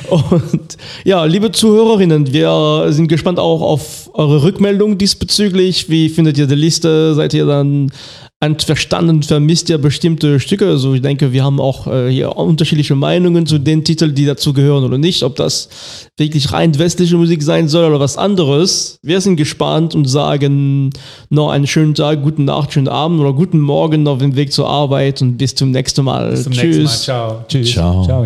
Und 0.10 0.78
ja, 1.04 1.26
liebe 1.26 1.52
Zuhörerinnen, 1.52 2.32
wir 2.32 2.88
sind 2.90 3.08
gespannt 3.08 3.40
auch 3.40 3.62
auf 3.62 4.10
eure 4.14 4.44
Rückmeldung 4.44 4.98
diesbezüglich. 4.98 5.90
Wie 5.90 6.10
findet 6.10 6.38
ihr 6.38 6.48
die 6.48 6.56
Liste? 6.56 7.14
Seid 7.16 7.34
ihr 7.34 7.46
dann 7.46 7.92
einverstanden? 8.40 9.24
Vermisst 9.24 9.70
ihr 9.70 9.78
bestimmte 9.78 10.40
Stücke? 10.40 10.68
Also 10.68 10.94
ich 10.94 11.02
denke, 11.02 11.34
wir 11.34 11.44
haben 11.44 11.60
auch 11.60 11.88
äh, 11.88 12.10
hier 12.10 12.36
unterschiedliche 12.36 12.96
Meinungen 12.96 13.46
zu 13.46 13.58
den 13.58 13.84
Titeln, 13.84 14.14
die 14.16 14.26
dazu 14.26 14.54
gehören 14.54 14.84
oder 14.84 14.98
nicht. 14.98 15.24
Ob 15.24 15.36
das 15.36 15.70
wirklich 16.18 16.52
rein 16.52 16.78
westliche 16.78 17.18
Musik 17.18 17.44
sein 17.44 17.68
soll 17.68 17.90
oder 17.90 18.00
was 18.00 18.18
anderes. 18.18 19.00
Wir 19.02 19.22
sind 19.22 19.36
gespannt 19.38 19.96
und 19.96 20.06
sagen 20.06 20.92
noch 21.30 21.50
einen 21.50 21.68
schönen 21.68 21.96
Tag, 21.96 22.22
guten 22.24 22.46
Nacht, 22.46 22.74
schönen 22.74 22.88
Abend 22.88 23.20
oder 23.20 23.34
guten 23.34 23.60
Morgen 23.60 24.08
auf 24.08 24.20
dem 24.20 24.36
Weg 24.36 24.52
zur 24.52 24.70
Arbeit 24.70 25.22
und 25.22 25.38
bis 25.38 25.56
zum 25.56 25.72
nächsten 25.72 26.04
Mal. 26.04 26.32
Bis 26.32 26.44
zum 26.44 26.54
Tschüss. 26.54 26.78
nächsten 26.78 26.84
Mal. 26.84 26.90
Ciao. 26.90 27.46
Tschüss. 27.48 27.72
Ciao. 27.72 28.04
Ciao. 28.06 28.26